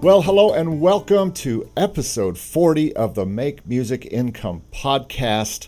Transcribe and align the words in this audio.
Well, 0.00 0.22
hello 0.22 0.52
and 0.54 0.80
welcome 0.80 1.32
to 1.32 1.68
episode 1.76 2.38
40 2.38 2.94
of 2.94 3.14
the 3.14 3.26
Make 3.26 3.66
Music 3.66 4.06
Income 4.06 4.62
podcast. 4.72 5.66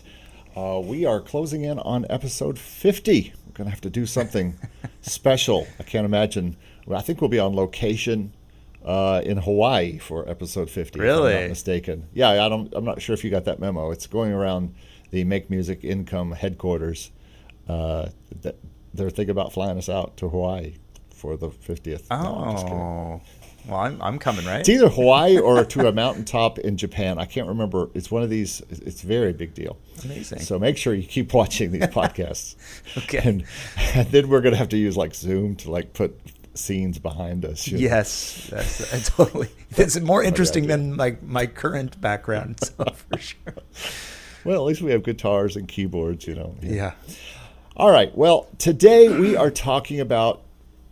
Uh, 0.55 0.79
we 0.81 1.05
are 1.05 1.19
closing 1.19 1.65
in 1.65 1.77
on 1.79 2.05
episode 2.09 2.57
50. 2.57 3.33
We're 3.45 3.51
going 3.53 3.65
to 3.65 3.71
have 3.71 3.81
to 3.81 3.89
do 3.89 4.05
something 4.05 4.57
special. 5.01 5.67
I 5.79 5.83
can't 5.83 6.05
imagine. 6.05 6.55
Well, 6.85 6.97
I 6.97 7.01
think 7.01 7.19
we'll 7.19 7.29
be 7.29 7.39
on 7.39 7.53
location 7.55 8.33
uh, 8.85 9.21
in 9.25 9.37
Hawaii 9.37 9.97
for 9.97 10.27
episode 10.29 10.69
50. 10.69 10.97
Really? 10.97 11.33
If 11.33 11.37
I'm 11.37 11.43
not 11.43 11.49
mistaken. 11.49 12.07
Yeah, 12.13 12.45
I 12.45 12.47
don't, 12.47 12.73
I'm 12.73 12.85
not 12.85 13.01
sure 13.01 13.13
if 13.13 13.25
you 13.25 13.29
got 13.29 13.43
that 13.45 13.59
memo. 13.59 13.91
It's 13.91 14.07
going 14.07 14.31
around 14.31 14.73
the 15.11 15.25
Make 15.25 15.49
Music 15.49 15.83
Income 15.83 16.31
headquarters. 16.31 17.11
Uh, 17.67 18.09
that 18.41 18.55
they're 18.93 19.09
thinking 19.09 19.31
about 19.31 19.51
flying 19.51 19.77
us 19.77 19.89
out 19.89 20.15
to 20.17 20.29
Hawaii 20.29 20.75
for 21.13 21.35
the 21.35 21.49
50th. 21.49 22.09
No, 22.09 23.21
I'm 23.69 23.69
just 23.69 23.69
kidding. 23.69 23.69
Oh, 23.69 23.71
well, 23.71 23.79
I'm, 23.79 24.01
I'm 24.01 24.19
coming, 24.19 24.45
right? 24.45 24.59
It's 24.59 24.69
either 24.69 24.89
Hawaii 24.89 25.37
or 25.37 25.63
to 25.65 25.87
a 25.87 25.91
mountaintop 25.91 26.59
in 26.59 26.77
Japan. 26.77 27.19
I 27.19 27.25
can't 27.25 27.47
remember. 27.47 27.89
It's 27.93 28.09
one 28.09 28.23
of 28.23 28.29
these. 28.29 28.61
It's 28.69 29.03
a 29.03 29.07
very 29.07 29.33
big 29.33 29.53
deal. 29.53 29.77
Amazing. 30.03 30.39
So 30.39 30.59
make 30.59 30.77
sure 30.77 30.93
you 30.93 31.03
keep 31.03 31.33
watching 31.33 31.71
these 31.71 31.81
podcasts. 31.87 32.55
Okay. 32.97 33.21
And, 33.23 33.45
and 33.93 34.07
then 34.09 34.29
we're 34.29 34.41
gonna 34.41 34.57
have 34.57 34.69
to 34.69 34.77
use 34.77 34.97
like 34.97 35.13
Zoom 35.13 35.55
to 35.57 35.71
like 35.71 35.93
put 35.93 36.19
scenes 36.53 36.99
behind 36.99 37.45
us. 37.45 37.67
you 37.67 37.77
know. 37.77 37.83
Yes, 37.83 38.47
that's 38.51 38.93
I 38.93 38.99
totally. 38.99 39.49
It's 39.71 39.99
more 39.99 40.23
oh 40.23 40.27
interesting 40.27 40.65
idea. 40.65 40.77
than 40.77 40.95
my 40.95 41.17
my 41.21 41.45
current 41.45 41.99
background, 42.01 42.59
so 42.61 42.85
for 42.93 43.17
sure. 43.17 43.53
Well, 44.43 44.55
at 44.55 44.65
least 44.65 44.81
we 44.81 44.91
have 44.91 45.03
guitars 45.03 45.55
and 45.55 45.67
keyboards. 45.67 46.27
You 46.27 46.35
know. 46.35 46.55
Yeah. 46.61 46.93
All 47.77 47.91
right. 47.91 48.15
Well, 48.17 48.47
today 48.57 49.09
we 49.09 49.35
are 49.35 49.49
talking 49.49 49.99
about 49.99 50.41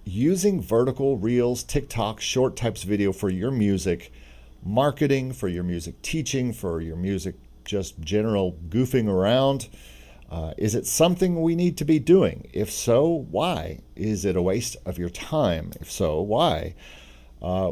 using 0.09 0.61
vertical 0.61 1.17
reels, 1.17 1.63
TikTok, 1.63 2.19
short 2.19 2.55
types 2.55 2.83
video 2.83 3.13
for 3.13 3.29
your 3.29 3.51
music 3.51 4.11
marketing, 4.63 5.33
for 5.33 5.47
your 5.47 5.63
music 5.63 6.01
teaching, 6.01 6.51
for 6.51 6.81
your 6.81 6.95
music 6.95 7.35
just 7.63 7.99
general 7.99 8.57
goofing 8.69 9.07
around. 9.07 9.69
Uh, 10.29 10.53
is 10.57 10.75
it 10.75 10.85
something 10.85 11.41
we 11.41 11.55
need 11.55 11.77
to 11.77 11.85
be 11.85 11.99
doing? 11.99 12.49
If 12.53 12.71
so, 12.71 13.25
why? 13.29 13.81
Is 13.95 14.25
it 14.25 14.35
a 14.35 14.41
waste 14.41 14.77
of 14.85 14.97
your 14.97 15.09
time? 15.09 15.71
If 15.79 15.91
so, 15.91 16.21
why? 16.21 16.75
Uh, 17.41 17.71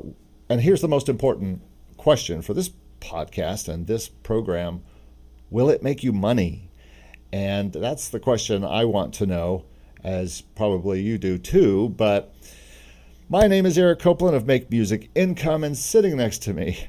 and 0.49 0.61
here's 0.61 0.81
the 0.81 0.87
most 0.87 1.09
important 1.09 1.61
question 1.97 2.41
for 2.41 2.53
this 2.53 2.71
podcast 2.99 3.67
and 3.67 3.87
this 3.87 4.07
program 4.07 4.83
Will 5.49 5.69
it 5.69 5.81
make 5.81 6.03
you 6.03 6.11
money? 6.11 6.69
And 7.31 7.71
that's 7.71 8.09
the 8.09 8.19
question 8.19 8.65
I 8.65 8.83
want 8.83 9.13
to 9.15 9.25
know, 9.25 9.65
as 10.07 10.39
probably 10.55 11.01
you 11.01 11.17
do 11.17 11.37
too. 11.37 11.89
But 11.89 12.33
my 13.29 13.45
name 13.47 13.65
is 13.65 13.77
Eric 13.77 13.99
Copeland 13.99 14.37
of 14.37 14.47
Make 14.47 14.71
Music 14.71 15.09
Income, 15.13 15.65
and 15.65 15.77
sitting 15.77 16.15
next 16.15 16.39
to 16.43 16.53
me, 16.53 16.87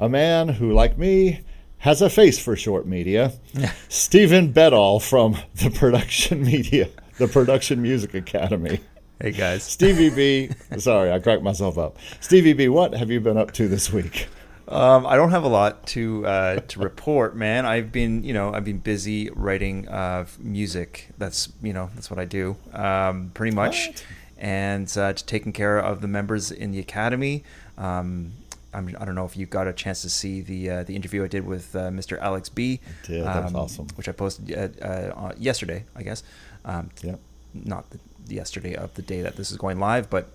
a 0.00 0.08
man 0.08 0.48
who, 0.48 0.72
like 0.72 0.98
me, 0.98 1.42
has 1.78 2.02
a 2.02 2.10
face 2.10 2.40
for 2.40 2.56
short 2.56 2.84
media, 2.86 3.32
Steven 3.88 4.52
Beddall 4.52 5.00
from 5.00 5.36
the 5.54 5.70
Production 5.70 6.42
Media, 6.42 6.88
the 7.18 7.28
Production 7.28 7.80
Music 7.80 8.14
Academy. 8.14 8.80
Hey 9.20 9.30
guys. 9.30 9.62
Stevie 9.62 10.10
B, 10.10 10.50
sorry, 10.78 11.12
I 11.12 11.20
cracked 11.20 11.42
myself 11.42 11.78
up. 11.78 11.98
Stevie 12.20 12.52
B, 12.52 12.68
what 12.68 12.94
have 12.94 13.10
you 13.10 13.20
been 13.20 13.36
up 13.38 13.52
to 13.52 13.68
this 13.68 13.92
week? 13.92 14.26
Um, 14.68 15.06
I 15.06 15.14
don't 15.16 15.30
have 15.30 15.44
a 15.44 15.48
lot 15.48 15.86
to 15.88 16.26
uh, 16.26 16.56
to 16.60 16.80
report, 16.80 17.36
man. 17.36 17.64
I've 17.66 17.92
been, 17.92 18.24
you 18.24 18.32
know, 18.34 18.52
I've 18.52 18.64
been 18.64 18.78
busy 18.78 19.30
writing 19.30 19.86
uh, 19.88 20.26
music. 20.40 21.08
That's, 21.18 21.52
you 21.62 21.72
know, 21.72 21.88
that's 21.94 22.10
what 22.10 22.18
I 22.18 22.24
do, 22.24 22.56
um, 22.72 23.30
pretty 23.32 23.54
much, 23.54 23.90
and 24.36 24.92
uh, 24.98 25.12
taking 25.12 25.52
care 25.52 25.78
of 25.78 26.00
the 26.00 26.08
members 26.08 26.50
in 26.50 26.72
the 26.72 26.80
academy. 26.80 27.44
Um, 27.78 28.32
I'm, 28.74 28.94
I 29.00 29.04
don't 29.04 29.14
know 29.14 29.24
if 29.24 29.36
you 29.36 29.46
got 29.46 29.68
a 29.68 29.72
chance 29.72 30.02
to 30.02 30.10
see 30.10 30.40
the 30.40 30.70
uh, 30.70 30.82
the 30.82 30.96
interview 30.96 31.22
I 31.24 31.28
did 31.28 31.46
with 31.46 31.74
uh, 31.76 31.88
Mr. 31.90 32.18
Alex 32.20 32.48
B. 32.48 32.80
I 33.04 33.06
did. 33.06 33.24
That 33.24 33.44
was 33.44 33.54
awesome. 33.54 33.86
Which 33.94 34.08
I 34.08 34.12
posted 34.12 34.52
uh, 34.52 34.84
uh, 34.86 35.32
yesterday, 35.38 35.84
I 35.94 36.02
guess. 36.02 36.22
Um, 36.64 36.90
Yep. 37.02 37.20
Not 37.54 37.88
the, 37.90 37.98
yesterday 38.34 38.74
of 38.74 38.92
the 38.94 39.02
day 39.02 39.22
that 39.22 39.36
this 39.36 39.50
is 39.52 39.56
going 39.56 39.78
live, 39.78 40.10
but 40.10 40.28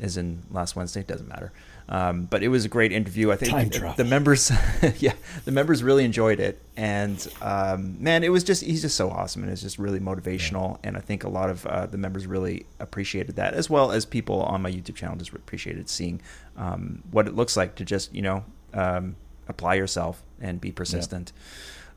is 0.00 0.16
in 0.16 0.42
last 0.50 0.76
Wednesday. 0.76 1.00
It 1.00 1.06
doesn't 1.08 1.28
matter. 1.28 1.52
Um, 1.88 2.24
but 2.24 2.42
it 2.42 2.48
was 2.48 2.64
a 2.64 2.68
great 2.68 2.90
interview. 2.90 3.30
I 3.30 3.36
think 3.36 3.52
Time 3.52 3.68
the- 3.68 3.94
the 3.96 4.04
members, 4.04 4.50
yeah, 4.98 5.12
the 5.44 5.52
members 5.52 5.84
really 5.84 6.04
enjoyed 6.04 6.40
it, 6.40 6.60
and 6.76 7.24
um, 7.40 8.02
man, 8.02 8.24
it 8.24 8.30
was 8.30 8.42
just 8.42 8.64
he's 8.64 8.82
just 8.82 8.96
so 8.96 9.08
awesome, 9.08 9.42
and 9.44 9.52
it's 9.52 9.62
just 9.62 9.78
really 9.78 10.00
motivational, 10.00 10.78
and 10.82 10.96
I 10.96 11.00
think 11.00 11.22
a 11.22 11.28
lot 11.28 11.48
of 11.48 11.64
uh, 11.66 11.86
the 11.86 11.96
members 11.98 12.26
really 12.26 12.66
appreciated 12.80 13.36
that, 13.36 13.54
as 13.54 13.70
well 13.70 13.92
as 13.92 14.04
people 14.04 14.42
on 14.42 14.62
my 14.62 14.70
YouTube 14.70 14.96
channel 14.96 15.14
just 15.16 15.32
appreciated 15.32 15.88
seeing 15.88 16.20
um, 16.56 17.02
what 17.12 17.28
it 17.28 17.36
looks 17.36 17.56
like 17.56 17.76
to 17.76 17.84
just 17.84 18.12
you 18.12 18.22
know 18.22 18.44
um, 18.74 19.14
apply 19.46 19.74
yourself 19.74 20.24
and 20.40 20.60
be 20.60 20.72
persistent. 20.72 21.32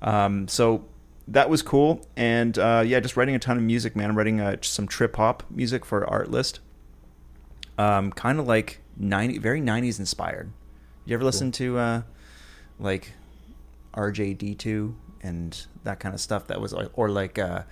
Um, 0.04 0.48
so 0.48 0.86
that 1.30 1.50
was 1.50 1.64
cool, 1.64 2.06
and 2.16 2.58
uh, 2.60 2.84
yeah, 2.86 3.00
just 3.00 3.18
writing 3.18 3.34
a 3.34 3.40
ton 3.40 3.58
of 3.58 3.64
music, 3.64 3.96
man. 3.96 4.12
I'm 4.12 4.18
writing 4.18 4.40
uh, 4.40 4.58
some 4.62 4.88
trip 4.88 5.16
hop 5.16 5.44
music 5.50 5.84
for 5.84 6.06
Artlist 6.06 6.60
um, 7.80 8.12
kind 8.12 8.40
of 8.40 8.48
like 8.48 8.82
90 8.98 9.38
very 9.38 9.62
90s 9.62 10.00
inspired. 10.00 10.52
You 11.06 11.16
ever 11.16 11.24
listen 11.24 11.52
to 11.54 11.78
uh, 11.78 12.02
like 12.78 13.14
rjd2 13.94 14.94
and 15.24 15.66
that 15.84 16.00
kind 16.00 16.14
of 16.14 16.22
stuff 16.22 16.48
that 16.48 16.62
was 16.62 16.74
like 16.74 16.90
or 16.94 17.10
like 17.10 17.40
uh, 17.40 17.64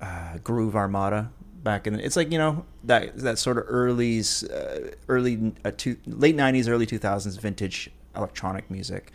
uh, 0.00 0.38
groove 0.42 0.74
armada 0.74 1.30
back 1.62 1.86
in 1.86 1.92
the, 1.92 2.04
it's 2.04 2.16
like 2.16 2.32
you 2.32 2.38
know 2.38 2.64
that 2.82 3.16
that 3.18 3.38
sort 3.38 3.58
of 3.58 3.64
early 3.68 4.20
uh, 4.20 4.78
early 5.08 5.52
uh, 5.64 5.70
two, 5.76 5.96
late 6.06 6.36
90s 6.36 6.68
early 6.68 6.86
2000s 6.86 7.38
vintage 7.38 7.90
electronic 8.16 8.70
music 8.70 9.12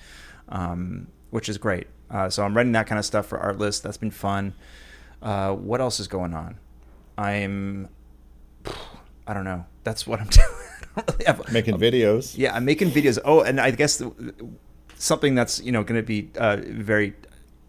um, 0.50 1.08
which 1.32 1.50
is 1.50 1.58
great. 1.58 1.88
Uh, 2.12 2.30
so 2.30 2.44
i'm 2.44 2.56
writing 2.56 2.72
that 2.72 2.86
kind 2.86 3.00
of 3.00 3.06
stuff 3.06 3.26
for 3.26 3.40
artlist. 3.40 3.82
That's 3.82 3.98
been 3.98 4.12
fun. 4.12 4.54
Uh, 5.22 5.54
what 5.54 5.82
else 5.82 6.00
is 6.00 6.08
going 6.08 6.34
on? 6.36 6.58
I'm 7.18 7.90
I 9.30 9.34
don't 9.36 9.44
know. 9.44 9.64
That's 9.84 10.08
what 10.08 10.20
I'm 10.20 10.28
doing. 10.40 10.48
Really 10.96 11.26
have, 11.26 11.52
Making 11.54 11.78
videos. 11.78 12.36
yeah, 12.36 12.56
I'm 12.56 12.66
making 12.66 12.90
videos. 12.90 13.20
Oh, 13.24 13.42
and 13.42 13.62
I 13.62 13.70
guess 13.70 13.98
the, 13.98 14.12
something 14.96 15.36
that's 15.36 15.62
you 15.62 15.72
know 15.72 15.84
going 15.84 16.02
to 16.02 16.06
be 16.06 16.32
uh, 16.36 16.58
very 16.62 17.14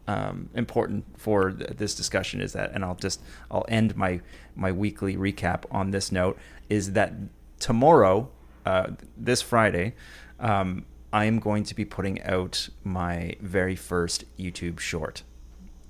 um, 0.09 0.49
important 0.55 1.05
for 1.19 1.51
th- 1.53 1.73
this 1.77 1.95
discussion 1.95 2.41
is 2.41 2.55
that, 2.55 2.73
and 2.73 2.83
I'll 2.83 2.95
just 2.95 3.21
I'll 3.51 3.67
end 3.69 3.95
my 3.95 4.21
my 4.57 4.73
weekly 4.73 5.17
recap 5.17 5.65
on 5.71 5.91
this 5.91 6.11
note 6.11 6.39
is 6.71 6.93
that 6.93 7.13
tomorrow, 7.59 8.31
uh, 8.65 8.93
this 9.19 9.43
Friday, 9.43 9.95
um, 10.41 10.87
I 11.13 11.27
am 11.27 11.41
going 11.41 11.65
to 11.65 11.75
be 11.75 11.85
putting 11.85 12.23
out 12.23 12.71
my 12.85 13.35
very 13.43 13.77
first 13.77 14.25
YouTube 14.39 14.81
short. 14.81 15.25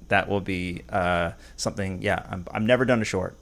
That 0.09 0.29
will 0.29 0.41
be 0.41 0.83
uh, 0.89 1.33
something. 1.55 2.03
Yeah, 2.03 2.27
I'm, 2.29 2.45
I've 2.51 2.63
never 2.63 2.85
done 2.85 3.01
a 3.01 3.05
short. 3.05 3.37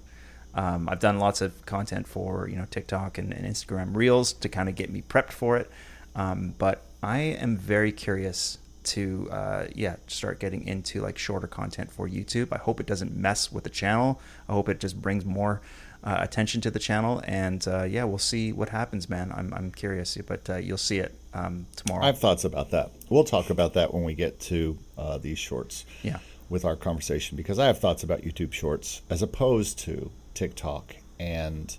Um, 0.55 0.89
I've 0.89 1.01
done 1.01 1.19
lots 1.19 1.41
of 1.41 1.65
content 1.67 2.07
for 2.07 2.49
you 2.49 2.57
know 2.57 2.67
TikTok 2.71 3.19
and, 3.19 3.33
and 3.33 3.47
Instagram 3.47 3.95
Reels 3.95 4.33
to 4.35 4.49
kind 4.49 4.69
of 4.69 4.75
get 4.75 4.91
me 4.91 5.03
prepped 5.03 5.33
for 5.33 5.57
it. 5.57 5.71
Um, 6.15 6.55
but 6.59 6.83
I 7.03 7.19
am 7.19 7.57
very 7.57 7.93
curious 7.93 8.59
to 8.85 9.29
uh, 9.31 9.67
yeah 9.75 9.97
start 10.07 10.41
getting 10.41 10.67
into 10.67 11.01
like 11.01 11.19
shorter 11.19 11.47
content 11.47 11.93
for 11.93 12.09
YouTube. 12.09 12.49
I 12.53 12.59
hope 12.59 12.81
it 12.81 12.87
doesn't 12.87 13.15
mess 13.15 13.53
with 13.53 13.65
the 13.65 13.71
channel. 13.71 14.21
I 14.49 14.53
hope 14.53 14.69
it 14.69 14.81
just 14.81 15.01
brings 15.01 15.25
more 15.25 15.61
uh, 16.03 16.17
attention 16.21 16.61
to 16.63 16.71
the 16.71 16.79
channel. 16.79 17.23
And 17.25 17.67
uh, 17.67 17.85
yeah, 17.85 18.05
we'll 18.05 18.19
see 18.19 18.53
what 18.53 18.71
happens, 18.71 19.09
man. 19.09 19.33
I'm 19.35 19.53
I'm 19.55 19.71
curious, 19.71 20.17
but 20.27 20.49
uh, 20.49 20.57
you'll 20.57 20.79
see 20.79 20.99
it 20.99 21.15
um, 21.35 21.67
tomorrow. 21.77 22.03
I 22.03 22.07
have 22.07 22.19
thoughts 22.19 22.45
about 22.45 22.71
that. 22.71 22.91
We'll 23.09 23.25
talk 23.25 23.51
about 23.51 23.75
that 23.75 23.93
when 23.93 24.05
we 24.05 24.15
get 24.15 24.41
to 24.41 24.79
uh, 24.97 25.19
these 25.19 25.39
shorts. 25.39 25.85
Yeah. 26.03 26.19
With 26.49 26.65
our 26.65 26.77
conversation, 26.77 27.37
because 27.37 27.59
I 27.59 27.67
have 27.67 27.79
thoughts 27.79 28.03
about 28.03 28.23
YouTube 28.23 28.55
Shorts 28.55 29.03
as 29.11 29.21
opposed 29.21 29.79
to 29.81 30.11
TikTok 30.39 30.95
and 31.19 31.77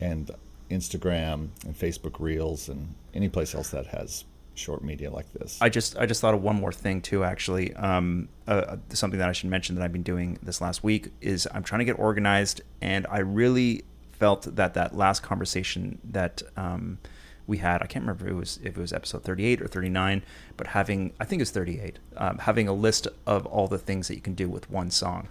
and 0.00 0.28
Instagram 0.68 1.50
and 1.64 1.78
Facebook 1.78 2.18
Reels 2.18 2.68
and 2.68 2.96
any 3.14 3.28
place 3.28 3.54
else 3.54 3.70
that 3.70 3.86
has 3.86 4.24
short 4.56 4.82
media 4.82 5.12
like 5.12 5.32
this. 5.32 5.58
I 5.60 5.68
just 5.68 5.96
I 5.96 6.04
just 6.04 6.20
thought 6.20 6.34
of 6.34 6.42
one 6.42 6.56
more 6.56 6.72
thing 6.72 7.00
too. 7.00 7.22
Actually, 7.22 7.72
um, 7.74 8.28
uh, 8.48 8.78
something 8.88 9.20
that 9.20 9.28
I 9.28 9.32
should 9.32 9.48
mention 9.48 9.76
that 9.76 9.84
I've 9.84 9.92
been 9.92 10.02
doing 10.02 10.40
this 10.42 10.60
last 10.60 10.82
week 10.82 11.12
is 11.20 11.46
I'm 11.54 11.62
trying 11.62 11.78
to 11.78 11.84
get 11.84 11.96
organized, 11.96 12.62
and 12.80 13.06
I 13.08 13.20
really 13.20 13.84
felt 14.10 14.56
that 14.56 14.74
that 14.74 14.96
last 14.96 15.22
conversation 15.22 16.00
that 16.02 16.42
um, 16.56 16.98
we 17.46 17.58
had 17.58 17.80
I 17.80 17.86
can't 17.86 18.02
remember 18.02 18.26
if 18.26 18.32
it 18.32 18.34
was 18.34 18.58
if 18.64 18.76
it 18.76 18.80
was 18.80 18.92
episode 18.92 19.22
38 19.22 19.62
or 19.62 19.68
39, 19.68 20.24
but 20.56 20.66
having 20.66 21.12
I 21.20 21.24
think 21.26 21.42
it's 21.42 21.52
38, 21.52 22.00
um, 22.16 22.38
having 22.38 22.66
a 22.66 22.74
list 22.74 23.06
of 23.24 23.46
all 23.46 23.68
the 23.68 23.78
things 23.78 24.08
that 24.08 24.16
you 24.16 24.20
can 24.20 24.34
do 24.34 24.48
with 24.48 24.68
one 24.68 24.90
song, 24.90 25.28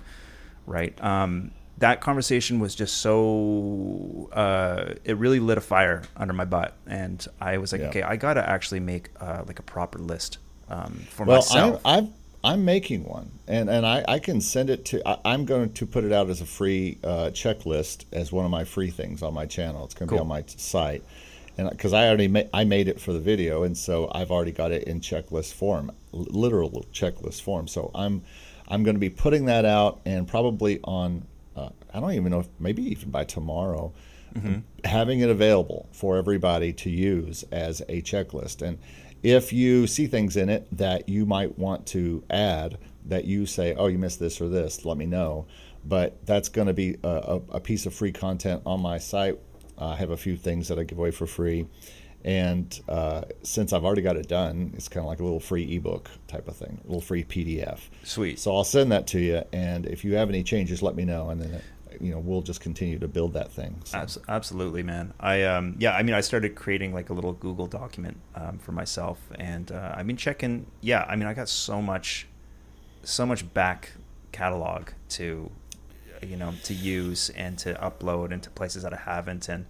right? 0.65 0.97
Um, 1.03 1.51
that 1.83 1.99
conversation 1.99 2.59
was 2.61 2.75
just 2.75 2.99
so 2.99 4.29
uh, 4.31 4.93
it 5.03 5.17
really 5.17 5.41
lit 5.41 5.57
a 5.57 5.61
fire 5.61 6.01
under 6.15 6.31
my 6.33 6.45
butt, 6.45 6.73
and 6.87 7.27
I 7.41 7.57
was 7.57 7.73
like, 7.73 7.81
Yeah. 7.81 7.89
okay, 7.89 8.01
I 8.03 8.15
gotta 8.15 8.47
actually 8.49 8.79
make 8.79 9.09
uh, 9.19 9.43
like 9.45 9.59
a 9.59 9.63
proper 9.63 9.99
list 9.99 10.37
um, 10.69 10.93
for 11.09 11.25
Well, 11.25 11.39
myself. 11.39 11.81
I'm, 11.83 12.05
I'm 12.05 12.13
I'm 12.45 12.63
making 12.63 13.03
one, 13.03 13.31
and 13.49 13.69
and 13.69 13.85
I, 13.85 14.05
I 14.07 14.19
can 14.19 14.39
send 14.39 14.69
it 14.69 14.85
to. 14.85 15.05
I, 15.05 15.17
I'm 15.25 15.43
going 15.43 15.73
to 15.73 15.85
put 15.85 16.05
it 16.05 16.13
out 16.13 16.29
as 16.29 16.39
a 16.39 16.45
free 16.45 16.99
uh, 17.03 17.31
checklist 17.33 18.05
as 18.13 18.31
one 18.31 18.45
of 18.45 18.51
my 18.51 18.63
free 18.63 18.89
things 18.89 19.21
on 19.21 19.33
my 19.33 19.45
channel. 19.45 19.83
It's 19.83 19.93
going 19.93 20.07
to 20.07 20.15
be 20.15 20.19
on 20.19 20.27
my 20.27 20.45
site, 20.47 21.03
and 21.57 21.69
because 21.69 21.91
I 21.91 22.07
already 22.07 22.29
ma- 22.29 22.49
I 22.53 22.63
made 22.63 22.87
it 22.87 23.01
for 23.01 23.11
the 23.11 23.19
video, 23.19 23.63
and 23.63 23.77
so 23.77 24.09
I've 24.15 24.31
already 24.31 24.53
got 24.53 24.71
it 24.71 24.83
in 24.83 25.01
checklist 25.01 25.53
form, 25.53 25.91
literal 26.13 26.85
checklist 26.93 27.41
form. 27.41 27.67
So 27.67 27.91
I'm 27.93 28.23
I'm 28.69 28.83
going 28.83 28.95
to 28.95 28.99
be 29.01 29.09
putting 29.09 29.47
that 29.47 29.65
out, 29.65 29.99
and 30.05 30.25
probably 30.25 30.79
on. 30.85 31.27
I 31.93 31.99
don't 31.99 32.13
even 32.13 32.31
know 32.31 32.39
if 32.41 32.49
maybe 32.59 32.83
even 32.91 33.09
by 33.11 33.23
tomorrow. 33.23 33.93
Having 34.83 35.19
it 35.19 35.29
available 35.29 35.87
for 35.91 36.17
everybody 36.17 36.73
to 36.73 36.89
use 36.89 37.43
as 37.51 37.81
a 37.81 38.01
checklist. 38.01 38.63
And 38.63 38.79
if 39.21 39.53
you 39.53 39.85
see 39.85 40.07
things 40.07 40.35
in 40.35 40.49
it 40.49 40.67
that 40.75 41.07
you 41.07 41.25
might 41.25 41.57
want 41.59 41.85
to 41.87 42.23
add, 42.31 42.77
that 43.05 43.25
you 43.25 43.45
say, 43.45 43.75
oh, 43.75 43.87
you 43.87 43.97
missed 43.97 44.19
this 44.19 44.41
or 44.41 44.49
this, 44.49 44.85
let 44.85 44.97
me 44.97 45.05
know. 45.05 45.45
But 45.85 46.25
that's 46.25 46.49
going 46.49 46.67
to 46.67 46.73
be 46.73 46.97
a, 47.03 47.07
a, 47.07 47.41
a 47.51 47.59
piece 47.59 47.85
of 47.85 47.93
free 47.93 48.11
content 48.11 48.63
on 48.65 48.81
my 48.81 48.97
site. 48.97 49.37
I 49.77 49.95
have 49.95 50.09
a 50.09 50.17
few 50.17 50.35
things 50.37 50.67
that 50.69 50.79
I 50.79 50.83
give 50.83 50.97
away 50.97 51.11
for 51.11 51.27
free. 51.27 51.67
And 52.25 52.79
uh, 52.87 53.23
since 53.43 53.73
I've 53.73 53.83
already 53.83 54.01
got 54.01 54.15
it 54.15 54.29
done, 54.29 54.73
it's 54.75 54.87
kind 54.87 55.03
of 55.03 55.09
like 55.09 55.19
a 55.19 55.23
little 55.23 55.41
free 55.41 55.75
ebook 55.75 56.09
type 56.27 56.47
of 56.47 56.55
thing, 56.55 56.79
a 56.83 56.87
little 56.87 57.01
free 57.01 57.25
PDF. 57.25 57.79
Sweet. 58.03 58.39
So 58.39 58.55
I'll 58.55 58.63
send 58.63 58.93
that 58.93 59.07
to 59.07 59.19
you, 59.19 59.43
and 59.51 59.85
if 59.85 60.05
you 60.05 60.15
have 60.15 60.29
any 60.29 60.41
changes, 60.41 60.81
let 60.81 60.95
me 60.95 61.03
know, 61.03 61.29
and 61.29 61.41
then 61.41 61.61
you 61.99 62.11
know 62.11 62.19
we'll 62.19 62.41
just 62.41 62.61
continue 62.61 62.99
to 62.99 63.07
build 63.07 63.33
that 63.33 63.51
thing. 63.51 63.79
So, 63.85 63.97
Abs- 63.97 64.17
absolutely, 64.27 64.83
man. 64.83 65.13
I 65.19 65.43
um 65.43 65.75
yeah, 65.79 65.95
I 65.95 66.03
mean, 66.03 66.15
I 66.15 66.21
started 66.21 66.55
creating 66.55 66.93
like 66.93 67.09
a 67.09 67.13
little 67.13 67.33
Google 67.33 67.67
document 67.67 68.17
um, 68.35 68.57
for 68.59 68.71
myself, 68.71 69.19
and 69.35 69.71
uh, 69.71 69.93
I've 69.95 70.07
been 70.07 70.17
checking. 70.17 70.65
Yeah, 70.81 71.05
I 71.07 71.15
mean, 71.15 71.27
I 71.27 71.33
got 71.33 71.49
so 71.49 71.81
much, 71.81 72.27
so 73.03 73.25
much 73.25 73.51
back 73.53 73.91
catalog 74.31 74.89
to, 75.09 75.51
you 76.21 76.37
know, 76.37 76.53
to 76.63 76.73
use 76.73 77.29
and 77.31 77.57
to 77.59 77.73
upload 77.75 78.31
into 78.31 78.49
places 78.49 78.83
that 78.83 78.93
I 78.93 78.97
haven't, 78.97 79.49
and 79.49 79.65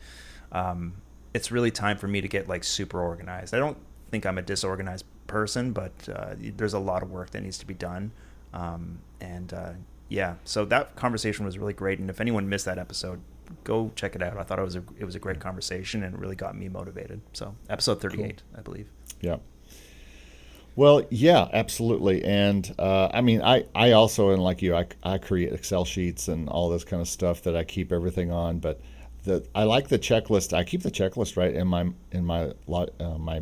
um, 0.51 0.93
it's 1.33 1.51
really 1.51 1.71
time 1.71 1.97
for 1.97 2.07
me 2.07 2.21
to 2.21 2.27
get 2.27 2.47
like 2.47 2.63
super 2.63 3.01
organized. 3.01 3.53
I 3.53 3.59
don't 3.59 3.77
think 4.11 4.25
I'm 4.25 4.37
a 4.37 4.41
disorganized 4.43 5.05
person, 5.27 5.71
but 5.71 5.91
uh, 6.13 6.35
there's 6.37 6.73
a 6.73 6.79
lot 6.79 7.03
of 7.03 7.11
work 7.11 7.31
that 7.31 7.41
needs 7.41 7.57
to 7.59 7.65
be 7.65 7.73
done, 7.73 8.11
um, 8.53 8.99
and 9.19 9.53
uh, 9.53 9.71
yeah, 10.13 10.35
so 10.43 10.63
that 10.65 10.95
conversation 10.95 11.43
was 11.43 11.57
really 11.57 11.73
great. 11.73 11.97
And 11.97 12.07
if 12.07 12.21
anyone 12.21 12.47
missed 12.47 12.65
that 12.65 12.77
episode, 12.77 13.19
go 13.63 13.91
check 13.95 14.15
it 14.15 14.21
out. 14.21 14.37
I 14.37 14.43
thought 14.43 14.59
it 14.59 14.63
was 14.63 14.75
a 14.75 14.83
it 14.99 15.05
was 15.05 15.15
a 15.15 15.19
great 15.19 15.39
conversation 15.39 16.03
and 16.03 16.13
it 16.13 16.19
really 16.19 16.35
got 16.35 16.55
me 16.55 16.69
motivated. 16.69 17.21
So 17.33 17.55
episode 17.67 17.99
38, 17.99 18.43
I 18.55 18.61
believe. 18.61 18.89
Yeah. 19.21 19.37
Well, 20.75 21.01
yeah, 21.09 21.47
absolutely. 21.51 22.23
And 22.23 22.73
uh, 22.77 23.09
I 23.11 23.21
mean, 23.21 23.41
I, 23.41 23.65
I 23.73 23.91
also, 23.93 24.29
and 24.29 24.43
like 24.43 24.61
you, 24.61 24.75
I, 24.75 24.85
I 25.03 25.17
create 25.17 25.51
Excel 25.51 25.83
sheets 25.83 26.27
and 26.27 26.47
all 26.47 26.69
this 26.69 26.83
kind 26.83 27.01
of 27.01 27.07
stuff 27.07 27.41
that 27.43 27.55
I 27.55 27.63
keep 27.63 27.91
everything 27.91 28.31
on. 28.31 28.59
But 28.59 28.81
the 29.23 29.43
I 29.55 29.63
like 29.63 29.87
the 29.87 29.99
checklist. 29.99 30.53
I 30.53 30.63
keep 30.63 30.83
the 30.83 30.91
checklist 30.91 31.37
right 31.37 31.55
in 31.55 31.67
my 31.67 31.89
in 32.11 32.23
my 32.23 32.53
lot 32.67 32.91
uh, 32.99 33.17
my 33.17 33.41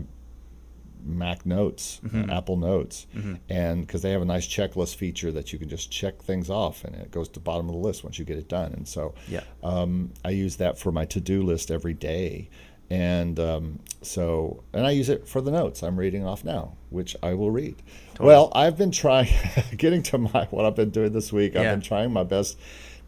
Mac 1.05 1.45
Notes, 1.45 1.99
Mm-hmm. 2.05 2.29
uh, 2.29 2.37
Apple 2.37 2.57
Notes, 2.57 3.07
and 3.49 3.85
because 3.85 4.01
they 4.01 4.11
have 4.11 4.21
a 4.21 4.25
nice 4.25 4.47
checklist 4.47 4.95
feature 4.95 5.31
that 5.31 5.51
you 5.53 5.59
can 5.59 5.69
just 5.69 5.91
check 5.91 6.21
things 6.21 6.49
off, 6.49 6.83
and 6.83 6.95
it 6.95 7.11
goes 7.11 7.27
to 7.29 7.33
the 7.35 7.39
bottom 7.39 7.67
of 7.67 7.73
the 7.73 7.79
list 7.81 8.03
once 8.03 8.17
you 8.19 8.25
get 8.25 8.37
it 8.37 8.47
done. 8.47 8.73
And 8.73 8.87
so, 8.87 9.13
Yeah. 9.27 9.41
um, 9.63 10.11
I 10.25 10.29
use 10.31 10.57
that 10.57 10.77
for 10.77 10.91
my 10.91 11.05
to-do 11.05 11.41
list 11.43 11.71
every 11.71 11.93
day, 11.93 12.49
and 12.89 13.39
um, 13.39 13.79
so 14.01 14.63
and 14.73 14.85
I 14.85 14.91
use 14.91 15.09
it 15.09 15.27
for 15.27 15.39
the 15.41 15.51
notes 15.51 15.81
I'm 15.83 15.97
reading 15.97 16.25
off 16.25 16.43
now, 16.43 16.73
which 16.89 17.15
I 17.23 17.33
will 17.33 17.51
read. 17.51 17.75
Well, 18.19 18.51
I've 18.53 18.77
been 18.77 18.91
trying, 18.91 19.29
getting 19.77 20.03
to 20.03 20.17
my 20.17 20.47
what 20.51 20.65
I've 20.65 20.75
been 20.75 20.89
doing 20.91 21.11
this 21.13 21.31
week. 21.33 21.55
I've 21.55 21.63
Yeah. 21.63 21.71
been 21.71 21.81
trying 21.81 22.11
my 22.11 22.23
best 22.23 22.57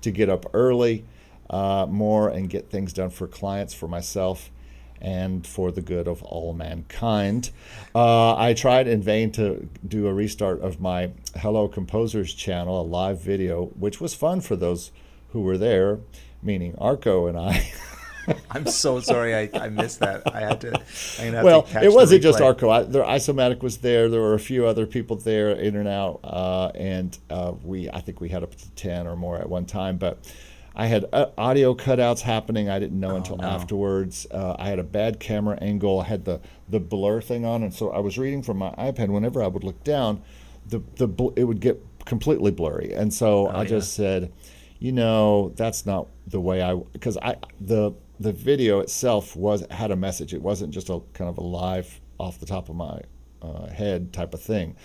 to 0.02 0.12
get 0.12 0.30
up 0.30 0.46
early 0.54 1.06
uh, 1.50 1.86
more 1.90 2.30
and 2.30 2.50
get 2.50 2.70
things 2.70 2.94
done 2.94 3.10
for 3.10 3.28
clients, 3.28 3.74
for 3.74 3.88
myself, 3.88 4.50
and 5.04 5.46
for 5.46 5.72
the 5.72 5.82
good 5.82 6.08
of 6.08 6.24
all 6.24 6.54
mankind. 6.54 7.52
Uh, 7.94 8.36
I 8.36 8.54
tried 8.54 8.88
in 8.88 9.02
vain 9.02 9.32
to 9.34 9.68
do 9.86 10.08
a 10.08 10.14
restart 10.14 10.62
of 10.62 10.80
my 10.80 11.12
Hello 11.36 11.68
Composers 11.68 12.34
channel, 12.34 12.82
a 12.82 12.84
live 12.84 13.22
video, 13.22 13.66
which 13.78 14.00
was 14.00 14.14
fun 14.14 14.42
for 14.42 14.56
those 14.56 14.92
who 15.32 15.42
were 15.42 15.58
there, 15.58 16.00
meaning 16.42 16.76
Arco 16.78 17.28
and 17.28 17.38
I. 17.38 17.72
I'm 18.50 18.66
so 18.68 19.02
sorry 19.02 19.36
I, 19.36 19.50
I 19.54 19.70
missed 19.70 20.00
that. 20.00 20.34
I 20.34 20.40
had 20.40 20.62
to. 20.62 20.82
Well, 21.44 21.64
to 21.64 21.74
catch 21.74 21.84
it 21.84 21.92
wasn't 21.92 22.24
just. 22.24 22.40
Arco. 22.40 22.70
I, 22.70 22.84
there, 22.84 23.04
Isomatic 23.04 23.62
was 23.62 23.78
there. 23.78 24.10
There 24.10 24.22
were 24.22 24.34
a 24.34 24.40
few 24.40 24.66
other 24.66 24.86
people 24.86 25.18
there, 25.18 25.50
in 25.52 25.76
and 25.76 25.88
out, 25.88 26.22
uh, 26.24 26.72
and 26.76 27.18
uh, 27.30 27.54
we 27.64 27.90
I 27.90 28.00
think 28.00 28.22
we 28.22 28.30
had 28.30 28.44
up 28.44 28.56
to 28.56 28.72
ten 28.72 29.08
or 29.08 29.18
more 29.18 29.38
at 29.40 29.50
one 29.50 29.66
time. 29.66 29.98
But 29.98 30.20
I 30.76 30.88
had 30.88 31.06
uh, 31.14 31.28
audio 31.38 31.76
cutouts 31.76 32.22
happening. 32.22 32.68
I 32.70 32.80
didn't 32.80 33.00
know 33.00 33.16
until 33.16 33.36
Oh, 33.36 33.42
no. 33.44 33.48
afterwards. 33.48 34.26
Uh, 34.32 34.56
I 34.58 34.70
had 34.70 34.80
a 34.80 34.84
bad 34.84 35.20
camera 35.20 35.58
angle. 35.62 36.02
I 36.02 36.06
had 36.06 36.26
the 36.26 36.40
the 36.68 36.80
blur 36.80 37.22
thing 37.22 37.46
on, 37.46 37.62
and 37.64 37.74
so 37.74 37.92
I 37.92 38.00
was 38.00 38.18
reading 38.18 38.42
from 38.42 38.58
my 38.58 38.72
iPad. 38.72 39.10
Whenever 39.10 39.44
I 39.44 39.48
would 39.48 39.64
look 39.64 39.84
down, 39.84 40.22
the 40.68 40.82
the 40.96 41.08
bl- 41.08 41.30
it 41.36 41.44
would 41.44 41.60
get 41.60 41.80
completely 42.06 42.52
blurry, 42.52 42.92
and 42.94 43.14
so 43.14 43.48
I 43.48 43.60
Oh, 43.60 43.62
yeah. 43.62 43.68
just 43.70 43.94
said, 43.94 44.32
you 44.80 44.92
know, 44.92 45.50
that's 45.56 45.86
not 45.86 46.08
the 46.28 46.40
way 46.42 46.62
I 46.64 46.74
because 46.76 47.18
I 47.18 47.36
the 47.62 47.94
the 48.20 48.32
video 48.34 48.80
itself 48.80 49.36
was 49.36 49.64
had 49.70 49.92
a 49.92 49.96
message. 49.96 50.34
It 50.34 50.42
wasn't 50.42 50.74
just 50.74 50.90
a 50.90 51.02
kind 51.14 51.30
of 51.30 51.38
a 51.38 51.42
live 51.44 52.00
off 52.20 52.40
the 52.40 52.46
top 52.48 52.70
of 52.70 52.76
my 52.76 53.02
uh, 53.44 53.68
head 53.68 54.12
type 54.14 54.34
of 54.34 54.42
thing. 54.42 54.76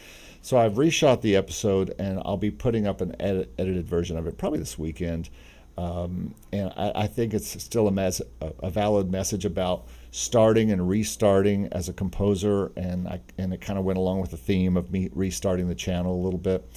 So 0.43 0.57
I've 0.59 0.75
reshot 0.75 1.21
the 1.23 1.35
episode, 1.37 1.95
and 1.99 2.21
I'll 2.25 2.37
be 2.37 2.51
putting 2.51 2.87
up 2.87 3.01
an 3.01 3.15
edit, 3.21 3.53
edited 3.59 3.87
version 3.89 4.17
of 4.19 4.27
it 4.27 4.37
probably 4.39 4.59
this 4.59 4.79
weekend. 4.79 5.31
Um, 5.79 6.35
and 6.53 6.73
I, 6.77 6.93
I 6.97 7.07
think 7.07 7.33
it's 7.33 7.63
still 7.63 7.87
a, 7.87 7.93
mes- 7.93 8.21
a, 8.41 8.69
valid 8.69 9.13
message 9.13 9.45
about 9.45 9.87
starting 10.11 10.73
and 10.73 10.89
restarting 10.89 11.69
as 11.71 11.89
a 11.89 11.93
composer, 11.93 12.73
and 12.77 13.07
I, 13.07 13.21
and 13.39 13.53
it 13.53 13.61
kind 13.61 13.79
of 13.79 13.85
went 13.85 13.97
along 13.97 14.21
with 14.21 14.33
the 14.33 14.37
theme 14.37 14.77
of 14.77 14.91
me 14.91 15.09
restarting 15.13 15.69
the 15.69 15.77
channel 15.77 16.13
a 16.13 16.23
little 16.25 16.41
bit. 16.41 16.69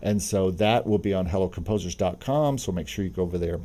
And 0.00 0.22
so 0.22 0.50
that 0.52 0.86
will 0.86 0.96
be 0.96 1.12
on 1.12 1.28
hellocomposers.com. 1.28 2.56
So 2.56 2.72
make 2.72 2.88
sure 2.88 3.04
you 3.04 3.10
go 3.10 3.24
over 3.24 3.36
there. 3.36 3.60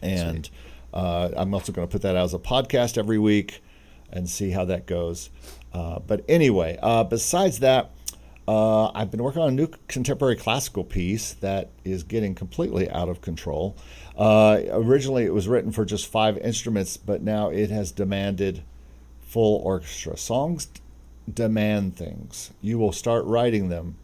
And 0.00 0.48
uh, 0.94 1.28
I'm 1.36 1.52
also 1.52 1.70
going 1.70 1.86
to 1.86 1.92
put 1.92 2.00
that 2.00 2.16
out 2.16 2.24
as 2.24 2.32
a 2.32 2.38
podcast 2.38 2.96
every 2.96 3.18
week 3.18 3.62
and 4.10 4.30
see 4.30 4.50
how 4.50 4.64
that 4.64 4.86
goes. 4.86 5.28
Uh, 5.74 5.98
but 5.98 6.24
anyway, 6.26 6.78
uh, 6.82 7.04
besides 7.04 7.58
that, 7.58 7.90
uh, 8.50 8.90
I've 8.96 9.12
been 9.12 9.22
working 9.22 9.42
on 9.42 9.50
a 9.50 9.52
new 9.52 9.68
contemporary 9.86 10.34
classical 10.34 10.82
piece 10.82 11.34
that 11.34 11.70
is 11.84 12.02
getting 12.02 12.34
completely 12.34 12.90
out 12.90 13.08
of 13.08 13.20
control. 13.20 13.76
Uh, 14.18 14.62
originally, 14.70 15.24
it 15.24 15.32
was 15.32 15.46
written 15.46 15.70
for 15.70 15.84
just 15.84 16.08
five 16.08 16.36
instruments, 16.38 16.96
but 16.96 17.22
now 17.22 17.50
it 17.50 17.70
has 17.70 17.92
demanded 17.92 18.64
full 19.20 19.58
orchestra. 19.58 20.16
Songs 20.16 20.66
d- 20.66 20.80
demand 21.32 21.96
things. 21.96 22.50
You 22.60 22.76
will 22.76 22.90
start 22.90 23.24
writing 23.24 23.68
them, 23.68 23.98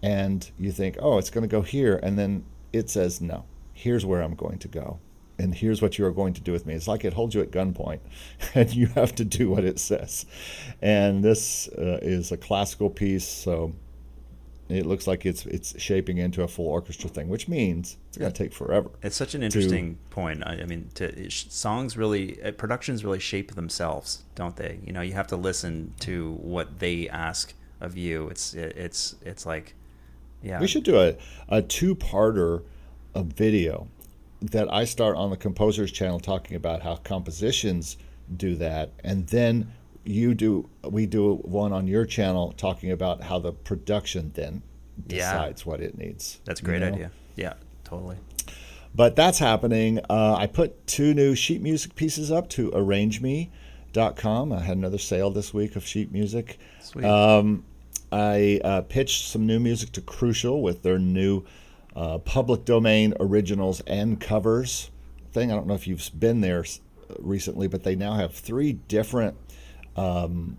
and 0.00 0.48
you 0.56 0.70
think, 0.70 0.96
oh, 1.00 1.18
it's 1.18 1.30
going 1.30 1.42
to 1.42 1.48
go 1.48 1.62
here. 1.62 1.98
And 2.00 2.16
then 2.16 2.44
it 2.72 2.90
says, 2.90 3.20
no, 3.20 3.46
here's 3.72 4.06
where 4.06 4.22
I'm 4.22 4.36
going 4.36 4.60
to 4.60 4.68
go. 4.68 5.00
And 5.40 5.52
here's 5.52 5.82
what 5.82 5.98
you 5.98 6.06
are 6.06 6.12
going 6.12 6.34
to 6.34 6.40
do 6.40 6.52
with 6.52 6.66
me. 6.66 6.74
It's 6.74 6.86
like 6.86 7.04
it 7.04 7.14
holds 7.14 7.34
you 7.34 7.40
at 7.40 7.50
gunpoint, 7.50 7.98
and 8.54 8.72
you 8.72 8.86
have 8.94 9.16
to 9.16 9.24
do 9.24 9.50
what 9.50 9.64
it 9.64 9.80
says. 9.80 10.24
And 10.80 11.24
this 11.24 11.66
uh, 11.76 11.98
is 12.00 12.30
a 12.30 12.36
classical 12.36 12.90
piece, 12.90 13.26
so 13.26 13.74
it 14.68 14.84
looks 14.84 15.06
like 15.06 15.24
it's 15.24 15.46
it's 15.46 15.80
shaping 15.80 16.18
into 16.18 16.42
a 16.42 16.48
full 16.48 16.66
orchestra 16.66 17.08
thing, 17.08 17.28
which 17.28 17.48
means 17.48 17.96
it's 18.08 18.18
going 18.18 18.30
to 18.30 18.36
take 18.36 18.52
forever. 18.52 18.90
It's 19.02 19.16
such 19.16 19.34
an 19.34 19.42
interesting 19.42 19.98
point. 20.10 20.42
I, 20.46 20.60
I 20.60 20.64
mean, 20.66 20.90
to, 20.94 21.30
songs 21.30 21.96
really, 21.96 22.42
uh, 22.42 22.52
productions 22.52 23.04
really 23.04 23.18
shape 23.18 23.54
themselves, 23.54 24.24
don't 24.34 24.56
they? 24.56 24.78
You 24.84 24.92
know, 24.92 25.00
you 25.00 25.14
have 25.14 25.26
to 25.28 25.36
listen 25.36 25.94
to 26.00 26.32
what 26.34 26.80
they 26.80 27.08
ask 27.08 27.54
of 27.80 27.96
you. 27.96 28.28
It's 28.28 28.54
it, 28.54 28.76
it's 28.76 29.16
it's 29.22 29.46
like, 29.46 29.74
yeah, 30.42 30.60
We 30.60 30.66
should 30.66 30.84
do 30.84 31.00
a, 31.00 31.16
a 31.48 31.62
two 31.62 31.94
parter 31.94 32.62
of 33.14 33.26
video 33.26 33.88
that 34.42 34.72
I 34.72 34.84
start 34.84 35.16
on 35.16 35.30
the 35.30 35.36
composer's 35.36 35.90
channel 35.90 36.20
talking 36.20 36.56
about 36.56 36.82
how 36.82 36.96
compositions 36.96 37.96
do 38.36 38.54
that, 38.56 38.92
and 39.02 39.26
then 39.28 39.72
you 40.08 40.34
do 40.34 40.68
we 40.84 41.06
do 41.06 41.34
one 41.36 41.72
on 41.72 41.86
your 41.86 42.06
channel 42.06 42.52
talking 42.56 42.90
about 42.90 43.22
how 43.24 43.38
the 43.38 43.52
production 43.52 44.32
then 44.34 44.62
Yeah. 45.08 45.16
decides 45.32 45.66
what 45.66 45.80
it 45.80 45.96
needs. 45.98 46.40
That's 46.44 46.60
a 46.60 46.62
you 46.62 46.66
great 46.66 46.80
know? 46.80 46.88
idea. 46.88 47.10
Yeah, 47.36 47.54
totally. 47.84 48.16
But 48.94 49.14
that's 49.16 49.38
happening. 49.38 50.00
Uh, 50.08 50.34
I 50.34 50.46
put 50.46 50.86
two 50.86 51.14
new 51.14 51.34
sheet 51.34 51.60
music 51.62 51.94
pieces 51.94 52.32
up 52.32 52.48
to 52.50 52.70
sheep.com. 52.72 54.52
I 54.52 54.60
had 54.60 54.76
another 54.76 54.98
sale 54.98 55.30
this 55.30 55.52
week 55.54 55.76
of 55.76 55.86
sheet 55.86 56.10
music. 56.10 56.58
Sweet. 56.80 57.04
Um, 57.04 57.64
I 58.10 58.60
uh, 58.64 58.80
pitched 58.82 59.26
some 59.28 59.46
new 59.46 59.60
music 59.60 59.92
to 59.92 60.00
Crucial 60.00 60.62
with 60.62 60.82
their 60.82 60.98
new 60.98 61.44
uh, 61.94 62.18
public 62.18 62.64
domain 62.64 63.14
originals 63.20 63.80
and 63.82 64.18
covers 64.20 64.90
thing. 65.32 65.52
I 65.52 65.54
don't 65.54 65.66
know 65.66 65.74
if 65.74 65.86
you've 65.86 66.10
been 66.18 66.40
there 66.40 66.64
recently, 67.18 67.68
but 67.68 67.82
they 67.84 67.94
now 67.94 68.14
have 68.14 68.32
three 68.34 68.72
different, 68.72 69.36
um, 69.98 70.56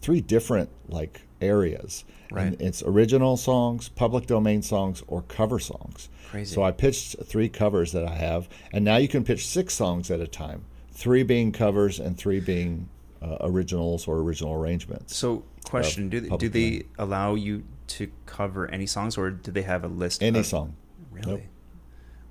three 0.00 0.20
different 0.20 0.70
like 0.88 1.22
areas. 1.40 2.04
Right. 2.32 2.46
And 2.46 2.60
it's 2.60 2.82
original 2.82 3.36
songs, 3.36 3.88
public 3.88 4.26
domain 4.26 4.62
songs, 4.62 5.02
or 5.08 5.22
cover 5.22 5.58
songs. 5.58 6.08
Crazy. 6.30 6.54
So 6.54 6.62
I 6.62 6.70
pitched 6.70 7.16
three 7.24 7.48
covers 7.48 7.92
that 7.92 8.06
I 8.06 8.14
have, 8.14 8.48
and 8.72 8.84
now 8.84 8.96
you 8.98 9.08
can 9.08 9.24
pitch 9.24 9.46
six 9.46 9.74
songs 9.74 10.10
at 10.10 10.20
a 10.20 10.28
time. 10.28 10.64
Three 10.92 11.24
being 11.24 11.50
covers 11.50 11.98
and 11.98 12.16
three 12.16 12.38
being 12.38 12.88
uh, 13.20 13.38
originals 13.40 14.06
or 14.06 14.18
original 14.18 14.54
arrangements. 14.54 15.16
So, 15.16 15.44
question: 15.64 16.08
Do 16.08 16.20
they, 16.20 16.36
do 16.36 16.48
they 16.48 16.84
allow 16.98 17.34
you 17.34 17.64
to 17.88 18.10
cover 18.26 18.70
any 18.70 18.86
songs, 18.86 19.18
or 19.18 19.30
do 19.30 19.50
they 19.50 19.62
have 19.62 19.82
a 19.82 19.88
list? 19.88 20.22
Any 20.22 20.40
of, 20.40 20.46
song. 20.46 20.76
Really? 21.10 21.32
Nope. 21.32 21.42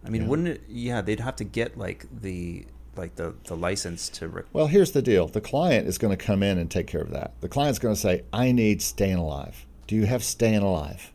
I 0.06 0.10
mean, 0.10 0.22
Yeah. 0.22 0.28
wouldn't 0.30 0.48
it? 0.48 0.62
Yeah, 0.70 1.02
they'd 1.02 1.20
have 1.20 1.36
to 1.38 1.44
get 1.44 1.78
like 1.78 2.06
the 2.22 2.66
like 3.00 3.16
the 3.16 3.34
the 3.46 3.56
license 3.56 4.10
to. 4.10 4.28
Rec- 4.28 4.46
Well, 4.54 4.68
here's 4.68 4.92
the 4.92 5.02
deal. 5.02 5.28
The 5.28 5.42
client 5.42 5.88
is 5.88 5.98
going 5.98 6.16
to 6.16 6.24
come 6.24 6.44
in 6.44 6.58
and 6.58 6.70
take 6.70 6.88
care 6.88 7.02
of 7.02 7.12
that. 7.12 7.34
The 7.42 7.50
client's 7.50 7.80
going 7.80 7.96
to 7.96 8.00
say, 8.00 8.24
"I 8.32 8.52
need 8.52 8.82
"Staying 8.82 9.16
Alive." 9.16 9.66
Do 9.88 9.96
you 9.96 10.06
have 10.06 10.24
"Staying 10.24 10.62
Alive"? 10.62 11.12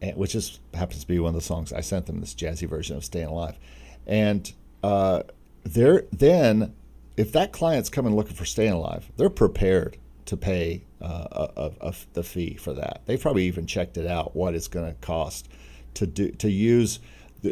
And, 0.00 0.16
which 0.16 0.34
is 0.34 0.60
happens 0.74 1.00
to 1.00 1.08
be 1.08 1.18
one 1.18 1.30
of 1.30 1.34
the 1.34 1.40
songs 1.40 1.72
I 1.72 1.80
sent 1.80 2.06
them. 2.06 2.20
This 2.20 2.34
jazzy 2.34 2.68
version 2.68 2.96
of 2.96 3.04
"Staying 3.04 3.28
Alive," 3.28 3.58
and 4.06 4.52
uh, 4.82 5.22
they're 5.64 6.04
then 6.12 6.74
if 7.16 7.32
that 7.32 7.52
client's 7.52 7.88
coming 7.88 8.14
looking 8.14 8.34
for 8.34 8.44
"Staying 8.44 8.72
Alive," 8.74 9.10
they're 9.16 9.30
prepared 9.30 9.96
to 10.26 10.36
pay 10.36 10.84
uh, 11.00 11.26
a, 11.32 11.48
a, 11.56 11.72
a, 11.88 11.94
the 12.12 12.22
fee 12.22 12.54
for 12.54 12.72
that. 12.74 13.02
They've 13.06 13.20
probably 13.20 13.44
even 13.44 13.66
checked 13.66 13.96
it 13.96 14.06
out 14.06 14.34
what 14.34 14.54
it's 14.54 14.68
going 14.68 14.86
to 14.86 14.94
cost 15.00 15.48
to 15.94 16.06
do 16.06 16.30
to 16.32 16.50
use. 16.50 17.00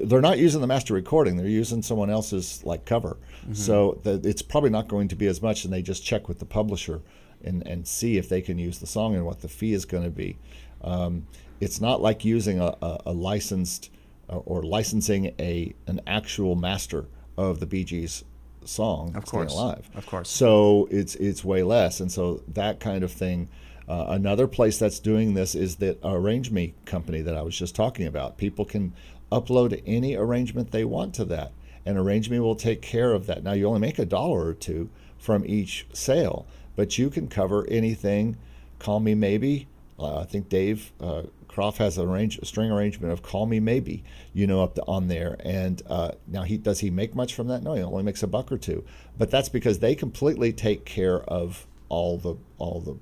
They're 0.03 0.21
not 0.21 0.39
using 0.39 0.61
the 0.61 0.67
master 0.67 0.95
recording; 0.95 1.37
they're 1.37 1.47
using 1.47 1.83
someone 1.83 2.11
else's 2.11 2.65
like 2.65 2.85
cover. 2.85 3.17
So 3.53 4.01
the, 4.03 4.21
it's 4.25 4.43
probably 4.43 4.71
not 4.71 4.89
going 4.89 5.09
to 5.09 5.17
be 5.17 5.27
as 5.27 5.43
much, 5.43 5.65
and 5.65 5.73
they 5.73 5.83
just 5.83 6.05
check 6.05 6.29
with 6.29 6.39
the 6.39 6.47
publisher 6.47 7.03
and, 7.45 7.67
and 7.67 7.87
see 7.87 8.17
if 8.17 8.29
they 8.29 8.41
can 8.41 8.59
use 8.59 8.79
the 8.79 8.87
song 8.87 9.15
and 9.15 9.27
what 9.27 9.41
the 9.41 9.49
fee 9.49 9.75
is 9.75 9.85
going 9.85 10.05
to 10.05 10.11
be. 10.11 10.39
Um, 10.83 11.27
it's 11.61 11.81
not 11.81 12.01
like 12.01 12.25
using 12.25 12.59
a, 12.61 12.75
a, 12.81 13.01
a 13.07 13.13
licensed 13.13 13.91
uh, 14.31 14.37
or 14.39 14.63
licensing 14.63 15.35
a 15.39 15.75
an 15.87 16.01
actual 16.07 16.55
master 16.55 17.07
of 17.37 17.61
the 17.61 17.67
Bee 17.67 17.85
Gees 17.85 18.25
song, 18.65 19.15
Of 19.15 19.27
Staying 19.29 19.43
course. 19.43 19.53
Alive. 19.53 19.91
Of 19.95 20.07
course. 20.07 20.31
So 20.31 20.89
it's 20.91 21.15
it's 21.17 21.45
way 21.45 21.63
less, 21.63 22.01
and 22.01 22.11
so 22.11 22.43
that 22.49 22.81
kind 22.81 23.05
of 23.05 23.13
thing. 23.13 23.49
Uh, 23.87 24.07
another 24.09 24.47
place 24.47 24.79
that's 24.79 24.99
doing 24.99 25.35
this 25.35 25.55
is 25.55 25.77
that 25.77 26.01
ArrangeMe 26.01 26.73
company 26.87 27.21
that 27.21 27.37
I 27.37 27.43
was 27.43 27.55
just 27.55 27.75
talking 27.75 28.07
about. 28.07 28.39
People 28.39 28.65
can 28.65 28.95
upload 29.35 29.83
any 29.87 30.15
arrangement 30.15 30.71
they 30.71 30.85
want 30.85 31.15
to 31.15 31.25
that, 31.27 31.53
and 31.85 31.99
ArrangeMe 31.99 32.41
will 32.41 32.55
take 32.55 32.81
care 32.81 33.13
of 33.13 33.27
that. 33.27 33.43
Now 33.43 33.53
you 33.53 33.67
only 33.67 33.81
make 33.81 33.99
a 33.99 34.05
dollar 34.05 34.47
or 34.47 34.55
two 34.55 34.89
from 35.19 35.45
each 35.47 35.87
sale, 35.93 36.47
but 36.77 36.99
you 36.99 37.11
can 37.11 37.29
cover 37.29 37.67
anything. 37.69 38.37
Call 38.79 39.01
Me 39.01 39.15
Maybe. 39.15 39.67
Uh, 39.99 40.21
I 40.21 40.25
think 40.25 40.49
Dave 40.49 40.93
uh, 41.01 41.23
Croft 41.49 41.79
has 41.79 41.99
an 41.99 42.09
arrange, 42.09 42.39
a 42.39 42.45
string 42.45 42.71
arrangement 42.71 43.13
of 43.13 43.23
"Call 43.23 43.47
Me 43.47 43.61
Maybe," 43.61 44.03
you 44.33 44.47
know, 44.47 44.63
up 44.63 44.75
to, 44.75 44.83
on 44.87 45.09
there. 45.09 45.37
And 45.41 45.81
uh, 45.89 46.13
now 46.27 46.43
he 46.43 46.57
does 46.57 46.81
he 46.81 46.91
make 46.91 47.15
much 47.15 47.35
from 47.35 47.47
that? 47.49 47.63
No, 47.63 47.75
he 47.75 47.83
only 47.83 48.03
makes 48.03 48.23
a 48.23 48.27
buck 48.27 48.51
or 48.51 48.59
two. 48.59 48.85
But 49.17 49.31
that's 49.31 49.49
because 49.49 49.79
they 49.79 49.95
completely 49.95 50.53
take 50.53 50.85
care 50.85 51.21
of 51.23 51.67
all 51.89 52.19
the 52.19 52.37
all 52.59 52.81
the 52.81 52.97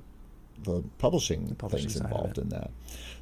the 0.65 0.85
publishing, 0.99 1.55
publishing 1.57 1.89
things 1.89 2.01
involved 2.01 2.39
in 2.39 2.51
that. 2.51 2.71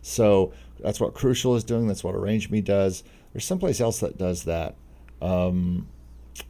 So 0.02 0.52
that's 0.82 1.00
what 1.00 1.14
Crucial 1.14 1.56
is 1.56 1.64
doing. 1.64 1.86
That's 1.86 2.04
what 2.04 2.14
ArrangeMe 2.14 2.64
does. 2.64 3.02
There's 3.32 3.44
someplace 3.44 3.80
else 3.80 4.00
that 4.00 4.18
does 4.18 4.44
that. 4.44 4.74
Um, 5.22 5.88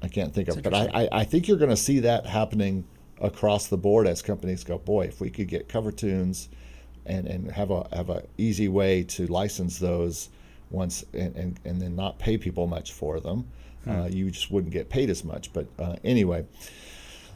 I 0.02 0.08
can't 0.08 0.32
think 0.32 0.49
of, 0.49 0.62
but 0.62 0.75
I. 0.75 0.88
I, 0.92 1.08
I 1.20 1.25
think 1.25 1.49
you're 1.49 1.58
going 1.58 1.70
to 1.70 1.76
see 1.76 2.00
that 2.00 2.26
happening 2.26 2.84
across 3.20 3.66
the 3.66 3.76
board 3.76 4.06
as 4.06 4.22
companies 4.22 4.64
go. 4.64 4.78
Boy, 4.78 5.06
if 5.06 5.20
we 5.20 5.30
could 5.30 5.49
get 5.49 5.68
cover 5.68 5.92
tunes 5.92 6.49
and, 7.06 7.26
and 7.26 7.50
have 7.50 7.70
a 7.70 7.88
have 7.92 8.10
a 8.10 8.22
easy 8.38 8.68
way 8.68 9.02
to 9.04 9.26
license 9.26 9.78
those 9.78 10.28
once 10.70 11.04
and, 11.12 11.34
and, 11.37 11.60
and 11.64 11.82
then 11.82 11.96
not 11.96 12.18
pay 12.18 12.38
people 12.38 12.66
much 12.66 12.92
for 12.92 13.18
them, 13.20 13.46
Hmm. 13.84 13.90
uh, 13.90 14.06
you 14.06 14.30
just 14.30 14.50
wouldn't 14.50 14.72
get 14.72 14.88
paid 14.88 15.10
as 15.10 15.25
much. 15.25 15.52
But 15.52 15.66
uh, 15.78 15.96
anyway, 16.04 16.44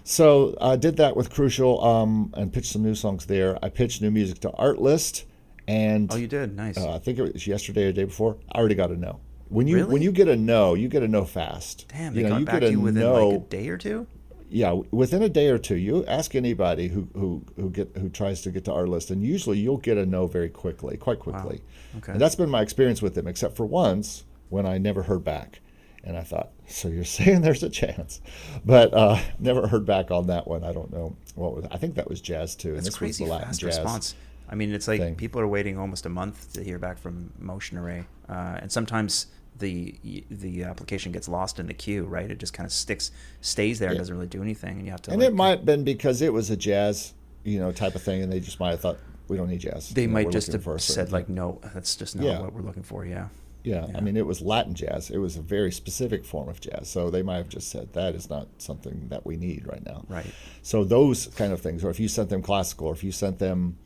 so 0.05 0.57
I 0.61 0.77
did 0.77 0.97
that 0.99 1.17
with 1.17 1.31
Crucial 1.31 1.83
um, 1.83 2.33
and 2.37 2.53
pitched 2.53 2.73
some 2.73 2.83
new 2.83 2.95
songs 2.95 3.27
there. 3.27 3.59
I 3.63 3.69
pitched 3.71 4.03
new 4.03 4.11
music 4.11 4.41
to 4.41 4.51
Artlist, 4.51 5.25
and 5.67 6.13
oh, 6.13 6.17
you 6.17 6.27
did. 6.27 6.55
Nice. 6.57 6.77
uh, 6.79 6.95
I 6.95 6.99
think 6.99 7.19
it 7.19 7.33
was 7.33 7.47
yesterday 7.47 7.85
or 7.85 7.87
the 7.89 7.93
day 7.93 8.05
before. 8.05 8.37
I 8.53 8.59
already 8.59 8.75
got 8.75 8.91
a 8.91 8.97
no. 8.97 9.21
When 9.49 9.67
you 9.69 9.77
Really? 9.77 9.93
when 9.93 10.03
you 10.03 10.11
get 10.13 10.29
a 10.29 10.37
no, 10.37 10.75
you 10.75 10.89
get 10.89 11.03
a 11.03 11.09
no 11.09 11.25
fast. 11.25 11.87
Damn, 11.89 12.15
they 12.15 12.21
you 12.21 12.25
know, 12.25 12.31
got 12.31 12.41
you 12.41 12.47
back 12.47 12.61
get 12.61 12.67
to 12.67 12.71
you 12.73 12.81
within 12.81 13.03
no. 13.03 13.29
like 13.29 13.37
a 13.37 13.45
day 13.45 13.69
or 13.69 13.79
two. 13.79 14.07
yeah, 14.49 14.73
within 14.91 15.23
a 15.23 15.29
day 15.29 15.49
or 15.49 15.59
two. 15.59 15.77
You 15.77 16.05
ask 16.07 16.35
anybody 16.35 16.89
who 16.89 17.09
who 17.15 17.45
who 17.57 17.71
get 17.71 17.91
who 17.97 18.09
tries 18.09 18.41
to 18.43 18.51
get 18.51 18.65
to 18.65 18.71
Artlist, 18.73 19.11
and 19.11 19.23
usually 19.23 19.59
you'll 19.59 19.77
get 19.79 19.99
a 19.99 20.07
no 20.07 20.27
very 20.27 20.49
quickly, 20.49 20.97
quite 20.97 21.19
quickly. 21.21 21.61
Okay. 21.99 22.13
And 22.13 22.21
that's 22.21 22.35
been 22.35 22.51
my 22.51 22.63
experience 22.63 23.01
with 23.03 23.15
them, 23.15 23.27
except 23.27 23.57
for 23.57 23.67
once 23.67 24.25
when 24.49 24.67
I 24.67 24.79
never 24.79 25.03
heard 25.05 25.25
back, 25.25 25.61
and 26.03 26.17
I 26.17 26.23
thought, 26.23 26.51
so 26.67 26.89
you're 26.89 27.05
saying 27.19 27.43
there's 27.43 27.63
a 27.63 27.71
chance, 27.71 28.21
but 28.65 28.93
uh, 28.95 29.19
never 29.39 29.67
heard 29.69 29.87
back 29.87 30.11
on 30.11 30.27
that 30.29 30.47
one. 30.49 30.65
I 30.65 30.73
don't 30.73 30.93
know 30.93 31.17
what 31.35 31.55
was. 31.55 31.67
I 31.71 31.77
think 31.77 31.95
that 31.97 32.09
was 32.09 32.21
jazz 32.21 32.57
too, 32.57 32.75
and 32.75 32.85
this 32.85 32.97
crazy 32.97 33.25
was 33.25 33.29
the 33.29 33.33
Latin 33.35 33.49
fast 33.49 33.61
jazz. 33.61 33.79
response. 33.79 34.15
I 34.55 34.57
mean, 34.57 34.73
it's 34.73 34.87
like 34.87 35.01
thing. 35.01 35.17
people 35.17 35.41
are 35.41 35.49
waiting 35.49 35.77
almost 35.77 36.07
a 36.07 36.09
month 36.09 36.53
to 36.53 36.63
hear 36.63 36.79
back 36.79 36.97
from 36.97 37.33
Motion 37.41 37.77
Array, 37.77 38.07
uh, 38.29 38.59
and 38.63 38.71
sometimes 38.71 39.27
the 39.59 39.97
the 40.31 40.63
application 40.63 41.11
gets 41.11 41.29
lost 41.29 41.59
in 41.59 41.67
the 41.67 41.75
queue. 41.75 42.05
Right? 42.05 42.31
It 42.31 42.39
just 42.39 42.53
kind 42.53 42.65
of 42.65 42.73
sticks, 42.73 43.11
stays 43.41 43.81
there, 43.81 43.91
Yeah. 43.91 43.99
doesn't 43.99 44.15
really 44.15 44.29
do 44.29 44.43
anything, 44.43 44.77
and 44.77 44.85
you 44.85 44.93
have 44.93 45.03
to. 45.03 45.11
And 45.11 45.21
like, 45.21 45.31
it 45.31 45.35
might 45.35 45.49
have 45.59 45.65
been 45.65 45.83
because 45.83 46.23
it 46.23 46.33
was 46.33 46.51
a 46.51 46.57
jazz, 46.57 47.15
you 47.43 47.59
know, 47.59 47.73
type 47.73 47.97
of 47.97 48.03
thing, 48.05 48.23
and 48.23 48.31
they 48.33 48.39
just 48.39 48.61
might 48.61 48.71
have 48.71 48.81
thought 48.81 48.99
we 49.27 49.37
don't 49.37 49.49
need 49.49 49.59
jazz. 49.59 49.89
They 49.89 50.03
You 50.03 50.07
know, 50.07 50.13
might 50.15 50.31
just 50.31 50.53
have 50.53 50.63
said 50.63 50.81
certain 50.81 51.13
like, 51.13 51.29
no, 51.29 51.59
that's 51.75 51.97
just 51.97 52.15
not 52.15 52.25
Yeah. 52.25 52.41
what 52.41 52.53
we're 52.53 52.63
looking 52.63 52.85
for. 52.85 53.05
Yeah. 53.05 53.31
yeah, 53.65 53.87
yeah. 53.89 53.97
I 53.99 54.01
mean, 54.03 54.17
it 54.17 54.25
was 54.27 54.41
Latin 54.41 54.75
jazz. 54.75 55.11
It 55.11 55.19
was 55.19 55.37
a 55.37 55.43
very 55.43 55.73
specific 55.73 56.25
form 56.25 56.49
of 56.49 56.61
jazz, 56.61 56.89
so 56.89 57.11
they 57.11 57.23
might 57.23 57.39
have 57.39 57.49
just 57.49 57.71
said 57.71 57.93
that 57.95 58.15
is 58.15 58.31
not 58.31 58.47
something 58.59 59.09
that 59.09 59.27
we 59.27 59.37
need 59.37 59.67
right 59.67 59.85
now. 59.85 60.05
Right. 60.09 60.33
So 60.63 60.85
those 60.85 61.27
kind 61.29 61.53
of 61.53 61.61
things, 61.61 61.83
or 61.83 61.91
if 61.91 61.99
you 61.99 62.07
sent 62.07 62.29
them 62.29 62.41
classical, 62.43 62.87
or 62.87 62.93
if 62.93 63.03
you 63.03 63.11
sent 63.11 63.41
them 63.41 63.79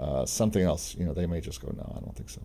uh, 0.00 0.24
something 0.24 0.62
else, 0.62 0.96
you 0.98 1.04
know, 1.04 1.12
they 1.12 1.26
may 1.26 1.40
just 1.40 1.60
go, 1.60 1.72
no, 1.76 1.94
I 1.96 2.00
don't 2.00 2.16
think 2.16 2.30
so. 2.30 2.40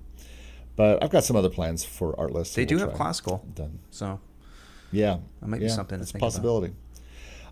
But 0.76 1.02
I've 1.02 1.10
got 1.10 1.24
some 1.24 1.38
other 1.38 1.50
plans 1.50 1.86
for 1.86 2.14
Artlist. 2.14 2.48
so 2.48 2.62
They 2.62 2.66
do 2.66 2.76
we'll 2.76 2.88
have 2.88 2.96
classical, 2.96 3.46
Done. 3.56 3.80
so 3.92 4.20
Yeah, 4.92 5.20
That 5.42 5.48
might 5.48 5.62
be 5.62 5.70
something 5.70 6.00
It's 6.02 6.14
a 6.14 6.18
possibility. 6.18 6.74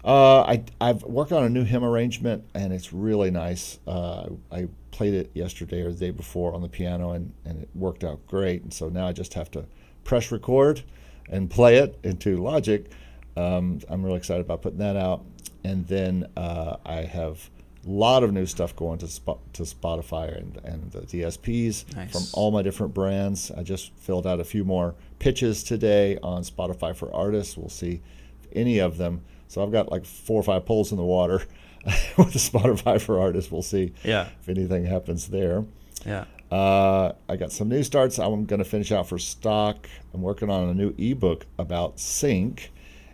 Uh, 0.04 0.42
I 0.42 0.64
I've 0.82 1.02
worked 1.04 1.32
on 1.32 1.46
a 1.46 1.50
new 1.50 1.64
hymn 1.64 1.86
arrangement 1.86 2.44
and 2.54 2.74
it's 2.74 2.92
really 2.92 3.32
nice. 3.32 3.80
Uh, 3.88 4.32
I 4.52 4.68
played 4.92 5.14
it 5.14 5.32
yesterday 5.34 5.82
or 5.82 5.94
the 5.94 5.98
day 5.98 6.12
before 6.12 6.54
on 6.54 6.62
the 6.62 6.68
piano 6.68 7.12
and, 7.12 7.32
and 7.46 7.62
it 7.62 7.70
worked 7.74 8.04
out 8.04 8.28
great. 8.28 8.64
And 8.64 8.74
so 8.74 8.90
now 8.90 9.08
I 9.08 9.14
just 9.14 9.34
have 9.36 9.50
to 9.52 9.66
press 10.04 10.30
record 10.30 10.84
and 11.30 11.50
play 11.50 11.78
it 11.78 11.98
into 12.04 12.36
Logic. 12.36 12.92
Um, 13.38 13.80
I'm 13.90 14.04
really 14.04 14.18
excited 14.18 14.42
about 14.42 14.62
putting 14.62 14.80
that 14.80 14.98
out. 14.98 15.24
And 15.64 15.88
then 15.88 16.28
uh, 16.36 16.76
I 16.86 17.04
have 17.04 17.50
a 17.86 17.90
lot 17.90 18.24
of 18.24 18.32
new 18.34 18.46
stuff 18.46 18.76
going 18.76 18.98
to 19.00 19.06
Spo- 19.08 19.40
to 19.54 19.64
Spotify 19.64 20.38
and, 20.38 20.58
and 20.64 20.92
the 20.92 21.02
DSPs 21.02 21.96
Nice. 21.96 22.12
from 22.12 22.24
all 22.34 22.52
my 22.52 22.62
different 22.62 22.94
brands. 22.94 23.52
I 23.52 23.64
just 23.64 23.94
filled 23.98 24.26
out 24.26 24.40
a 24.40 24.44
few 24.44 24.64
more 24.64 24.96
pitches 25.20 25.64
today 25.64 26.18
on 26.24 26.44
Spotify 26.44 26.96
for 26.96 27.14
artists. 27.14 27.58
We'll 27.58 27.70
see 27.70 28.02
if 28.44 28.50
any 28.54 28.80
of 28.80 28.98
them. 28.98 29.22
So 29.48 29.62
I've 29.64 29.72
got 29.72 29.92
like 29.92 30.06
four 30.06 30.40
or 30.40 30.44
five 30.44 30.66
poles 30.66 30.92
in 30.92 30.98
the 30.98 31.04
water 31.04 31.44
with 32.18 32.34
the 32.34 32.40
Spotify 32.40 33.02
for 33.02 33.20
artists. 33.20 33.52
We'll 33.52 33.62
see 33.62 33.94
Yeah. 34.04 34.30
if 34.42 34.50
anything 34.50 34.86
happens 34.86 35.28
there. 35.28 35.66
yeah. 36.06 36.26
Uh, 36.52 37.14
I 37.28 37.36
got 37.36 37.52
some 37.52 37.68
new 37.68 37.82
starts. 37.82 38.20
I'm 38.20 38.46
going 38.46 38.60
to 38.60 38.70
finish 38.70 38.92
out 38.92 39.10
for 39.10 39.18
stock. 39.18 39.90
I'm 40.14 40.22
working 40.22 40.52
on 40.52 40.70
a 40.70 40.74
new 40.76 40.94
ebook 41.00 41.48
about 41.58 42.00
sync, 42.00 42.72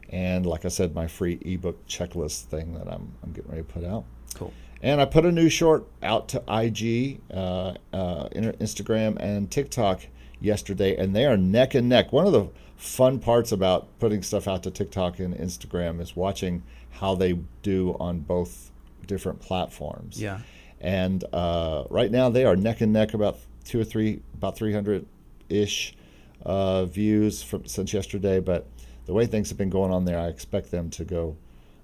and 0.09 0.45
like 0.45 0.65
I 0.65 0.67
said, 0.67 0.93
my 0.93 1.07
free 1.07 1.39
ebook 1.45 1.87
checklist 1.87 2.43
thing 2.45 2.73
that 2.73 2.91
I'm 2.91 3.13
I'm 3.23 3.31
getting 3.31 3.49
ready 3.49 3.63
to 3.63 3.67
put 3.73 3.85
out. 3.85 4.03
Cool. 4.39 4.53
And 4.81 5.01
I 5.01 5.05
put 5.05 5.25
a 5.25 5.31
new 5.31 5.49
short 5.49 5.85
out 6.01 6.29
to 6.29 6.37
IG, 6.47 7.19
uh, 7.31 7.73
uh, 7.93 8.29
Instagram, 8.29 9.17
and 9.19 9.51
TikTok 9.51 10.01
yesterday, 10.39 10.95
and 10.95 11.13
they 11.13 11.25
are 11.25 11.35
neck 11.35 11.75
and 11.75 11.89
neck. 11.89 12.13
One 12.13 12.25
of 12.25 12.31
the 12.31 12.47
fun 12.77 13.19
parts 13.19 13.51
about 13.51 13.87
putting 13.99 14.23
stuff 14.23 14.47
out 14.47 14.63
to 14.63 14.71
TikTok 14.71 15.19
and 15.19 15.35
Instagram 15.35 15.99
is 15.99 16.15
watching 16.15 16.63
how 16.91 17.13
they 17.13 17.33
do 17.61 17.97
on 17.99 18.21
both 18.21 18.71
different 19.05 19.41
platforms. 19.41 20.21
Yeah. 20.21 20.39
And 20.79 21.25
uh, 21.33 21.83
right 21.89 22.09
now 22.09 22.29
they 22.29 22.45
are 22.45 22.55
neck 22.55 22.79
and 22.79 22.93
neck, 22.93 23.13
about 23.13 23.37
two 23.65 23.81
or 23.81 23.83
three, 23.83 24.21
about 24.33 24.55
300 24.57 25.05
ish 25.49 25.93
uh, 26.45 26.85
views 26.85 27.43
from 27.43 27.65
since 27.65 27.93
yesterday. 27.93 28.39
But 28.39 28.65
the 29.05 29.13
way 29.13 29.25
things 29.25 29.49
have 29.49 29.57
been 29.57 29.69
going 29.69 29.91
on 29.91 30.05
there, 30.05 30.17
I 30.17 30.27
expect 30.27 30.71
them 30.71 30.89
to 30.91 31.03
go 31.03 31.35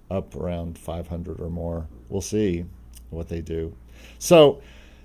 up 0.09 0.35
around 0.35 0.77
500 0.77 1.39
or 1.39 1.49
more. 1.49 1.87
We'll 2.09 2.21
see 2.21 2.65
what 3.09 3.29
they 3.29 3.41
do. 3.41 3.75
So 4.19 4.61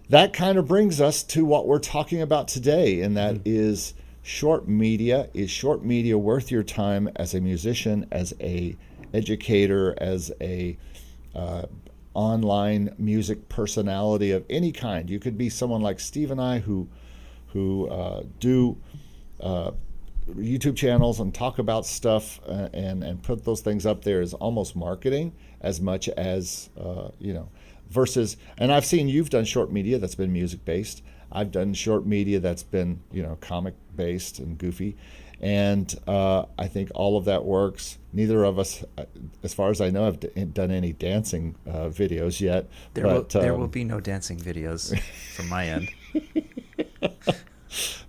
that 0.09 0.33
kind 0.33 0.59
of 0.59 0.67
brings 0.67 1.01
us 1.01 1.23
to 1.23 1.45
what 1.45 1.67
we're 1.67 1.79
talking 1.79 2.21
about 2.21 2.49
today, 2.49 3.01
and 3.01 3.17
that 3.17 3.37
mm-hmm. 3.37 3.43
is 3.47 3.95
short 4.23 4.69
media. 4.69 5.29
Is 5.33 5.51
short 5.51 5.85
media 5.85 6.19
worth 6.19 6.51
your 6.51 6.63
time 6.63 7.09
as 7.17 7.35
a 7.35 7.41
musician, 7.41 8.07
as 8.11 8.35
a 8.41 8.77
educator, 9.15 9.95
as 9.99 10.33
a 10.41 10.77
uh, 11.35 11.63
online 12.15 12.95
music 12.99 13.49
personality 13.49 14.33
of 14.33 14.45
any 14.51 14.73
kind? 14.73 15.09
You 15.09 15.21
could 15.21 15.39
be 15.39 15.49
someone 15.49 15.81
like 15.81 16.01
Steve 16.01 16.31
and 16.31 16.41
I 16.41 16.59
who 16.59 16.89
who 17.49 17.89
uh, 17.89 18.25
do 18.39 18.77
uh, 19.41 19.73
YouTube 20.31 20.77
channels 20.77 21.21
and 21.21 21.35
talk 21.35 21.59
about 21.59 21.87
stuff 21.87 22.41
uh, 22.47 22.69
and 22.73 23.03
and 23.03 23.23
put 23.23 23.45
those 23.45 23.61
things 23.61 23.87
up 23.87 24.05
there 24.05 24.21
is 24.21 24.35
almost 24.35 24.77
marketing 24.77 25.33
as 25.61 25.81
much 25.81 26.09
as 26.11 26.71
uh, 26.79 27.09
you 27.19 27.33
know 27.33 27.49
versus 27.89 28.37
and 28.59 28.73
I've 28.73 28.85
seen 28.85 29.09
you've 29.09 29.31
done 29.31 29.45
short 29.45 29.73
media 29.73 29.99
that's 29.99 30.15
been 30.15 30.33
music 30.33 30.65
based. 30.65 31.03
I've 31.33 31.53
done 31.53 31.75
short 31.75 32.07
media 32.07 32.41
that's 32.41 32.63
been 32.63 33.01
you 33.13 33.23
know 33.23 33.37
comic 33.41 33.75
based 33.95 34.39
and 34.39 34.59
goofy, 34.59 34.97
and 35.41 35.93
uh, 36.07 36.45
I 36.59 36.69
think 36.69 36.91
all 36.95 37.17
of 37.17 37.25
that 37.27 37.45
works. 37.45 37.99
Neither 38.13 38.43
of 38.43 38.59
us, 38.59 38.85
uh, 38.99 39.05
as 39.45 39.55
far 39.55 39.71
as 39.71 39.81
I 39.81 39.91
know, 39.91 40.05
have 40.05 40.19
d- 40.21 40.29
done 40.53 40.71
any 40.73 40.93
dancing 40.93 41.55
uh, 41.69 41.89
videos 41.89 42.41
yet. 42.41 42.69
There, 42.95 43.05
but, 43.05 43.33
will, 43.35 43.41
there 43.41 43.55
um, 43.55 43.61
will 43.61 43.69
be 43.69 43.85
no 43.85 44.01
dancing 44.01 44.39
videos 44.39 44.99
from 45.35 45.49
my 45.49 45.67
end. 45.67 45.91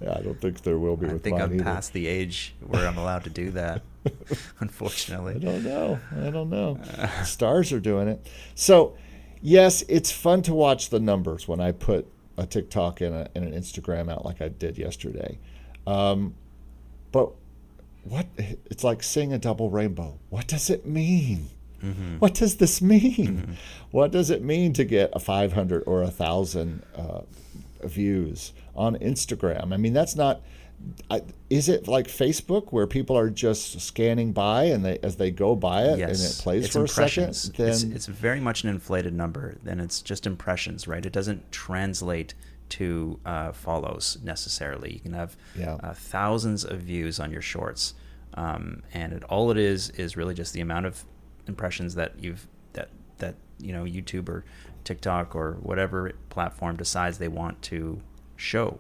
yeah, 0.01 0.18
I 0.18 0.22
don't 0.22 0.39
think 0.39 0.62
there 0.62 0.77
will 0.77 0.98
be. 0.98 1.08
I 1.08 1.18
think 1.18 1.39
I'm 1.39 1.53
either. 1.53 1.63
past 1.63 1.94
the 1.94 2.08
age 2.08 2.53
where 2.65 2.88
I'm 2.88 2.98
allowed 2.98 3.24
to 3.25 3.30
do 3.30 3.51
that. 3.51 3.82
unfortunately, 4.60 5.36
I 5.36 5.38
don't 5.38 5.63
know. 5.63 6.00
I 6.20 6.30
don't 6.30 6.50
know. 6.50 6.80
Uh, 6.98 7.24
Stars 7.24 7.72
are 7.72 7.80
doing 7.80 8.08
it. 8.08 8.25
So, 8.56 8.96
yes, 9.41 9.84
it's 9.88 10.12
fun 10.12 10.41
to 10.44 10.53
watch 10.53 10.89
the 10.89 11.00
numbers 11.00 11.48
when 11.48 11.60
I 11.60 11.72
put 11.72 12.08
a 12.38 12.46
TikTok 12.46 13.01
and, 13.01 13.13
a, 13.13 13.30
and 13.36 13.46
an 13.46 13.53
Instagram 13.53 14.12
out 14.12 14.25
like 14.25 14.41
I 14.41 14.50
did 14.50 14.77
yesterday. 14.77 15.38
Um, 15.86 16.34
but 17.12 17.32
what? 18.03 18.27
It's 18.38 18.84
like 18.84 19.03
seeing 19.03 19.34
a 19.34 19.38
double 19.38 19.70
rainbow. 19.70 20.18
What 20.30 20.48
does 20.48 20.70
it 20.70 20.86
mean? 20.86 21.50
Mm-hmm. 21.84 22.18
What 22.18 22.34
does 22.34 22.58
this 22.58 22.82
mean? 22.82 23.01
Mm-hmm. 23.01 23.53
What 23.91 24.12
does 24.12 24.30
it 24.30 24.44
mean 24.44 24.74
to 24.74 24.84
get 24.84 25.12
a 25.13 25.20
500 25.20 25.84
or 25.86 26.03
a 26.03 26.12
thousand 26.12 26.84
uh, 26.96 27.22
views 27.86 28.54
on 28.76 28.96
Instagram? 28.98 29.74
I 29.74 29.78
mean, 29.78 29.94
that's 29.94 30.16
not. 30.16 30.42
I, 31.12 31.22
is 31.52 31.70
it 31.70 31.88
like 31.88 32.08
Facebook 32.08 32.72
where 32.72 32.88
people 32.88 33.16
are 33.16 33.30
just 33.30 33.80
scanning 33.82 34.34
by 34.34 34.64
and 34.64 34.84
they 34.84 34.98
as 35.04 35.18
they 35.18 35.30
go 35.30 35.56
by 35.56 35.84
it 35.84 36.00
yes. 36.00 36.10
and 36.10 36.32
it 36.32 36.44
plays 36.44 36.66
it's 36.66 36.74
for 36.74 36.86
a 36.86 36.88
second? 36.88 37.34
Then 37.56 37.70
it's, 37.70 37.84
it's 37.84 38.06
very 38.08 38.40
much 38.40 38.64
an 38.64 38.70
inflated 38.70 39.14
number. 39.14 39.58
Then 39.64 39.80
it's 39.80 40.02
just 40.02 40.26
impressions, 40.26 40.88
right? 40.88 41.06
It 41.06 41.14
doesn't 41.14 41.52
translate 41.52 42.34
to 42.70 43.20
uh, 43.26 43.52
follows 43.52 44.18
necessarily. 44.24 44.94
You 44.94 45.00
can 45.02 45.14
have 45.14 45.38
yeah. 45.56 45.76
uh, 45.84 45.94
thousands 45.94 46.64
of 46.64 46.80
views 46.80 47.20
on 47.20 47.32
your 47.32 47.42
shorts, 47.42 47.94
um, 48.34 48.82
and 48.94 49.14
it, 49.14 49.24
all 49.26 49.52
it 49.52 49.58
is 49.58 49.90
is 49.92 50.18
really 50.18 50.34
just 50.34 50.54
the 50.54 50.62
amount 50.62 50.86
of 50.86 51.04
impressions 51.48 51.96
that 51.96 52.14
you've 52.18 52.48
that 52.74 52.90
that 53.18 53.36
you 53.60 53.74
know 53.74 53.84
YouTube 53.84 54.30
or 54.30 54.46
TikTok 54.84 55.36
or 55.36 55.54
whatever 55.62 56.12
platform 56.30 56.76
decides 56.78 57.18
they 57.18 57.28
want 57.28 57.62
to 57.64 58.02
show, 58.36 58.80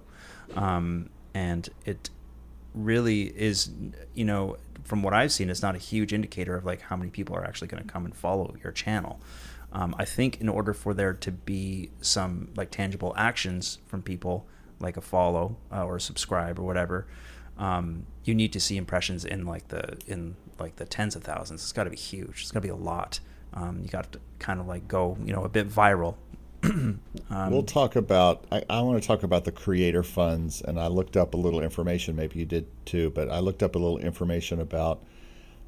um, 0.55 1.09
and 1.33 1.69
it 1.85 2.09
really 2.73 3.23
is 3.23 3.69
you 4.13 4.23
know 4.23 4.57
from 4.83 5.03
what 5.03 5.13
I've 5.13 5.31
seen, 5.31 5.49
it's 5.49 5.61
not 5.61 5.75
a 5.75 5.79
huge 5.79 6.13
indicator 6.13 6.55
of 6.55 6.65
like 6.65 6.81
how 6.81 6.95
many 6.95 7.09
people 7.09 7.35
are 7.35 7.45
actually 7.45 7.67
going 7.67 7.83
to 7.83 7.89
come 7.89 8.05
and 8.05 8.15
follow 8.15 8.55
your 8.63 8.71
channel. 8.71 9.19
Um, 9.73 9.95
I 9.97 10.05
think 10.05 10.41
in 10.41 10.49
order 10.49 10.73
for 10.73 10.93
there 10.93 11.13
to 11.13 11.31
be 11.31 11.91
some 12.01 12.49
like 12.55 12.71
tangible 12.71 13.13
actions 13.15 13.79
from 13.87 14.01
people, 14.01 14.47
like 14.79 14.97
a 14.97 15.01
follow 15.01 15.55
uh, 15.71 15.85
or 15.85 15.99
subscribe 15.99 16.59
or 16.59 16.63
whatever, 16.63 17.07
um, 17.57 18.05
you 18.23 18.35
need 18.35 18.51
to 18.53 18.59
see 18.59 18.77
impressions 18.77 19.23
in 19.23 19.45
like 19.45 19.67
the 19.69 19.97
in 20.07 20.35
like 20.59 20.75
the 20.75 20.85
tens 20.85 21.15
of 21.15 21.23
thousands. 21.23 21.61
It's 21.61 21.71
got 21.71 21.85
to 21.85 21.89
be 21.89 21.95
huge. 21.95 22.41
It's 22.41 22.51
got 22.51 22.59
to 22.59 22.67
be 22.67 22.69
a 22.69 22.75
lot. 22.75 23.19
Um, 23.53 23.81
you 23.83 23.89
got 23.89 24.11
to 24.13 24.19
kind 24.39 24.59
of 24.59 24.67
like 24.67 24.87
go, 24.87 25.17
you 25.23 25.33
know, 25.33 25.43
a 25.43 25.49
bit 25.49 25.69
viral. 25.69 26.15
um, 26.63 26.99
we'll 27.29 27.63
talk 27.63 27.95
about. 27.95 28.45
I, 28.51 28.63
I 28.69 28.81
want 28.81 29.01
to 29.01 29.07
talk 29.07 29.23
about 29.23 29.45
the 29.45 29.51
creator 29.51 30.03
funds, 30.03 30.61
and 30.61 30.79
I 30.79 30.87
looked 30.87 31.17
up 31.17 31.33
a 31.33 31.37
little 31.37 31.61
information. 31.61 32.15
Maybe 32.15 32.39
you 32.39 32.45
did 32.45 32.67
too, 32.85 33.09
but 33.11 33.29
I 33.29 33.39
looked 33.39 33.63
up 33.63 33.75
a 33.75 33.79
little 33.79 33.97
information 33.97 34.59
about 34.61 35.03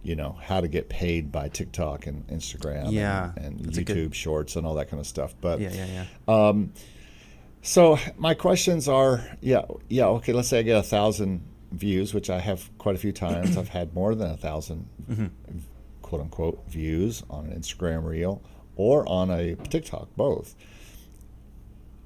you 0.03 0.15
know 0.15 0.37
how 0.43 0.61
to 0.61 0.67
get 0.67 0.89
paid 0.89 1.31
by 1.31 1.49
TikTok 1.49 2.05
and 2.07 2.27
Instagram 2.27 2.91
yeah, 2.91 3.31
and, 3.37 3.59
and 3.59 3.73
YouTube 3.73 3.85
good... 3.85 4.15
Shorts 4.15 4.55
and 4.55 4.67
all 4.67 4.75
that 4.75 4.89
kind 4.89 4.99
of 4.99 5.07
stuff. 5.07 5.33
But 5.41 5.59
yeah, 5.59 5.71
yeah, 5.73 6.05
yeah. 6.27 6.47
Um, 6.47 6.73
so 7.63 7.97
my 8.17 8.33
questions 8.33 8.89
are, 8.89 9.25
yeah, 9.39 9.61
yeah, 9.87 10.05
okay. 10.07 10.33
Let's 10.33 10.49
say 10.49 10.59
I 10.59 10.61
get 10.63 10.77
a 10.77 10.83
thousand 10.83 11.41
views, 11.71 12.13
which 12.13 12.29
I 12.29 12.39
have 12.39 12.69
quite 12.77 12.95
a 12.95 12.99
few 12.99 13.13
times. 13.13 13.57
I've 13.57 13.69
had 13.69 13.93
more 13.95 14.13
than 14.13 14.27
a 14.27 14.31
1000 14.31 14.87
mm-hmm. 15.09 15.25
Quote 16.13 16.21
unquote 16.21 16.63
views 16.69 17.23
on 17.27 17.47
an 17.47 17.59
Instagram 17.59 18.05
reel 18.05 18.39
or 18.75 19.07
on 19.09 19.31
a 19.31 19.55
TikTok, 19.55 20.09
both. 20.15 20.53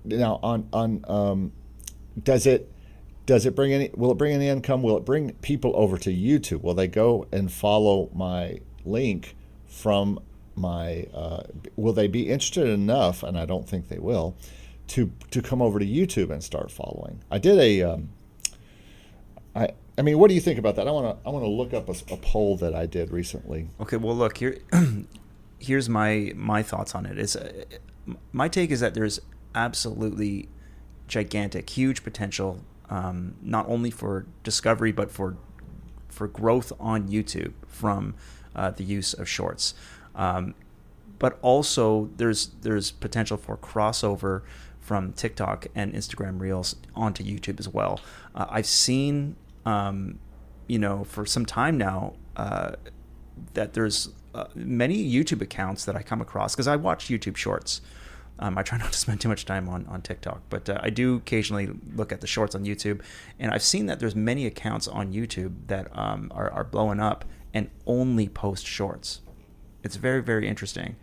Now 0.05 0.39
on 0.41 0.69
on 0.71 1.03
um, 1.09 1.51
does 2.23 2.47
it 2.47 2.71
does 3.25 3.45
it 3.45 3.53
bring 3.53 3.73
any 3.73 3.89
will 3.93 4.11
it 4.11 4.17
bring 4.17 4.33
any 4.33 4.47
income? 4.47 4.81
Will 4.81 4.95
it 4.95 5.03
bring 5.03 5.33
people 5.41 5.73
over 5.75 5.97
to 5.97 6.09
youtube? 6.09 6.61
Will 6.61 6.73
they 6.73 6.87
go 6.87 7.27
and 7.33 7.51
follow 7.51 8.09
my 8.13 8.61
link 8.85 9.35
from 9.65 10.21
my 10.55 11.07
uh, 11.13 11.43
will 11.75 11.91
they 11.91 12.07
be 12.07 12.29
interested 12.29 12.67
enough 12.67 13.21
and 13.21 13.37
i 13.37 13.45
don't 13.45 13.69
think 13.69 13.89
they 13.89 13.99
will 13.99 14.35
to 14.87 15.11
to 15.29 15.41
come 15.41 15.61
over 15.61 15.77
to 15.77 15.85
youtube 15.85 16.31
and 16.31 16.41
start 16.41 16.71
following? 16.71 17.21
I 17.29 17.39
did 17.39 17.59
a 17.59 17.81
um, 17.81 18.09
I, 19.53 19.71
I 19.97 20.03
mean, 20.03 20.19
what 20.19 20.27
do 20.29 20.35
you 20.35 20.41
think 20.41 20.59
about 20.59 20.75
that? 20.75 20.87
I 20.87 20.91
want 20.91 21.17
to 21.17 21.27
I 21.27 21.31
want 21.31 21.43
to 21.43 21.49
look 21.49 21.73
up 21.73 21.89
a, 21.89 22.13
a, 22.13 22.17
poll 22.17 22.55
that 22.57 22.75
I 22.75 22.85
did 22.85 23.11
recently. 23.11 23.69
Okay, 23.79 23.97
well, 23.97 24.15
look 24.15 24.37
here. 24.37 24.59
here's 25.59 25.89
my 25.89 26.33
my 26.35 26.61
thoughts 26.61 26.93
on 26.93 27.05
it. 27.05 27.13
it. 27.13 27.19
Is 27.19 27.35
uh, 27.35 27.51
my 28.31 28.47
take 28.47 28.69
is 28.71 28.79
that 28.79 28.93
there's 28.93 29.19
absolutely 29.55 30.49
gigantic, 31.07 31.69
huge 31.69 32.03
potential 32.03 32.63
um, 32.89 33.35
not 33.41 33.67
only 33.67 33.91
for 33.91 34.25
discovery 34.43 34.91
but 34.91 35.11
for 35.11 35.35
for 36.09 36.27
growth 36.27 36.71
on 36.79 37.07
YouTube 37.07 37.53
from 37.67 38.15
uh, 38.55 38.71
the 38.71 38.83
use 38.83 39.13
of 39.13 39.27
shorts. 39.27 39.73
Um, 40.15 40.55
but 41.19 41.37
also 41.41 42.09
there's 42.17 42.47
there's 42.61 42.91
potential 42.91 43.37
for 43.37 43.57
crossover 43.57 44.43
from 44.79 45.11
TikTok 45.11 45.67
and 45.75 45.93
Instagram 45.93 46.39
Reels 46.39 46.75
onto 46.95 47.23
YouTube 47.23 47.59
as 47.59 47.67
well. 47.67 47.99
Uh, 48.33 48.45
I've 48.49 48.65
seen, 48.65 49.35
um, 49.67 50.19
you 50.67 50.79
know, 50.79 51.03
for 51.03 51.25
some 51.25 51.45
time 51.45 51.77
now 51.77 52.13
uh, 52.37 52.71
that 53.53 53.73
there's 53.73 54.09
uh, 54.33 54.45
many 54.55 54.97
YouTube 55.11 55.41
accounts 55.41 55.83
that 55.85 55.95
I 55.95 56.01
come 56.01 56.21
across 56.21 56.55
because 56.55 56.67
I 56.67 56.77
watch 56.77 57.07
YouTube 57.07 57.35
Shorts. 57.35 57.81
Um, 58.39 58.57
I 58.57 58.63
try 58.63 58.77
not 58.83 58.93
to 58.93 58.97
spend 58.97 59.19
too 59.19 59.27
much 59.27 59.45
time 59.45 59.67
on, 59.67 59.85
on 59.87 60.01
TikTok, 60.01 60.41
but 60.49 60.69
uh, 60.69 60.79
I 60.81 60.89
do 60.89 61.17
occasionally 61.17 61.69
look 61.95 62.13
at 62.13 62.21
the 62.21 62.27
shorts 62.27 62.55
on 62.55 62.63
YouTube. 62.63 63.01
And 63.39 63.51
I've 63.51 63.61
seen 63.61 63.87
that 63.87 63.99
there's 63.99 64.15
many 64.15 64.45
accounts 64.45 64.87
on 64.87 65.11
YouTube 65.11 65.53
that 65.67 65.95
um, 65.97 66.31
are, 66.33 66.49
are 66.49 66.63
blowing 66.63 67.01
up 67.01 67.25
and 67.53 67.69
only 67.85 68.29
post 68.29 68.65
shorts. 68.65 69.19
It's 69.83 69.97
very, 69.97 70.21
very 70.21 70.47
interesting. 70.47 70.95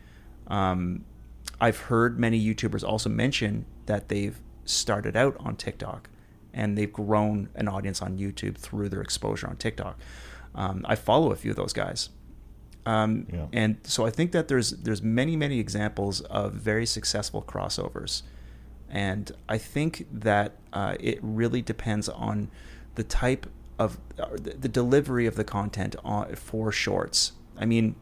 Um, 0.47 1.05
I've 1.61 1.79
heard 1.79 2.19
many 2.19 2.43
YouTubers 2.43 2.83
also 2.83 3.11
mention 3.11 3.67
that 3.87 4.09
they've 4.09 4.41
started 4.65 5.17
out 5.17 5.37
on 5.39 5.57
TikTok 5.57 6.09
and 6.55 6.79
they've 6.79 6.93
grown 6.93 7.49
an 7.55 7.69
audience 7.69 8.01
on 8.01 8.17
YouTube 8.17 8.57
through 8.57 8.89
their 8.89 9.03
exposure 9.03 9.49
on 9.49 9.57
TikTok. 9.57 9.99
Um, 10.55 10.87
I 10.89 10.95
follow 10.95 11.33
a 11.33 11.37
few 11.37 11.51
of 11.51 11.57
those 11.57 11.73
guys. 11.73 12.11
Um, 12.87 13.27
yeah. 13.33 13.47
And 13.53 13.79
so 13.83 14.07
I 14.07 14.11
think 14.11 14.33
that 14.33 14.49
there's 14.49 14.71
there's 14.71 15.03
many 15.03 15.37
many 15.37 15.59
examples 15.59 16.21
of 16.23 16.53
very 16.53 16.87
successful 16.87 17.43
crossovers, 17.43 18.23
and 18.89 19.33
I 19.49 19.59
think 19.59 20.07
that 20.13 20.57
uh, 20.73 20.97
it 21.01 21.19
really 21.23 21.63
depends 21.63 22.09
on 22.09 22.51
the 22.95 23.05
type 23.05 23.47
of 23.79 23.99
uh, 24.19 24.27
the 24.37 24.69
delivery 24.69 25.27
of 25.27 25.37
the 25.37 25.45
content 25.45 25.97
on, 26.05 26.35
for 26.37 26.71
shorts. 26.71 27.33
I 27.57 27.65
mean, 27.65 27.97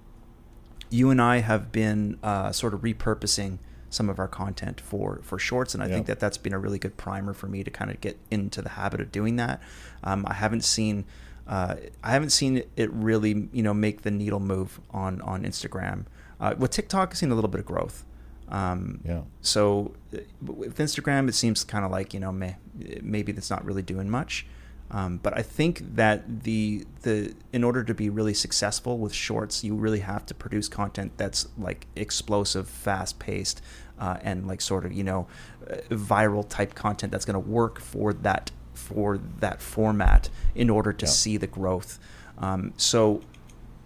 you 0.90 1.10
and 1.10 1.22
I 1.22 1.38
have 1.38 1.70
been 1.70 2.18
uh, 2.22 2.52
sort 2.52 2.74
of 2.74 2.80
repurposing 2.80 3.58
some 3.92 4.08
of 4.08 4.18
our 4.18 4.28
content 4.28 4.80
for 4.80 5.20
for 5.22 5.38
shorts, 5.38 5.74
and 5.74 5.82
I 5.82 5.88
think 5.88 6.06
that 6.06 6.18
that's 6.18 6.38
been 6.38 6.52
a 6.52 6.58
really 6.58 6.78
good 6.78 6.96
primer 6.96 7.32
for 7.32 7.46
me 7.46 7.62
to 7.62 7.70
kind 7.70 7.90
of 7.90 8.00
get 8.00 8.18
into 8.30 8.62
the 8.62 8.70
habit 8.70 9.00
of 9.00 9.12
doing 9.12 9.36
that. 9.36 9.60
Um, 10.02 10.24
I 10.26 10.34
haven't 10.34 10.64
seen 10.64 11.04
uh, 11.46 11.76
I 12.02 12.10
haven't 12.10 12.30
seen 12.30 12.62
it 12.76 12.90
really, 12.92 13.48
you 13.52 13.62
know, 13.62 13.74
make 13.74 14.02
the 14.02 14.10
needle 14.10 14.40
move 14.40 14.80
on 14.90 15.20
on 15.22 15.44
Instagram. 15.44 16.06
Uh, 16.40 16.54
with 16.58 16.70
TikTok, 16.70 17.10
I've 17.10 17.16
seen 17.16 17.30
a 17.30 17.34
little 17.34 17.50
bit 17.50 17.60
of 17.60 17.66
growth. 17.66 18.04
Um, 18.48 19.00
yeah. 19.04 19.22
So 19.40 19.94
with 20.40 20.78
Instagram, 20.78 21.28
it 21.28 21.34
seems 21.34 21.64
kind 21.64 21.84
of 21.84 21.90
like 21.90 22.14
you 22.14 22.20
know, 22.20 22.32
may, 22.32 22.56
maybe 23.00 23.32
that's 23.32 23.50
not 23.50 23.64
really 23.64 23.82
doing 23.82 24.08
much. 24.08 24.46
Um, 24.92 25.20
but 25.22 25.36
I 25.36 25.42
think 25.42 25.96
that 25.96 26.42
the 26.44 26.86
the 27.00 27.34
in 27.52 27.64
order 27.64 27.82
to 27.82 27.94
be 27.94 28.10
really 28.10 28.34
successful 28.34 28.98
with 28.98 29.14
shorts, 29.14 29.64
you 29.64 29.74
really 29.74 30.00
have 30.00 30.26
to 30.26 30.34
produce 30.34 30.68
content 30.68 31.12
that's 31.16 31.48
like 31.56 31.86
explosive, 31.96 32.68
fast 32.68 33.18
paced, 33.18 33.62
uh, 34.02 34.18
and 34.22 34.48
like 34.48 34.60
sort 34.60 34.84
of 34.84 34.92
you 34.92 35.04
know 35.04 35.28
uh, 35.70 35.76
viral 35.90 36.46
type 36.48 36.74
content 36.74 37.12
that's 37.12 37.24
going 37.24 37.40
to 37.40 37.48
work 37.50 37.80
for 37.80 38.12
that 38.12 38.50
for 38.74 39.18
that 39.38 39.62
format 39.62 40.28
in 40.56 40.68
order 40.68 40.92
to 40.92 41.06
yeah. 41.06 41.10
see 41.10 41.36
the 41.36 41.46
growth. 41.46 41.98
Um, 42.38 42.74
so, 42.76 43.22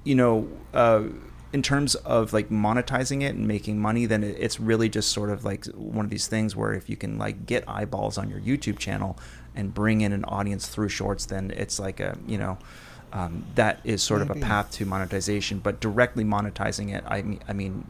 you 0.04 0.14
know. 0.14 0.48
Uh, 0.74 1.04
in 1.52 1.62
terms 1.62 1.94
of 1.94 2.34
like 2.34 2.50
monetizing 2.50 3.22
it 3.22 3.34
and 3.34 3.46
making 3.46 3.78
money, 3.78 4.04
then 4.04 4.22
it's 4.22 4.60
really 4.60 4.90
just 4.90 5.10
sort 5.10 5.30
of 5.30 5.44
like 5.44 5.64
one 5.66 6.04
of 6.04 6.10
these 6.10 6.26
things 6.26 6.54
where 6.54 6.74
if 6.74 6.90
you 6.90 6.96
can 6.96 7.16
like 7.16 7.46
get 7.46 7.64
eyeballs 7.66 8.18
on 8.18 8.28
your 8.28 8.40
YouTube 8.40 8.78
channel 8.78 9.16
and 9.54 9.72
bring 9.72 10.02
in 10.02 10.12
an 10.12 10.24
audience 10.24 10.68
through 10.68 10.90
shorts, 10.90 11.24
then 11.24 11.52
it's 11.52 11.78
like 11.78 12.00
a 12.00 12.18
you 12.26 12.36
know 12.36 12.58
um, 13.12 13.44
that 13.54 13.80
is 13.84 14.02
sort 14.02 14.20
Maybe. 14.20 14.32
of 14.32 14.36
a 14.38 14.46
path 14.46 14.70
to 14.72 14.84
monetization. 14.84 15.60
But 15.60 15.80
directly 15.80 16.24
monetizing 16.24 16.94
it, 16.94 17.04
I 17.06 17.22
mean, 17.22 17.40
I 17.48 17.52
mean, 17.54 17.86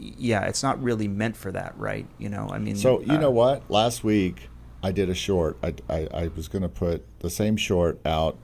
yeah, 0.00 0.46
it's 0.46 0.62
not 0.62 0.82
really 0.82 1.08
meant 1.08 1.36
for 1.36 1.52
that, 1.52 1.74
right? 1.76 2.06
You 2.18 2.28
know, 2.28 2.48
I 2.50 2.58
mean. 2.58 2.76
So 2.76 3.00
you 3.00 3.14
uh, 3.14 3.18
know 3.18 3.30
what? 3.30 3.70
Last 3.70 4.02
week 4.02 4.48
I 4.82 4.92
did 4.92 5.08
a 5.08 5.14
short. 5.14 5.58
I 5.62 5.74
I, 5.88 6.08
I 6.12 6.30
was 6.34 6.48
going 6.48 6.62
to 6.62 6.68
put 6.68 7.04
the 7.20 7.30
same 7.30 7.56
short 7.56 8.00
out 8.06 8.38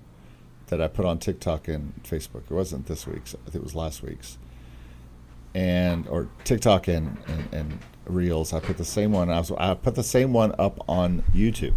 that 0.69 0.81
I 0.81 0.89
put 0.89 1.05
on 1.05 1.19
TikTok 1.19 1.69
and 1.69 1.95
Facebook. 2.03 2.43
It 2.51 2.55
wasn't 2.55 2.87
this 2.87 3.07
week's. 3.07 3.35
I 3.35 3.51
think 3.51 3.57
it 3.57 3.65
was 3.65 3.75
last 3.75 4.03
week's 4.03 4.39
and 5.57 6.07
or 6.09 6.29
TikTok 6.45 6.87
and, 6.87 7.17
and, 7.27 7.49
and 7.55 7.79
Reels. 8.05 8.53
I 8.53 8.61
put 8.61 8.77
the 8.77 8.85
same 8.85 9.11
one. 9.11 9.31
I, 9.31 9.39
was, 9.39 9.51
I 9.53 9.73
put 9.73 9.95
the 9.95 10.03
same 10.03 10.35
one 10.35 10.55
up 10.59 10.85
on 10.87 11.23
YouTube, 11.35 11.75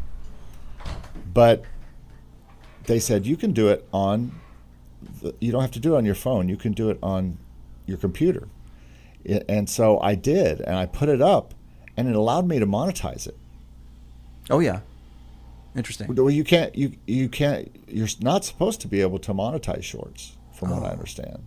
but 1.34 1.64
they 2.88 3.00
said 3.00 3.26
you 3.26 3.38
can 3.38 3.54
do 3.54 3.70
it 3.70 3.88
on. 3.94 4.38
The, 5.22 5.34
you 5.40 5.54
don't 5.54 5.62
have 5.62 5.72
to 5.72 5.80
do 5.80 5.96
it 5.96 5.98
on 5.98 6.06
your 6.06 6.14
phone. 6.14 6.50
You 6.50 6.58
can 6.58 6.74
do 6.74 6.90
it 6.90 7.00
on 7.02 7.38
your 7.86 7.98
computer, 7.98 8.50
and 9.26 9.70
so 9.70 10.00
I 10.00 10.16
did, 10.16 10.62
and 10.62 10.76
I 10.76 10.86
put 10.86 11.10
it 11.10 11.22
up, 11.22 11.54
and 11.98 12.08
it 12.08 12.16
allowed 12.16 12.48
me 12.48 12.60
to 12.60 12.66
monetize 12.66 13.28
it. 13.28 13.38
Oh 14.50 14.60
yeah, 14.60 14.82
interesting. 15.76 16.14
Well, 16.14 16.30
you 16.30 16.44
can't. 16.44 16.76
You 16.76 16.94
you 17.06 17.30
can't. 17.30 17.70
You're 17.88 18.08
not 18.22 18.46
supposed 18.46 18.82
to 18.82 18.88
be 18.88 19.02
able 19.02 19.20
to 19.20 19.34
monetize 19.34 19.84
shorts, 19.84 20.38
from 20.54 20.72
oh. 20.72 20.76
what 20.76 20.84
I 20.84 20.90
oh. 20.90 20.94
understand. 20.94 21.44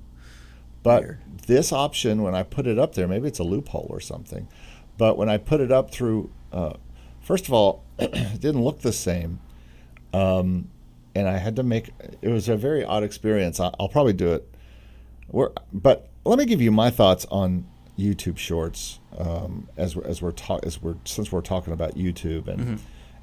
But 0.82 1.02
Weird. 1.02 1.20
this 1.46 1.72
option, 1.72 2.22
when 2.22 2.34
I 2.34 2.42
put 2.42 2.66
it 2.66 2.78
up 2.78 2.94
there, 2.94 3.06
maybe 3.06 3.28
it's 3.28 3.38
a 3.38 3.44
loophole 3.44 3.86
or 3.88 4.00
something. 4.00 4.48
But 4.98 5.16
when 5.16 5.28
I 5.28 5.38
put 5.38 5.60
it 5.60 5.70
up 5.70 5.92
through, 5.92 6.30
uh, 6.52 6.74
first 7.20 7.46
of 7.46 7.52
all, 7.52 7.84
it 7.98 8.40
didn't 8.40 8.62
look 8.62 8.80
the 8.80 8.92
same. 8.92 9.38
Um, 10.12 10.68
and 11.14 11.28
I 11.28 11.38
had 11.38 11.56
to 11.56 11.62
make 11.62 11.90
it 12.20 12.28
was 12.28 12.48
a 12.48 12.56
very 12.56 12.84
odd 12.84 13.02
experience. 13.02 13.60
I'll, 13.60 13.74
I'll 13.78 13.88
probably 13.88 14.12
do 14.12 14.32
it. 14.32 14.48
We're, 15.28 15.50
but 15.72 16.08
let 16.24 16.38
me 16.38 16.44
give 16.44 16.60
you 16.60 16.70
my 16.70 16.90
thoughts 16.90 17.26
on 17.30 17.66
YouTube 17.98 18.38
Shorts 18.38 19.00
um, 19.18 19.68
as 19.76 19.96
we're, 19.96 20.04
as 20.04 20.22
we're 20.22 20.32
talk, 20.32 20.64
as 20.64 20.80
we're 20.80 20.96
since 21.04 21.30
we're 21.30 21.40
talking 21.40 21.72
about 21.72 21.94
YouTube 21.94 22.48
and 22.48 22.60
mm-hmm. 22.60 22.76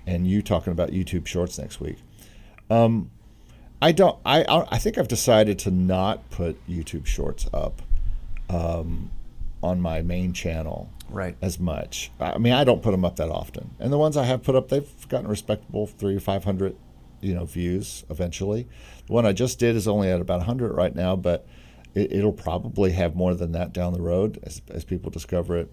and 0.05 0.27
you 0.27 0.41
talking 0.41 0.71
about 0.71 0.91
YouTube 0.91 1.25
Shorts 1.25 1.57
next 1.57 1.79
week. 1.79 1.97
Um, 2.69 3.09
I 3.81 3.91
don't. 3.91 4.19
I 4.25 4.43
I 4.69 4.77
think 4.77 4.97
I've 4.97 5.07
decided 5.07 5.57
to 5.59 5.71
not 5.71 6.29
put 6.29 6.65
YouTube 6.67 7.05
Shorts 7.05 7.47
up 7.53 7.81
um, 8.49 9.11
on 9.63 9.79
my 9.81 10.01
main 10.01 10.33
channel 10.33 10.89
right 11.09 11.35
as 11.41 11.59
much. 11.59 12.11
I 12.19 12.37
mean, 12.37 12.53
I 12.53 12.63
don't 12.63 12.83
put 12.83 12.91
them 12.91 13.05
up 13.05 13.15
that 13.15 13.29
often, 13.29 13.71
and 13.79 13.91
the 13.91 13.97
ones 13.97 14.17
I 14.17 14.25
have 14.25 14.43
put 14.43 14.55
up, 14.55 14.69
they've 14.69 15.07
gotten 15.07 15.27
respectable 15.27 15.87
three 15.87 16.15
or 16.15 16.19
five 16.19 16.43
hundred, 16.43 16.75
you 17.21 17.33
know, 17.33 17.45
views 17.45 18.03
eventually. 18.09 18.67
The 19.07 19.13
one 19.13 19.25
I 19.25 19.31
just 19.31 19.57
did 19.57 19.75
is 19.75 19.87
only 19.87 20.09
at 20.09 20.19
about 20.19 20.43
hundred 20.43 20.73
right 20.73 20.93
now, 20.93 21.15
but 21.15 21.47
it, 21.95 22.23
will 22.23 22.31
probably 22.31 22.91
have 22.91 23.15
more 23.15 23.33
than 23.33 23.51
that 23.53 23.73
down 23.73 23.93
the 23.93 24.01
road 24.01 24.39
as 24.43 24.61
as 24.69 24.83
people 24.83 25.09
discover 25.09 25.57
it. 25.57 25.71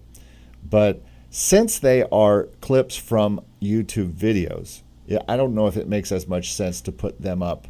But 0.67 1.03
since 1.29 1.79
they 1.79 2.03
are 2.03 2.43
clips 2.61 2.95
from 2.95 3.41
YouTube 3.61 4.13
videos, 4.13 4.81
yeah, 5.05 5.19
I 5.27 5.37
don't 5.37 5.55
know 5.55 5.67
if 5.67 5.77
it 5.77 5.87
makes 5.87 6.11
as 6.11 6.27
much 6.27 6.53
sense 6.53 6.81
to 6.81 6.91
put 6.91 7.21
them 7.21 7.41
up 7.41 7.67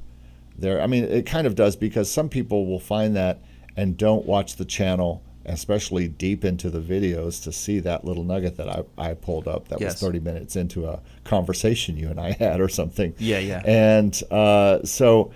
there. 0.57 0.81
I 0.81 0.87
mean, 0.87 1.03
it 1.03 1.25
kind 1.25 1.47
of 1.47 1.55
does 1.55 1.75
because 1.75 2.11
some 2.11 2.29
people 2.29 2.65
will 2.65 2.79
find 2.79 3.15
that 3.15 3.39
and 3.75 3.95
don't 3.95 4.25
watch 4.25 4.55
the 4.55 4.65
channel, 4.65 5.23
especially 5.45 6.07
deep 6.07 6.43
into 6.43 6.69
the 6.69 6.79
videos, 6.79 7.43
to 7.43 7.51
see 7.51 7.79
that 7.81 8.05
little 8.05 8.23
nugget 8.23 8.57
that 8.57 8.69
I, 8.69 8.83
I 8.97 9.13
pulled 9.13 9.47
up 9.47 9.67
that 9.67 9.79
yes. 9.79 9.93
was 9.93 10.01
30 10.01 10.19
minutes 10.19 10.55
into 10.55 10.87
a 10.87 10.99
conversation 11.23 11.95
you 11.95 12.09
and 12.09 12.19
I 12.19 12.31
had 12.39 12.59
or 12.59 12.69
something. 12.69 13.13
Yeah, 13.19 13.39
yeah. 13.39 13.61
And 13.65 14.19
uh, 14.31 14.83
so 14.83 15.31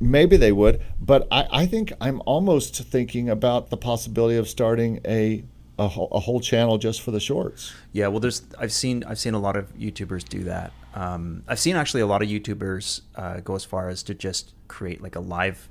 maybe 0.00 0.36
they 0.36 0.52
would, 0.52 0.82
but 1.00 1.26
I, 1.30 1.46
I 1.50 1.66
think 1.66 1.92
I'm 2.00 2.22
almost 2.26 2.76
thinking 2.76 3.28
about 3.28 3.70
the 3.70 3.76
possibility 3.76 4.36
of 4.36 4.48
starting 4.48 5.00
a 5.06 5.44
a 5.76 5.88
whole, 5.88 6.08
a 6.12 6.20
whole, 6.20 6.38
channel 6.38 6.78
just 6.78 7.02
for 7.02 7.10
the 7.10 7.18
shorts. 7.18 7.74
Yeah, 7.92 8.06
well, 8.06 8.20
there's 8.20 8.42
I've 8.58 8.72
seen 8.72 9.02
I've 9.04 9.18
seen 9.18 9.34
a 9.34 9.40
lot 9.40 9.56
of 9.56 9.74
YouTubers 9.76 10.28
do 10.28 10.44
that. 10.44 10.72
Um, 10.94 11.42
I've 11.48 11.58
seen 11.58 11.74
actually 11.74 12.02
a 12.02 12.06
lot 12.06 12.22
of 12.22 12.28
YouTubers 12.28 13.00
uh, 13.16 13.40
go 13.40 13.56
as 13.56 13.64
far 13.64 13.88
as 13.88 14.04
to 14.04 14.14
just 14.14 14.54
create 14.68 15.02
like 15.02 15.16
a 15.16 15.20
live 15.20 15.68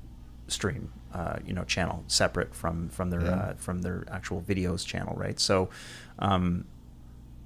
stream, 0.48 0.92
uh, 1.14 1.36
you 1.46 1.54
know, 1.54 1.64
channel 1.64 2.04
separate 2.06 2.54
from 2.54 2.90
from 2.90 3.10
their 3.10 3.22
yeah. 3.22 3.30
uh, 3.30 3.54
from 3.54 3.80
their 3.80 4.04
actual 4.10 4.42
videos 4.42 4.86
channel, 4.86 5.14
right? 5.16 5.40
So, 5.40 5.70
um, 6.18 6.66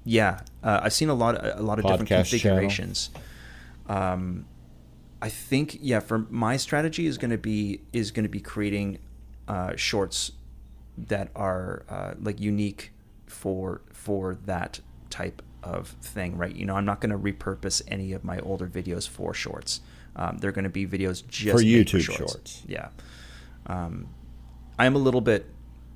yeah, 0.03 0.41
uh, 0.61 0.81
I've 0.83 0.93
seen 0.93 1.09
a 1.09 1.13
lot 1.13 1.35
of, 1.35 1.59
a 1.59 1.63
lot 1.63 1.79
of 1.79 1.85
Podcast 1.85 1.89
different 1.89 2.09
configurations. 2.09 3.09
Um, 3.87 4.45
I 5.21 5.29
think 5.29 5.77
yeah, 5.81 5.99
for 5.99 6.19
my 6.29 6.57
strategy 6.57 7.05
is 7.05 7.17
going 7.17 7.31
to 7.31 7.37
be 7.37 7.81
is 7.91 8.11
going 8.11 8.23
to 8.23 8.29
be 8.29 8.39
creating 8.39 8.99
uh, 9.47 9.75
shorts 9.75 10.31
that 10.97 11.29
are 11.35 11.83
uh, 11.89 12.13
like 12.21 12.39
unique 12.39 12.91
for 13.27 13.81
for 13.91 14.37
that 14.45 14.79
type 15.09 15.41
of 15.63 15.89
thing, 16.01 16.37
right? 16.37 16.55
You 16.55 16.65
know, 16.65 16.75
I'm 16.75 16.85
not 16.85 17.01
going 17.01 17.11
to 17.11 17.17
repurpose 17.17 17.81
any 17.87 18.13
of 18.13 18.23
my 18.23 18.39
older 18.39 18.67
videos 18.67 19.07
for 19.07 19.33
shorts. 19.33 19.81
Um, 20.15 20.37
they're 20.37 20.51
going 20.51 20.63
to 20.63 20.69
be 20.69 20.87
videos 20.87 21.25
just 21.27 21.57
for 21.57 21.63
YouTube 21.63 22.01
shorts. 22.01 22.31
shorts. 22.31 22.63
Yeah. 22.67 22.89
Um, 23.67 24.09
I'm 24.77 24.95
a 24.95 24.99
little 24.99 25.21
bit, 25.21 25.45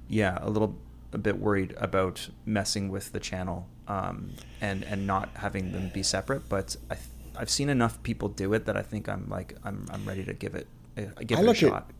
yeah, 0.08 0.38
a 0.42 0.50
little 0.50 0.78
a 1.14 1.18
bit 1.18 1.40
worried 1.40 1.74
about 1.78 2.30
messing 2.46 2.90
with 2.90 3.12
the 3.12 3.20
channel 3.20 3.68
um, 3.88 4.32
and 4.62 4.84
and 4.84 5.08
not 5.08 5.30
having 5.36 5.72
them 5.72 5.90
be 5.94 6.04
separate. 6.04 6.50
But 6.50 6.76
I 6.90 6.98
I've 7.36 7.50
seen 7.50 7.70
enough 7.70 8.02
people 8.04 8.30
do 8.30 8.54
it 8.54 8.66
that 8.66 8.78
I 8.78 8.82
think 8.82 9.10
I'm 9.10 9.30
like 9.30 9.58
I'm 9.64 9.86
I'm 9.92 10.06
ready 10.06 10.24
to 10.26 10.34
give 10.34 10.56
it 10.56 10.68
uh, 10.98 11.02
give 11.26 11.40
I 11.40 11.42
it 11.42 11.50
a 11.50 11.54
shot. 11.54 11.92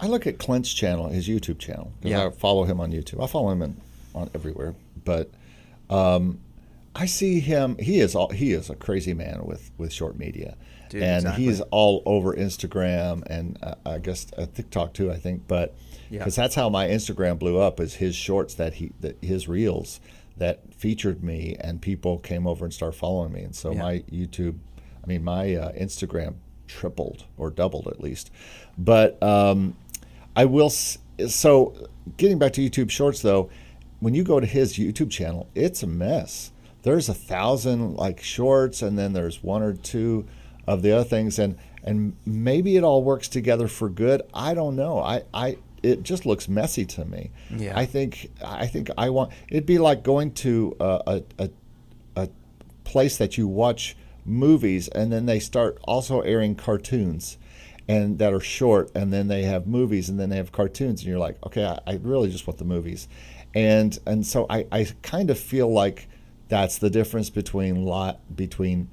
At, 0.00 0.04
I 0.04 0.08
look 0.08 0.26
at 0.26 0.38
Clint's 0.38 0.72
channel, 0.72 1.08
his 1.08 1.28
YouTube 1.28 1.58
channel. 1.58 1.92
Yeah. 2.02 2.26
I 2.26 2.30
follow 2.30 2.64
him 2.64 2.80
on 2.80 2.90
YouTube. 2.90 3.22
I 3.22 3.26
follow 3.26 3.50
him 3.50 3.62
in, 3.62 3.76
on 4.14 4.30
everywhere, 4.34 4.74
but. 5.04 5.30
Um, 5.90 6.40
I 6.94 7.06
see 7.06 7.40
him. 7.40 7.76
He 7.78 8.00
is 8.00 8.14
all, 8.14 8.28
he 8.28 8.52
is 8.52 8.68
a 8.70 8.74
crazy 8.76 9.14
man 9.14 9.42
with 9.44 9.70
with 9.78 9.92
short 9.92 10.18
media, 10.18 10.56
Dude, 10.90 11.02
and 11.02 11.22
exactly. 11.22 11.44
he's 11.44 11.60
all 11.70 12.02
over 12.04 12.34
Instagram 12.34 13.22
and 13.26 13.58
uh, 13.62 13.74
I 13.86 13.98
guess 13.98 14.26
uh, 14.36 14.46
TikTok 14.52 14.92
too. 14.92 15.10
I 15.10 15.16
think, 15.16 15.48
but 15.48 15.74
because 16.10 16.36
yeah. 16.36 16.44
that's 16.44 16.54
how 16.54 16.68
my 16.68 16.88
Instagram 16.88 17.38
blew 17.38 17.58
up 17.58 17.80
is 17.80 17.94
his 17.94 18.14
shorts 18.14 18.54
that 18.54 18.74
he 18.74 18.92
that 19.00 19.16
his 19.22 19.48
reels 19.48 20.00
that 20.36 20.74
featured 20.74 21.22
me 21.22 21.56
and 21.60 21.80
people 21.80 22.18
came 22.18 22.46
over 22.46 22.64
and 22.64 22.74
started 22.74 22.96
following 22.96 23.32
me, 23.32 23.42
and 23.42 23.56
so 23.56 23.72
yeah. 23.72 23.82
my 23.82 23.98
YouTube, 24.12 24.58
I 25.02 25.06
mean 25.06 25.24
my 25.24 25.54
uh, 25.54 25.72
Instagram 25.72 26.34
tripled 26.68 27.24
or 27.36 27.50
doubled 27.50 27.88
at 27.88 28.00
least, 28.00 28.30
but 28.78 29.22
um, 29.22 29.76
I 30.36 30.44
will. 30.44 30.70
So 30.70 31.88
getting 32.16 32.38
back 32.38 32.52
to 32.54 32.68
YouTube 32.68 32.90
Shorts 32.90 33.22
though, 33.22 33.50
when 34.00 34.14
you 34.14 34.24
go 34.24 34.40
to 34.40 34.46
his 34.46 34.74
YouTube 34.74 35.10
channel, 35.10 35.48
it's 35.54 35.82
a 35.82 35.86
mess. 35.86 36.52
There's 36.82 37.08
a 37.08 37.14
thousand 37.14 37.94
like 37.94 38.20
shorts 38.20 38.82
and 38.82 38.98
then 38.98 39.12
there's 39.12 39.42
one 39.42 39.62
or 39.62 39.74
two 39.74 40.26
of 40.66 40.82
the 40.82 40.92
other 40.92 41.04
things 41.04 41.38
and 41.38 41.56
and 41.84 42.16
maybe 42.24 42.76
it 42.76 42.84
all 42.84 43.02
works 43.02 43.28
together 43.28 43.68
for 43.68 43.88
good. 43.88 44.22
I 44.32 44.54
don't 44.54 44.76
know. 44.76 44.98
I 44.98 45.22
i 45.32 45.58
it 45.82 46.02
just 46.04 46.26
looks 46.26 46.48
messy 46.48 46.84
to 46.86 47.04
me. 47.04 47.30
Yeah. 47.50 47.76
I 47.76 47.86
think 47.86 48.30
i 48.44 48.66
think 48.66 48.90
i 48.96 49.10
want 49.10 49.32
it'd 49.48 49.66
be 49.66 49.78
like 49.78 50.02
going 50.02 50.32
to 50.34 50.76
a 50.80 51.22
a, 51.38 51.50
a 52.16 52.28
place 52.84 53.16
that 53.18 53.38
you 53.38 53.46
watch 53.48 53.96
movies 54.24 54.88
and 54.88 55.12
then 55.12 55.26
they 55.26 55.40
start 55.40 55.78
also 55.84 56.20
airing 56.20 56.54
cartoons 56.54 57.38
and 57.88 58.18
that 58.18 58.32
are 58.32 58.40
short 58.40 58.90
and 58.94 59.12
then 59.12 59.28
they 59.28 59.42
have 59.42 59.66
movies 59.66 60.08
and 60.08 60.18
then 60.18 60.30
they 60.30 60.36
have 60.36 60.52
cartoons 60.52 61.00
and 61.00 61.08
you're 61.08 61.18
like 61.18 61.36
okay 61.44 61.64
i, 61.64 61.78
I 61.86 61.94
really 62.02 62.30
just 62.30 62.46
want 62.46 62.58
the 62.58 62.64
movies 62.64 63.08
and 63.54 63.98
and 64.06 64.26
so 64.26 64.46
I, 64.48 64.66
I 64.72 64.86
kind 65.02 65.30
of 65.30 65.38
feel 65.38 65.70
like 65.72 66.08
that's 66.48 66.78
the 66.78 66.90
difference 66.90 67.30
between 67.30 67.84
lot 67.84 68.20
between. 68.34 68.88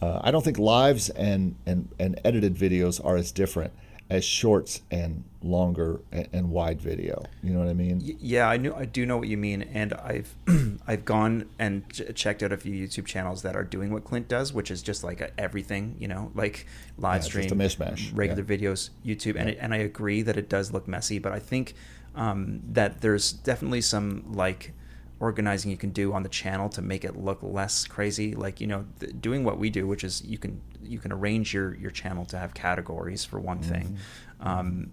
Uh, 0.00 0.20
I 0.22 0.30
don't 0.30 0.44
think 0.44 0.58
lives 0.58 1.08
and, 1.10 1.54
and 1.64 1.88
and 1.98 2.20
edited 2.24 2.54
videos 2.56 3.04
are 3.04 3.16
as 3.16 3.32
different 3.32 3.72
as 4.14 4.24
shorts 4.24 4.80
and 4.90 5.24
longer 5.42 6.00
and, 6.10 6.28
and 6.32 6.50
wide 6.50 6.80
video. 6.80 7.22
You 7.42 7.52
know 7.52 7.58
what 7.58 7.68
I 7.68 7.74
mean? 7.74 8.00
Yeah, 8.02 8.48
I 8.48 8.56
knew 8.56 8.74
I 8.74 8.84
do 8.84 9.04
know 9.04 9.16
what 9.18 9.28
you 9.28 9.36
mean, 9.36 9.62
and 9.62 9.92
I've 9.92 10.34
I've 10.86 11.04
gone 11.04 11.50
and 11.58 11.88
ch- 11.92 12.14
checked 12.14 12.42
out 12.42 12.52
a 12.52 12.56
few 12.56 12.72
YouTube 12.74 13.06
channels 13.06 13.42
that 13.42 13.56
are 13.56 13.64
doing 13.64 13.92
what 13.92 14.04
Clint 14.04 14.28
does, 14.28 14.52
which 14.52 14.70
is 14.70 14.82
just 14.82 15.04
like 15.04 15.20
a 15.20 15.38
everything, 15.38 15.96
you 15.98 16.08
know, 16.08 16.30
like 16.34 16.66
live 16.96 17.18
it's 17.18 17.26
stream, 17.26 17.48
mishmash, 17.50 18.16
regular 18.16 18.42
yeah. 18.42 18.56
videos, 18.56 18.90
YouTube, 19.04 19.36
and 19.36 19.50
it, 19.50 19.58
and 19.60 19.74
I 19.74 19.78
agree 19.78 20.22
that 20.22 20.36
it 20.36 20.48
does 20.48 20.72
look 20.72 20.88
messy, 20.88 21.18
but 21.18 21.32
I 21.32 21.38
think 21.38 21.74
um, 22.14 22.60
that 22.70 23.00
there's 23.00 23.32
definitely 23.32 23.80
some 23.80 24.24
like 24.32 24.72
organizing 25.20 25.70
you 25.70 25.76
can 25.76 25.90
do 25.90 26.12
on 26.12 26.22
the 26.22 26.28
channel 26.28 26.68
to 26.68 26.82
make 26.82 27.04
it 27.04 27.16
look 27.16 27.38
less 27.42 27.86
crazy 27.86 28.34
like 28.34 28.60
you 28.60 28.66
know 28.66 28.84
th- 29.00 29.12
doing 29.20 29.44
what 29.44 29.58
we 29.58 29.70
do 29.70 29.86
which 29.86 30.02
is 30.04 30.22
you 30.24 30.36
can 30.38 30.60
you 30.82 30.98
can 30.98 31.12
arrange 31.12 31.54
your 31.54 31.74
your 31.76 31.90
channel 31.90 32.24
to 32.26 32.36
have 32.38 32.52
categories 32.54 33.24
for 33.24 33.38
one 33.38 33.58
thing 33.60 33.96
Mm-hmm. 34.40 34.48
um, 34.48 34.90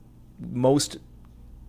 most 0.52 0.98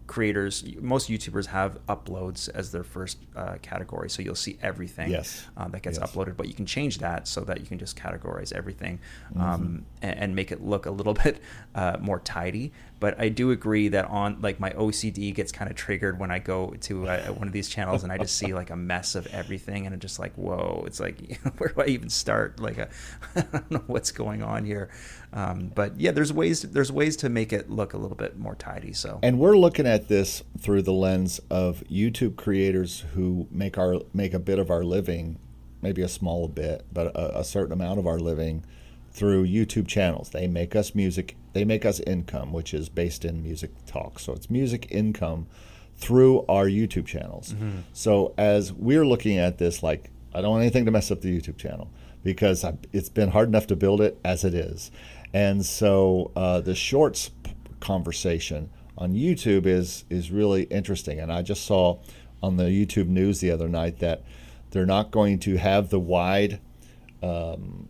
creators 0.06 0.64
most 0.80 1.08
youtubers 1.08 1.46
have 1.46 1.78
uploads 1.86 2.48
as 2.50 2.70
their 2.72 2.82
first 2.84 3.18
uh, 3.34 3.54
category 3.62 4.10
so 4.10 4.20
you'll 4.20 4.34
see 4.34 4.58
everything 4.60 5.10
Yes. 5.10 5.46
uh, 5.56 5.68
that 5.68 5.82
gets 5.82 5.98
Yes. 5.98 6.10
uploaded 6.12 6.36
but 6.36 6.48
you 6.48 6.54
can 6.54 6.66
change 6.66 6.98
that 6.98 7.26
so 7.26 7.40
that 7.42 7.60
you 7.60 7.66
can 7.66 7.78
just 7.78 7.96
categorize 7.96 8.52
everything 8.52 8.98
Mm-hmm. 9.30 9.40
um, 9.40 9.86
and, 10.02 10.18
and 10.18 10.36
make 10.36 10.52
it 10.52 10.62
look 10.62 10.84
a 10.86 10.90
little 10.90 11.14
bit 11.24 11.40
uh, 11.74 11.96
more 12.00 12.20
tidy 12.20 12.72
but 13.02 13.20
i 13.20 13.28
do 13.28 13.50
agree 13.50 13.88
that 13.88 14.04
on 14.06 14.40
like 14.40 14.60
my 14.60 14.70
ocd 14.70 15.34
gets 15.34 15.50
kind 15.50 15.68
of 15.68 15.76
triggered 15.76 16.20
when 16.20 16.30
i 16.30 16.38
go 16.38 16.72
to 16.80 17.08
uh, 17.08 17.26
one 17.32 17.48
of 17.48 17.52
these 17.52 17.68
channels 17.68 18.04
and 18.04 18.12
i 18.12 18.16
just 18.16 18.38
see 18.38 18.54
like 18.54 18.70
a 18.70 18.76
mess 18.76 19.16
of 19.16 19.26
everything 19.26 19.84
and 19.84 19.92
i'm 19.92 20.00
just 20.00 20.20
like 20.20 20.32
whoa. 20.36 20.84
It's 20.86 21.00
like 21.00 21.40
where 21.58 21.70
do 21.70 21.82
i 21.82 21.86
even 21.86 22.08
start? 22.08 22.60
Like 22.60 22.78
a, 22.78 22.88
i 23.36 23.40
don't 23.40 23.70
know 23.70 23.82
what's 23.86 24.12
going 24.12 24.42
on 24.42 24.64
here. 24.64 24.88
Um, 25.32 25.72
but 25.74 25.98
yeah 25.98 26.12
there's 26.12 26.32
ways 26.32 26.62
there's 26.62 26.92
ways 26.92 27.16
to 27.18 27.28
make 27.28 27.52
it 27.52 27.70
look 27.70 27.94
a 27.94 27.98
little 27.98 28.16
bit 28.16 28.38
more 28.38 28.54
tidy 28.54 28.92
so. 28.92 29.18
And 29.22 29.38
we're 29.38 29.56
looking 29.56 29.86
at 29.86 30.08
this 30.08 30.42
through 30.58 30.82
the 30.82 30.92
lens 30.92 31.40
of 31.50 31.82
YouTube 31.90 32.36
creators 32.36 33.04
who 33.14 33.48
make 33.50 33.78
our 33.78 34.00
make 34.12 34.34
a 34.34 34.38
bit 34.38 34.58
of 34.58 34.70
our 34.70 34.84
living, 34.84 35.38
maybe 35.80 36.02
a 36.02 36.08
small 36.08 36.48
bit, 36.48 36.86
but 36.92 37.08
a, 37.08 37.40
a 37.40 37.44
certain 37.44 37.72
amount 37.72 37.98
of 37.98 38.06
our 38.06 38.18
living 38.18 38.64
through 39.12 39.46
YouTube 39.46 39.86
channels. 39.86 40.30
They 40.30 40.46
make 40.46 40.74
us 40.74 40.94
music. 40.94 41.36
They 41.52 41.64
make 41.64 41.84
us 41.84 42.00
income, 42.00 42.52
which 42.52 42.72
is 42.72 42.88
based 42.88 43.24
in 43.24 43.42
music 43.42 43.70
talk. 43.86 44.18
So 44.18 44.32
it's 44.32 44.48
music 44.50 44.86
income 44.90 45.46
through 45.96 46.44
our 46.48 46.66
YouTube 46.66 47.06
channels. 47.06 47.54
So 47.92 48.34
as 48.38 48.72
we're 48.72 49.06
looking 49.06 49.38
at 49.38 49.58
this, 49.58 49.82
like 49.82 50.10
I 50.34 50.40
don't 50.40 50.50
want 50.52 50.62
anything 50.62 50.86
to 50.86 50.90
mess 50.90 51.10
up 51.10 51.20
the 51.20 51.38
YouTube 51.38 51.58
channel 51.58 51.90
because 52.24 52.64
I, 52.64 52.74
it's 52.92 53.10
been 53.10 53.30
hard 53.30 53.48
enough 53.48 53.66
to 53.68 53.76
build 53.76 54.00
it 54.00 54.18
as 54.24 54.44
it 54.44 54.54
is, 54.54 54.90
and 55.34 55.64
so 55.66 56.30
uh, 56.36 56.60
the 56.60 56.74
shorts 56.74 57.28
p- 57.28 57.52
conversation 57.80 58.70
on 58.96 59.12
YouTube 59.12 59.66
is 59.66 60.04
is 60.08 60.30
really 60.30 60.62
interesting. 60.64 61.20
And 61.20 61.30
I 61.30 61.42
just 61.42 61.64
saw 61.64 61.98
on 62.42 62.56
the 62.56 62.64
YouTube 62.64 63.08
news 63.08 63.40
the 63.40 63.50
other 63.50 63.68
night 63.68 63.98
that 63.98 64.22
they're 64.70 64.86
not 64.86 65.10
going 65.10 65.38
to 65.40 65.56
have 65.58 65.90
the 65.90 66.00
wide 66.00 66.60
um, 67.22 67.88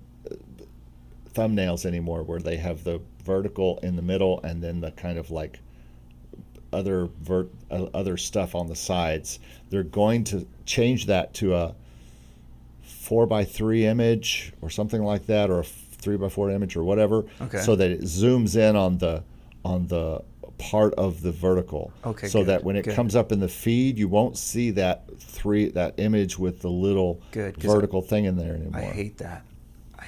thumbnails 1.34 1.84
anymore, 1.86 2.22
where 2.22 2.40
they 2.40 2.56
have 2.56 2.84
the 2.84 3.00
vertical 3.24 3.78
in 3.82 3.96
the 3.96 4.02
middle 4.02 4.40
and 4.42 4.62
then 4.62 4.80
the 4.80 4.90
kind 4.92 5.18
of 5.18 5.30
like 5.30 5.58
other 6.72 7.08
vert 7.20 7.50
uh, 7.70 7.84
other 7.94 8.16
stuff 8.16 8.54
on 8.54 8.66
the 8.66 8.76
sides. 8.76 9.38
They're 9.70 9.82
going 9.82 10.24
to 10.24 10.46
change 10.66 11.06
that 11.06 11.34
to 11.34 11.54
a 11.54 11.74
four 12.82 13.26
by 13.26 13.44
three 13.44 13.84
image 13.86 14.52
or 14.62 14.70
something 14.70 15.02
like 15.02 15.26
that, 15.26 15.50
or 15.50 15.60
a 15.60 15.64
three 15.64 16.16
by 16.16 16.28
four 16.28 16.50
image 16.50 16.76
or 16.76 16.82
whatever, 16.84 17.24
Okay. 17.40 17.58
so 17.60 17.76
that 17.76 17.90
it 17.90 18.00
zooms 18.02 18.56
in 18.56 18.76
on 18.76 18.98
the 18.98 19.22
on 19.64 19.86
the 19.88 20.22
part 20.58 20.94
of 20.94 21.22
the 21.22 21.32
vertical. 21.32 21.92
Okay, 22.04 22.28
So 22.28 22.40
good, 22.40 22.46
that 22.48 22.64
when 22.64 22.76
it 22.76 22.84
good. 22.84 22.94
comes 22.94 23.16
up 23.16 23.32
in 23.32 23.40
the 23.40 23.48
feed, 23.48 23.98
you 23.98 24.08
won't 24.08 24.36
see 24.38 24.70
that 24.72 25.04
three 25.20 25.68
that 25.70 25.94
image 25.98 26.38
with 26.38 26.60
the 26.62 26.70
little 26.70 27.20
Good, 27.32 27.56
vertical 27.56 28.00
thing 28.02 28.24
in 28.26 28.36
there 28.36 28.54
anymore. 28.54 28.80
I 28.80 28.84
hate 28.84 29.18
that. 29.18 29.44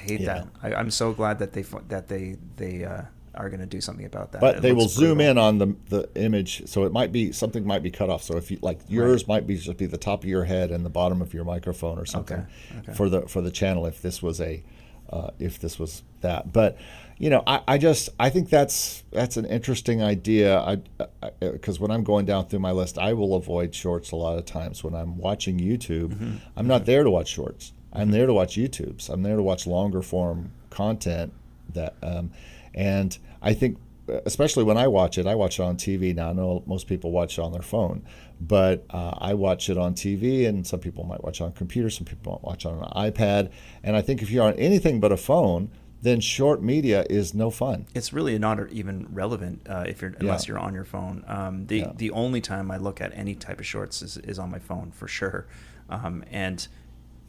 Hate 0.05 0.21
Yeah. 0.21 0.45
that. 0.63 0.75
I, 0.75 0.75
I'm 0.79 0.91
so 0.91 1.13
glad 1.13 1.39
that 1.41 1.53
they 1.53 1.63
that 1.89 2.09
they 2.09 2.37
they 2.57 2.85
uh, 2.85 3.03
are 3.35 3.49
going 3.49 3.61
to 3.61 3.67
do 3.67 3.81
something 3.81 4.07
about 4.07 4.33
that. 4.33 4.41
but 4.41 4.57
It 4.57 4.63
they 4.63 4.73
will 4.73 4.89
zoom 4.89 5.17
brutal. 5.19 5.31
in 5.33 5.39
on 5.39 5.59
the 5.59 5.75
the 5.89 6.09
image, 6.15 6.67
so 6.69 6.85
it 6.85 6.93
might 6.93 7.11
be 7.13 7.33
something 7.33 7.67
might 7.67 7.83
be 7.83 7.91
cut 7.91 8.09
off. 8.11 8.23
So 8.23 8.37
if 8.37 8.51
you 8.51 8.59
like 8.63 8.81
yours 8.89 9.27
might 9.27 9.47
be 9.47 9.57
just 9.57 9.77
be 9.79 9.87
the 9.87 9.99
top 9.99 10.23
of 10.23 10.29
your 10.29 10.45
head 10.45 10.71
and 10.71 10.85
the 10.85 10.91
bottom 10.91 11.21
of 11.21 11.35
your 11.35 11.45
microphone 11.45 11.99
or 11.99 12.07
something 12.07 12.39
Okay, 12.39 12.79
okay. 12.81 12.93
for 12.95 13.09
the 13.09 13.23
for 13.23 13.41
the 13.41 13.51
channel. 13.51 13.87
If 13.87 14.03
this 14.03 14.23
was 14.23 14.41
a 14.41 14.63
uh, 15.11 15.31
if 15.39 15.59
this 15.59 15.79
was 15.79 16.03
that, 16.23 16.53
but 16.53 16.79
you 17.19 17.31
know, 17.31 17.43
I, 17.47 17.61
I 17.69 17.79
just 17.79 18.09
I 18.19 18.31
think 18.31 18.49
that's 18.51 19.05
that's 19.13 19.37
an 19.37 19.45
interesting 19.47 20.03
idea. 20.03 20.59
I 20.59 20.79
because 21.41 21.79
when 21.81 21.91
I'm 21.91 22.05
going 22.05 22.27
down 22.27 22.47
through 22.47 22.59
my 22.61 22.73
list, 22.73 22.99
I 22.99 23.13
will 23.13 23.35
avoid 23.35 23.75
shorts 23.75 24.11
a 24.13 24.17
lot 24.17 24.39
of 24.39 24.45
times 24.47 24.83
when 24.83 24.95
I'm 24.95 25.17
watching 25.19 25.59
YouTube. 25.59 26.09
Mm-hmm. 26.15 26.37
I'm 26.57 26.67
not 26.67 26.87
there 26.87 27.05
to 27.05 27.11
watch 27.11 27.29
shorts. 27.29 27.73
I'm 27.95 28.11
there 28.11 28.27
to 28.27 28.35
watch 28.35 28.57
YouTubes. 28.57 29.09
I'm 29.09 29.23
there 29.23 29.37
to 29.37 29.43
watch 29.43 29.67
longer 29.67 30.03
form 30.03 30.51
content 30.71 31.33
that 31.73 31.95
um, 32.03 32.31
and 32.75 33.17
I 33.41 33.55
think 33.55 33.79
especially 34.27 34.65
when 34.65 34.77
I 34.77 34.87
watch 34.87 35.17
it, 35.17 35.27
I 35.27 35.35
watch 35.35 35.59
it 35.59 35.63
on 35.63 35.77
TV. 35.77 36.15
Now 36.15 36.31
I 36.31 36.33
know 36.33 36.63
most 36.67 36.87
people 36.89 37.11
watch 37.11 37.39
it 37.39 37.43
on 37.43 37.53
their 37.53 37.63
phone, 37.63 38.03
but 38.41 38.85
uh, 38.91 39.13
I 39.19 39.33
watch 39.35 39.71
it 39.71 39.79
on 39.79 39.95
TV, 39.95 40.47
and 40.47 40.67
some 40.67 40.81
people 40.81 41.05
might 41.05 41.25
watch 41.25 41.41
it 41.41 41.45
on 41.45 41.53
computer, 41.53 41.89
some 41.89 42.05
people 42.05 42.33
might 42.33 42.43
watch 42.43 42.65
it 42.67 42.69
on 42.69 42.79
an 42.83 43.11
iPad. 43.13 43.51
And 43.83 43.97
I 43.97 44.03
think 44.03 44.21
if 44.23 44.31
you're 44.31 44.45
on 44.45 44.55
anything 44.55 45.01
but 45.01 45.11
a 45.13 45.17
phone, 45.17 45.71
then 46.03 46.21
short 46.21 46.63
media 46.63 47.07
is 47.09 47.33
no 47.33 47.51
fun. 47.51 47.87
It's 47.95 48.13
really 48.13 48.39
not 48.39 48.71
even 48.71 49.09
relevant 49.11 49.63
uh, 49.67 49.85
if 49.89 50.03
you're 50.03 50.15
unless 50.21 50.47
Yeah. 50.47 50.53
you're 50.55 50.61
on 50.63 50.75
your 50.75 50.85
phone. 50.85 51.25
Um, 51.27 51.67
the 51.69 51.79
Yeah. 51.79 51.93
the 51.97 52.11
only 52.11 52.43
time 52.43 52.71
I 52.71 52.77
look 52.77 53.01
at 53.01 53.11
any 53.17 53.35
type 53.35 53.59
of 53.59 53.65
shorts 53.67 54.03
is, 54.03 54.19
is 54.19 54.39
on 54.39 54.51
my 54.51 54.59
phone 54.59 54.91
for 54.91 55.09
sure. 55.09 55.47
Um, 55.89 56.25
and 56.31 56.67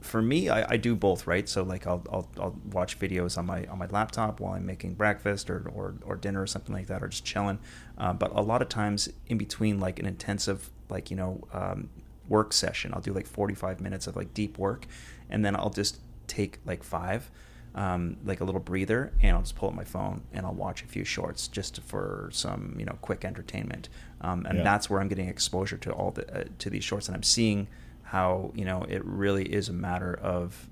for 0.05 0.21
me, 0.21 0.49
I, 0.49 0.73
I 0.73 0.77
do 0.77 0.95
both, 0.95 1.27
right? 1.27 1.47
So 1.49 1.63
like 1.63 1.85
I'll, 1.87 2.03
I'll 2.11 2.27
I'll 2.39 2.55
watch 2.71 2.99
videos 2.99 3.37
on 3.37 3.45
my 3.45 3.65
on 3.65 3.77
my 3.79 3.87
laptop 3.87 4.39
while 4.39 4.53
I'm 4.53 4.65
making 4.65 4.93
breakfast 4.95 5.49
or 5.49 5.69
or, 5.73 5.95
or 6.05 6.15
dinner 6.15 6.41
or 6.41 6.47
something 6.47 6.73
like 6.73 6.87
that, 6.87 7.03
or 7.03 7.07
just 7.07 7.25
chilling. 7.25 7.59
Uh, 7.97 8.13
but 8.13 8.31
a 8.33 8.41
lot 8.41 8.61
of 8.61 8.69
times 8.69 9.09
in 9.27 9.37
between, 9.37 9.79
like 9.79 9.99
an 9.99 10.05
intensive 10.05 10.69
like 10.89 11.09
you 11.11 11.17
know 11.17 11.41
um, 11.53 11.89
work 12.29 12.53
session, 12.53 12.93
I'll 12.93 13.01
do 13.01 13.13
like 13.13 13.27
45 13.27 13.81
minutes 13.81 14.07
of 14.07 14.15
like 14.15 14.33
deep 14.33 14.57
work, 14.57 14.87
and 15.29 15.43
then 15.43 15.55
I'll 15.55 15.69
just 15.69 15.99
take 16.27 16.59
like 16.65 16.83
five 16.83 17.29
um, 17.75 18.15
like 18.23 18.39
a 18.39 18.45
little 18.45 18.61
breather, 18.61 19.11
and 19.21 19.35
I'll 19.35 19.41
just 19.43 19.55
pull 19.57 19.69
up 19.69 19.75
my 19.75 19.83
phone 19.83 20.21
and 20.31 20.45
I'll 20.45 20.53
watch 20.53 20.81
a 20.81 20.87
few 20.87 21.03
shorts 21.03 21.47
just 21.49 21.81
for 21.81 22.29
some 22.31 22.75
you 22.79 22.85
know 22.85 22.97
quick 23.01 23.25
entertainment, 23.25 23.89
um, 24.21 24.45
and 24.45 24.59
Yeah. 24.59 24.63
that's 24.63 24.89
where 24.89 25.01
I'm 25.01 25.09
getting 25.09 25.27
exposure 25.27 25.77
to 25.77 25.91
all 25.91 26.11
the 26.11 26.41
uh, 26.41 26.43
to 26.59 26.69
these 26.69 26.83
shorts, 26.83 27.07
and 27.07 27.15
I'm 27.15 27.23
seeing 27.23 27.67
how 28.15 28.51
you 28.59 28.65
know 28.69 28.79
it 28.95 29.03
really 29.05 29.43
is 29.59 29.67
a 29.69 29.73
matter 29.73 30.13
of 30.35 30.69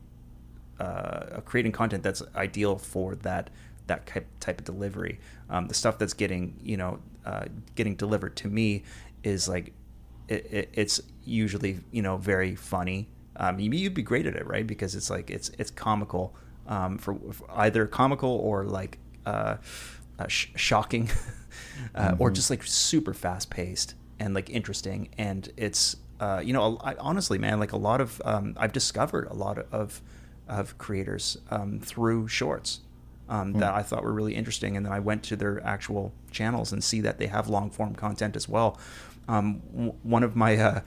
uh, 0.79 1.41
creating 1.45 1.71
content 1.73 2.01
that's 2.03 2.21
ideal 2.35 2.77
for 2.77 3.15
that 3.15 3.49
that 3.87 4.07
type 4.39 4.59
of 4.59 4.65
delivery. 4.65 5.19
Um, 5.49 5.67
the 5.67 5.73
stuff 5.73 5.97
that's 5.97 6.13
getting 6.13 6.43
you 6.63 6.77
know 6.77 6.99
uh, 7.25 7.45
getting 7.75 7.95
delivered 7.95 8.35
to 8.37 8.47
me 8.47 8.83
is 9.23 9.47
like 9.49 9.73
it, 10.29 10.45
it, 10.51 10.69
it's 10.73 11.01
usually 11.25 11.79
you 11.91 12.01
know 12.01 12.17
very 12.17 12.55
funny. 12.55 13.07
Um, 13.35 13.59
you- 13.59 13.71
you'd 13.71 13.93
be 13.93 14.03
great 14.03 14.25
at 14.25 14.35
it, 14.35 14.45
right? 14.47 14.65
Because 14.65 14.95
it's 14.95 15.09
like 15.09 15.29
it's 15.29 15.49
it's 15.59 15.71
comical 15.71 16.33
um, 16.67 16.97
for, 16.97 17.13
for 17.33 17.45
either 17.65 17.87
comical 17.87 18.29
or 18.29 18.63
like 18.63 18.99
uh, 19.25 19.57
uh, 20.19 20.27
sh- 20.27 20.47
shocking, 20.55 21.09
uh, 21.95 22.15
or 22.19 22.31
just 22.31 22.49
like 22.49 22.63
super 22.63 23.13
fast 23.13 23.49
paced 23.49 23.95
and 24.19 24.33
like 24.33 24.49
interesting. 24.49 25.09
And 25.17 25.49
it's 25.57 25.97
uh, 26.23 26.39
you 26.39 26.53
know 26.53 26.77
I, 26.81 26.95
honestly, 26.95 27.37
man, 27.37 27.59
like 27.59 27.73
a 27.73 27.77
lot 27.89 27.99
of 28.01 28.21
um, 28.25 28.55
I've 28.57 28.73
discovered 28.73 29.27
a 29.27 29.33
lot 29.33 29.57
of 29.71 30.01
of 30.47 30.77
creators 30.77 31.37
um, 31.51 31.79
through 31.79 32.27
shorts 32.27 32.81
um, 33.29 33.53
that 33.53 33.73
I 33.73 33.81
thought 33.83 34.03
were 34.03 34.13
really 34.13 34.35
interesting, 34.35 34.77
and 34.77 34.85
then 34.85 34.93
I 34.93 34.99
went 34.99 35.23
to 35.23 35.35
their 35.35 35.55
actual 35.65 36.13
channels 36.31 36.71
and 36.73 36.83
see 36.83 37.01
that 37.01 37.17
they 37.17 37.27
have 37.27 37.49
long 37.49 37.69
form 37.71 37.95
content 37.95 38.35
as 38.35 38.47
well. 38.47 38.77
Um, 39.27 39.61
w- 39.71 39.95
one 40.03 40.23
of 40.23 40.35
my 40.35 40.57
uh, 40.57 40.81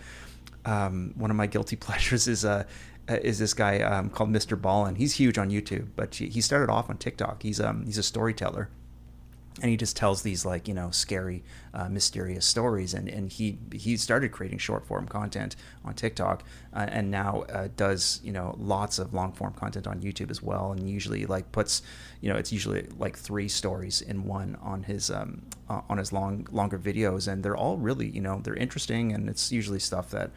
um, 0.64 1.12
one 1.16 1.31
of 1.31 1.37
my 1.37 1.46
guilty 1.46 1.77
pleasures 1.87 2.29
is 2.29 2.44
uh, 2.44 2.64
is 3.09 3.38
this 3.38 3.55
guy 3.55 3.81
um, 3.81 4.11
called 4.11 4.31
Mr. 4.31 4.61
Ballen. 4.61 4.96
He's 4.96 5.14
huge 5.14 5.38
on 5.38 5.51
YouTube, 5.51 5.88
but 5.96 6.14
he 6.14 6.29
he 6.29 6.40
started 6.40 6.70
off 6.70 6.88
on 6.88 6.96
TikTok. 6.96 7.42
He's 7.42 7.61
um 7.61 7.85
he's 7.85 7.99
a 7.99 8.03
storyteller, 8.03 8.68
and 9.62 9.71
he 9.71 9.77
just 9.77 9.97
tells 9.97 10.23
these 10.23 10.45
like 10.45 10.69
you 10.69 10.75
know 10.75 10.90
scary, 10.90 11.42
uh, 11.73 11.88
mysterious 11.88 12.45
stories. 12.45 12.95
And 12.95 13.09
and 13.09 13.31
he 13.31 13.59
he 13.73 13.97
started 13.97 14.33
creating 14.33 14.59
short 14.59 14.87
form 14.87 15.07
content 15.07 15.57
on 15.85 15.95
TikTok, 15.95 16.42
uh, 16.75 16.87
and 16.88 17.11
now 17.11 17.42
uh, 17.49 17.69
does 17.77 18.21
you 18.23 18.33
know 18.33 18.55
lots 18.59 18.99
of 18.99 19.14
long 19.14 19.33
form 19.33 19.55
content 19.55 19.87
on 19.87 20.01
YouTube 20.01 20.31
as 20.31 20.42
well. 20.42 20.73
And 20.73 20.88
usually 20.88 21.27
like 21.27 21.51
puts 21.53 21.83
you 22.21 22.31
know 22.31 22.37
it's 22.37 22.53
usually 22.53 22.87
like 22.99 23.16
three 23.16 23.49
stories 23.49 24.03
in 24.03 24.25
one 24.25 24.57
on 24.62 24.83
his 24.83 25.11
um 25.11 25.42
uh, 25.69 25.81
on 25.88 25.99
his 25.99 26.12
long 26.12 26.47
longer 26.51 26.79
videos, 26.79 27.31
and 27.31 27.42
they're 27.42 27.57
all 27.57 27.79
really 27.79 28.09
you 28.09 28.21
know 28.21 28.40
they're 28.42 28.55
interesting, 28.55 29.12
and 29.12 29.29
it's 29.29 29.51
usually 29.53 29.81
stuff 29.81 30.11
that 30.11 30.31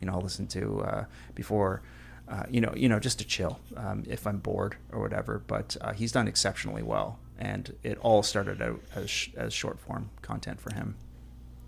you 0.00 0.06
know 0.06 0.14
I'll 0.14 0.22
listen 0.22 0.46
to 0.48 0.80
uh, 0.82 1.04
before. 1.34 1.82
Uh, 2.28 2.42
you 2.50 2.60
know, 2.60 2.72
you 2.74 2.88
know, 2.88 2.98
just 2.98 3.20
to 3.20 3.24
chill 3.24 3.60
um, 3.76 4.02
if 4.08 4.26
I'm 4.26 4.38
bored 4.38 4.74
or 4.90 5.00
whatever. 5.00 5.44
But 5.46 5.76
he's 5.94 6.10
done 6.10 6.26
exceptionally 6.26 6.82
well 6.82 7.20
and 7.38 7.74
it 7.82 7.98
all 7.98 8.22
started 8.22 8.62
out 8.62 8.80
as 8.94 9.10
sh- 9.10 9.30
as 9.36 9.52
short 9.52 9.78
form 9.78 10.10
content 10.22 10.60
for 10.60 10.74
him. 10.74 10.96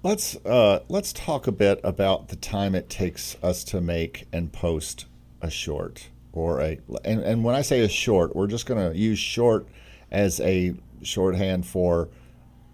Let's 0.02 0.36
uh, 0.44 0.80
let's 0.88 1.12
talk 1.12 1.46
a 1.46 1.52
bit 1.52 1.80
about 1.82 2.28
the 2.28 2.36
time 2.36 2.74
it 2.74 2.88
takes 2.88 3.36
us 3.42 3.64
to 3.64 3.80
make 3.80 4.26
and 4.32 4.52
post 4.52 5.06
a 5.40 5.50
short 5.50 6.08
or 6.32 6.60
a 6.60 6.78
and, 7.04 7.20
and 7.20 7.44
when 7.44 7.54
I 7.54 7.62
say 7.62 7.80
a 7.80 7.88
short, 7.88 8.36
we're 8.36 8.46
just 8.46 8.66
going 8.66 8.92
to 8.92 8.96
use 8.98 9.18
short 9.18 9.66
as 10.10 10.40
a 10.40 10.74
shorthand 11.02 11.66
for 11.66 12.08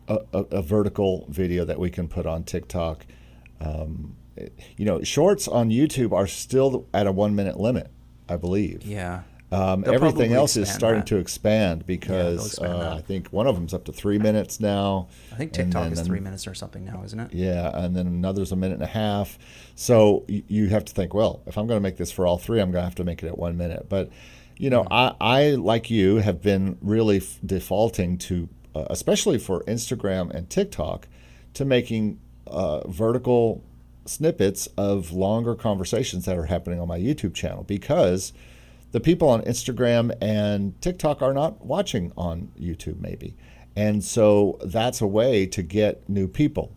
a, 0.09 0.18
a, 0.33 0.38
a, 0.38 0.62
vertical 0.62 1.26
video 1.28 1.64
that 1.64 1.78
we 1.78 1.90
can 1.90 2.09
put 2.09 2.26
on 2.26 2.44
TikTok. 2.44 3.07
Um, 3.61 4.16
you 4.76 4.85
know, 4.85 5.02
shorts 5.02 5.48
on 5.48 5.70
YouTube 5.70 6.12
are 6.12 6.26
still 6.26 6.87
at 6.92 7.07
a 7.07 7.12
one 7.12 7.35
minute 7.35 7.59
limit, 7.59 7.90
I 8.28 8.37
believe. 8.37 8.85
Yeah. 8.85 9.22
Um, 9.52 9.85
everything 9.87 10.33
else 10.33 10.57
is 10.57 10.72
starting 10.72 11.00
that. 11.00 11.07
to 11.09 11.18
expand 11.18 11.87
because 11.87 12.59
yeah, 12.61 12.68
uh, 12.68 12.96
I 12.96 13.02
think 13.02 13.28
one 13.28 13.46
of 13.46 13.54
them's 13.54 13.72
up 13.72 13.85
to 13.85 13.92
three 13.92 14.18
minutes 14.18 14.59
now. 14.59 15.09
I 15.33 15.37
think 15.37 15.52
TikTok 15.52 15.85
then, 15.85 15.92
is 15.92 16.00
three 16.00 16.18
minutes 16.18 16.46
or 16.46 16.54
something 16.54 16.85
now, 16.85 17.02
isn't 17.04 17.20
it? 17.20 17.33
Yeah, 17.33 17.70
and 17.72 17.94
then 17.94 18.07
another's 18.07 18.50
a 18.52 18.57
minute 18.57 18.74
and 18.74 18.83
a 18.83 18.87
half. 18.87 19.38
So 19.76 20.24
you, 20.26 20.42
you 20.48 20.68
have 20.68 20.85
to 20.87 20.92
think, 20.92 21.14
well, 21.14 21.42
if 21.46 21.57
I'm 21.57 21.66
going 21.66 21.76
to 21.76 21.83
make 21.83 21.98
this 21.98 22.11
for 22.11 22.26
all 22.26 22.38
three, 22.38 22.61
I'm 22.61 22.72
going 22.72 22.83
to 22.83 22.87
have 22.87 22.96
to 22.96 23.04
make 23.04 23.22
it 23.22 23.28
at 23.28 23.38
one 23.38 23.57
minute. 23.57 23.87
But 23.88 24.11
you 24.57 24.70
know, 24.70 24.85
mm-hmm. 24.85 24.92
I, 24.92 25.14
I 25.20 25.50
like 25.50 25.90
you 25.90 26.16
have 26.16 26.42
been 26.42 26.78
really 26.80 27.18
f- 27.18 27.38
defaulting 27.44 28.18
to, 28.18 28.48
uh, 28.74 28.87
especially 28.90 29.38
for 29.38 29.62
Instagram 29.64 30.30
and 30.30 30.48
TikTok, 30.50 31.07
to 31.54 31.64
making 31.64 32.18
uh, 32.46 32.87
vertical 32.88 33.62
snippets 34.07 34.66
of 34.76 35.12
longer 35.12 35.54
conversations 35.54 36.24
that 36.26 36.37
are 36.37 36.46
happening 36.46 36.80
on 36.80 36.88
my 36.88 36.98
YouTube 36.98 37.35
channel 37.35 37.62
because 37.64 38.33
the 38.94 39.00
people 39.00 39.28
on 39.28 39.42
Instagram 39.42 40.16
and 40.20 40.80
TikTok 40.80 41.20
are 41.20 41.35
not 41.35 41.66
watching 41.66 42.12
on 42.16 42.52
YouTube, 42.57 43.00
maybe. 43.00 43.35
And 43.74 44.04
so 44.04 44.57
that's 44.64 45.00
a 45.00 45.07
way 45.07 45.46
to 45.46 45.64
get 45.64 46.09
new 46.09 46.28
people. 46.28 46.72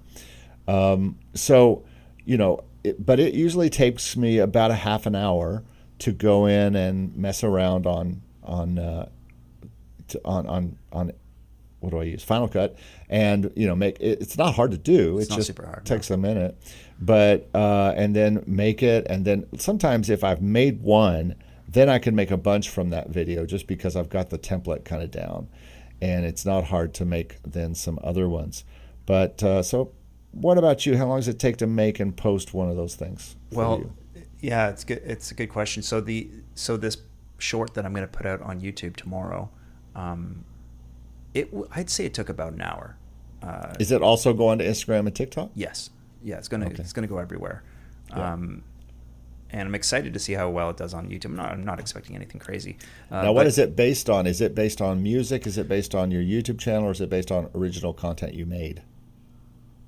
Um, 0.68 1.20
so, 1.36 1.86
you 2.26 2.36
know, 2.36 2.64
it, 2.84 3.06
but 3.06 3.20
it 3.20 3.36
usually 3.36 3.70
takes 3.70 4.18
me 4.18 4.40
about 4.40 4.72
a 4.72 4.74
half 4.74 5.06
an 5.06 5.14
hour 5.14 5.64
to 6.00 6.12
go 6.12 6.48
in 6.48 6.76
and 6.76 7.16
mess 7.16 7.44
around 7.44 7.86
on 7.86 8.24
on 8.42 8.80
uh, 8.80 9.10
to, 10.08 10.20
on 10.26 10.48
on 10.48 10.78
on 10.92 11.12
what 11.82 11.92
do 11.92 12.00
I 12.00 12.04
use? 12.06 12.24
Final 12.24 12.48
Cut, 12.48 12.80
and 13.10 13.52
you 13.56 13.68
know, 13.68 13.76
make 13.76 14.00
it, 14.00 14.24
it's 14.24 14.40
not 14.40 14.56
hard 14.56 14.72
to 14.72 14.78
do. 14.80 15.20
It's 15.20 15.30
it 15.30 15.36
just 15.36 15.56
hard, 15.56 15.86
takes 15.86 16.10
no. 16.10 16.16
a 16.16 16.18
minute, 16.18 16.58
but 17.00 17.48
uh, 17.54 17.94
and 17.96 18.16
then 18.16 18.44
make 18.48 18.82
it, 18.82 19.06
and 19.08 19.24
then 19.24 19.46
sometimes 19.60 20.10
if 20.10 20.24
I've 20.24 20.42
made 20.42 20.82
one, 20.82 21.36
then 21.78 21.90
I 21.90 22.00
can 22.00 22.16
make 22.16 22.32
a 22.32 22.38
bunch 22.38 22.70
from 22.70 22.90
that 22.90 23.10
video 23.10 23.46
just 23.46 23.68
because 23.68 23.96
I've 23.96 24.10
got 24.10 24.32
the 24.32 24.40
template 24.40 24.84
kind 24.84 25.04
of 25.04 25.12
down. 25.12 25.48
And 26.02 26.26
it's 26.26 26.46
not 26.46 26.66
hard 26.66 26.94
to 26.96 27.06
make 27.06 27.38
then 27.44 27.76
some 27.76 28.00
other 28.04 28.28
ones. 28.28 28.64
But 29.06 29.44
uh, 29.44 29.62
so, 29.62 29.92
what 30.32 30.58
about 30.58 30.86
you? 30.86 30.98
How 30.98 31.06
long 31.06 31.20
does 31.20 31.28
it 31.28 31.40
take 31.40 31.58
to 31.58 31.68
make 31.68 32.00
and 32.00 32.16
post 32.16 32.54
one 32.54 32.70
of 32.70 32.76
those 32.76 32.96
things? 32.96 33.36
Well, 33.52 33.92
you? 34.16 34.24
yeah, 34.42 34.70
it's 34.70 34.84
good. 34.84 35.02
It's 35.06 35.32
a 35.32 35.36
good 35.36 35.48
question. 35.48 35.84
So 35.84 36.02
the 36.02 36.30
so 36.56 36.78
this 36.78 36.98
short 37.38 37.74
that 37.76 37.86
I'm 37.86 37.94
going 37.94 38.08
to 38.08 38.12
put 38.12 38.26
out 38.26 38.42
on 38.42 38.60
YouTube 38.60 38.96
tomorrow, 38.96 39.50
um, 39.96 40.44
it 41.34 41.52
I'd 41.72 41.90
say 41.90 42.06
it 42.06 42.14
took 42.14 42.30
about 42.30 42.54
an 42.54 42.62
hour. 42.62 42.98
Uh, 43.42 43.74
Is 43.80 43.92
it 43.92 44.02
also 44.02 44.34
going 44.34 44.60
to 44.60 44.66
Instagram 44.66 45.08
and 45.08 45.16
TikTok? 45.16 45.52
Yes. 45.56 45.92
Yeah, 46.24 46.38
it's 46.38 46.48
gonna 46.48 46.66
okay. 46.66 46.76
it's 46.80 46.94
gonna 46.94 47.08
go 47.08 47.20
everywhere. 47.20 47.64
Yeah. 48.10 48.34
Um, 48.34 48.64
and 49.52 49.62
I'm 49.62 49.76
excited 49.76 50.14
to 50.14 50.20
see 50.20 50.34
how 50.34 50.50
well 50.50 50.70
it 50.70 50.78
does 50.78 50.94
on 50.94 51.10
YouTube. 51.10 51.26
I'm 51.26 51.36
not, 51.36 51.52
I'm 51.52 51.66
not 51.66 51.80
expecting 51.80 52.16
anything 52.16 52.40
crazy. 52.40 52.78
Uh, 53.10 53.24
now, 53.24 53.32
what 53.32 53.48
is 53.48 53.58
it 53.58 53.76
based 53.76 54.10
on? 54.10 54.28
Is 54.28 54.42
it 54.42 54.56
based 54.56 54.82
on 54.82 55.02
music? 55.02 55.48
Is 55.48 55.58
it 55.58 55.68
based 55.68 55.96
on 55.96 56.12
your 56.12 56.22
YouTube 56.22 56.60
channel, 56.60 56.88
or 56.88 56.92
is 56.92 57.02
it 57.02 57.10
based 57.10 57.32
on 57.32 57.50
original 57.56 57.94
content 57.94 58.34
you 58.34 58.46
made? 58.46 58.84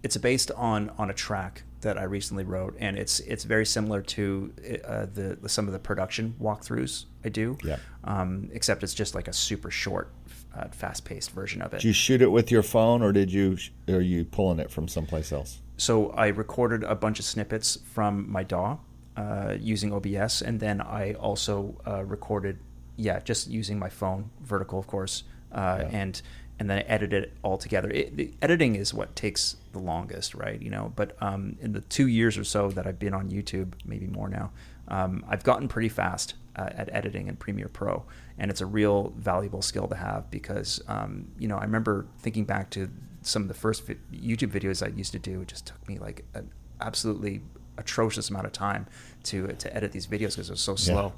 It's 0.02 0.15
based 0.17 0.52
on 0.52 0.89
on 0.98 1.10
a 1.10 1.13
track 1.13 1.63
that 1.82 1.98
I 1.98 2.04
recently 2.04 2.43
wrote, 2.43 2.76
and 2.80 2.98
it's 2.98 3.19
it's 3.22 3.43
very 3.43 3.65
similar 3.65 4.02
to 4.02 4.54
uh, 4.86 5.08
the 5.13 5.38
some 5.48 5.67
of 5.67 5.74
the 5.74 5.80
production 5.80 6.36
walkthroughs 6.41 7.06
I 7.24 7.30
do. 7.30 7.58
Yeah. 7.63 7.78
Um, 8.04 8.50
except 8.54 8.84
it's 8.84 8.93
just 8.93 9.13
like 9.13 9.28
a 9.28 9.34
super 9.34 9.69
short, 9.72 10.12
uh, 10.56 10.69
fast 10.69 11.04
paced 11.06 11.32
version 11.32 11.62
of 11.62 11.74
it. 11.74 11.78
Did 11.78 11.88
you 11.88 11.93
shoot 11.93 12.22
it 12.22 12.32
with 12.32 12.50
your 12.50 12.63
phone, 12.63 13.02
or 13.02 13.12
did 13.12 13.32
you 13.32 13.58
are 13.89 14.02
you 14.02 14.24
pulling 14.24 14.60
it 14.60 14.72
from 14.72 14.88
someplace 14.88 15.32
else? 15.34 15.60
So 15.78 16.12
I 16.12 16.28
recorded 16.28 16.84
a 16.84 16.95
bunch 16.95 17.19
of 17.19 17.26
snippets 17.26 17.78
from 17.93 18.30
my 18.30 18.43
DAW 18.43 18.78
uh, 19.20 19.58
using 19.60 19.92
OBS, 19.92 20.42
and 20.42 20.60
then 20.62 20.80
I 20.80 21.14
also 21.14 21.76
uh, 21.86 22.06
recorded, 22.06 22.58
yeah, 22.96 23.20
just 23.20 23.50
using 23.50 23.78
my 23.78 23.90
phone, 23.90 24.30
vertical, 24.42 24.80
of 24.80 24.88
course, 24.88 25.24
uh, 25.52 25.80
yeah. 25.82 25.90
and 25.92 26.22
and 26.58 26.70
then 26.70 26.80
I 26.80 26.82
edited 26.82 27.24
it 27.24 27.34
all 27.42 27.58
together. 27.58 27.90
It, 27.90 28.16
the 28.16 28.34
editing 28.42 28.76
is 28.76 28.94
what 28.94 29.16
takes 29.16 29.58
the 29.74 29.80
longest, 29.80 30.36
right? 30.36 30.62
You 30.62 30.70
know, 30.70 30.94
but 30.96 31.22
um, 31.22 31.58
in 31.62 31.74
the 31.74 31.82
two 31.82 32.08
years 32.08 32.38
or 32.38 32.44
so 32.44 32.70
that 32.70 32.88
I've 32.88 33.00
been 33.00 33.14
on 33.14 33.30
YouTube, 33.30 33.74
maybe 33.86 34.08
more 34.08 34.30
now, 34.30 34.52
um, 34.88 35.26
I've 35.28 35.44
gotten 35.44 35.68
pretty 35.68 35.90
fast 35.90 36.36
uh, 36.56 36.70
at 36.72 36.90
editing 36.94 37.28
in 37.28 37.36
Premiere 37.36 37.70
Pro, 37.70 38.06
and 38.38 38.50
it's 38.50 38.62
a 38.62 38.66
real 38.66 39.14
valuable 39.18 39.62
skill 39.62 39.88
to 39.88 39.96
have 39.96 40.32
because 40.32 40.82
um, 40.88 41.28
you 41.38 41.50
know 41.50 41.58
I 41.58 41.64
remember 41.64 42.08
thinking 42.20 42.46
back 42.46 42.70
to 42.72 42.90
some 43.22 43.42
of 43.42 43.48
the 43.50 43.54
first 43.54 43.86
vi- 43.86 43.98
YouTube 44.14 44.52
videos 44.52 44.82
I 44.82 44.96
used 44.96 45.12
to 45.12 45.20
do. 45.20 45.42
It 45.42 45.50
just 45.50 45.68
took 45.68 45.88
me 45.90 46.00
like 46.00 46.24
an 46.36 46.50
absolutely 46.80 47.42
atrocious 47.80 48.30
amount 48.30 48.46
of 48.46 48.52
time 48.52 48.86
to 49.24 49.48
to 49.48 49.76
edit 49.76 49.92
these 49.92 50.08
videos 50.08 50.36
because 50.36 50.50
it 50.50 50.54
was 50.54 50.62
so 50.62 50.76
slow, 50.76 51.14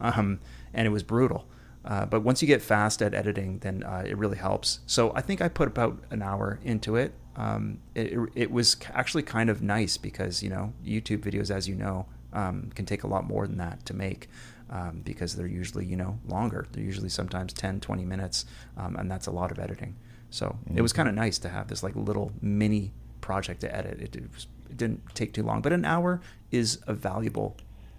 yeah. 0.00 0.08
um, 0.10 0.40
and 0.72 0.86
it 0.86 0.90
was 0.90 1.02
brutal. 1.02 1.46
Uh, 1.84 2.04
but 2.04 2.20
once 2.20 2.42
you 2.42 2.48
get 2.48 2.60
fast 2.60 3.00
at 3.00 3.14
editing, 3.14 3.58
then 3.60 3.82
uh, 3.82 4.02
it 4.06 4.16
really 4.18 4.36
helps. 4.36 4.80
So 4.86 5.12
I 5.14 5.20
think 5.20 5.40
I 5.40 5.48
put 5.48 5.68
about 5.68 5.98
an 6.10 6.22
hour 6.22 6.58
into 6.62 6.96
it. 6.96 7.14
Um, 7.36 7.78
it, 7.94 8.18
it 8.34 8.50
was 8.50 8.76
actually 8.92 9.22
kind 9.22 9.48
of 9.48 9.62
nice 9.62 9.96
because 9.96 10.42
you 10.42 10.50
know 10.50 10.72
YouTube 10.84 11.20
videos, 11.20 11.50
as 11.50 11.68
you 11.68 11.74
know, 11.74 12.06
um, 12.32 12.70
can 12.74 12.84
take 12.84 13.04
a 13.04 13.06
lot 13.06 13.24
more 13.24 13.46
than 13.46 13.58
that 13.58 13.84
to 13.86 13.94
make. 13.94 14.28
Um, 14.70 15.00
because 15.02 15.34
they're 15.34 15.46
usually 15.46 15.86
you 15.86 15.96
know 15.96 16.18
longer 16.26 16.66
they're 16.72 16.84
usually 16.84 17.08
sometimes 17.08 17.54
10 17.54 17.80
20 17.80 18.04
minutes 18.04 18.44
um, 18.76 18.96
and 18.96 19.10
that's 19.10 19.26
a 19.26 19.30
lot 19.30 19.50
of 19.50 19.58
editing 19.58 19.96
so 20.28 20.44
mm-hmm. 20.44 20.76
it 20.76 20.82
was 20.82 20.92
mm-hmm. 20.92 20.98
kind 20.98 21.08
of 21.08 21.14
nice 21.14 21.38
to 21.38 21.48
have 21.48 21.68
this 21.68 21.82
like 21.82 21.96
little 21.96 22.32
mini 22.42 22.92
project 23.22 23.62
to 23.62 23.74
edit 23.74 23.98
it, 23.98 24.14
it 24.14 24.30
was 24.34 24.46
it 24.70 24.76
didn't 24.76 25.02
take 25.14 25.32
too 25.32 25.42
long, 25.42 25.62
but 25.62 25.72
an 25.72 25.84
hour 25.84 26.20
is 26.50 26.78
a 26.86 26.94
valuable 26.94 27.56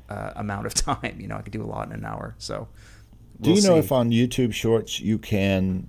uh, 0.10 0.34
amount 0.36 0.65
of 0.65 0.73
time. 0.86 1.17
You 1.19 1.27
know, 1.27 1.36
I 1.36 1.41
could 1.41 1.53
do 1.53 1.63
a 1.63 1.65
lot 1.65 1.88
in 1.88 1.93
an 1.93 2.05
hour. 2.05 2.36
So, 2.38 2.67
we'll 3.39 3.55
do 3.55 3.62
you 3.62 3.67
know 3.67 3.75
see. 3.75 3.86
if 3.86 3.91
on 3.91 4.12
YouTube 4.12 4.53
Shorts 4.53 4.99
you 4.99 5.17
can 5.17 5.88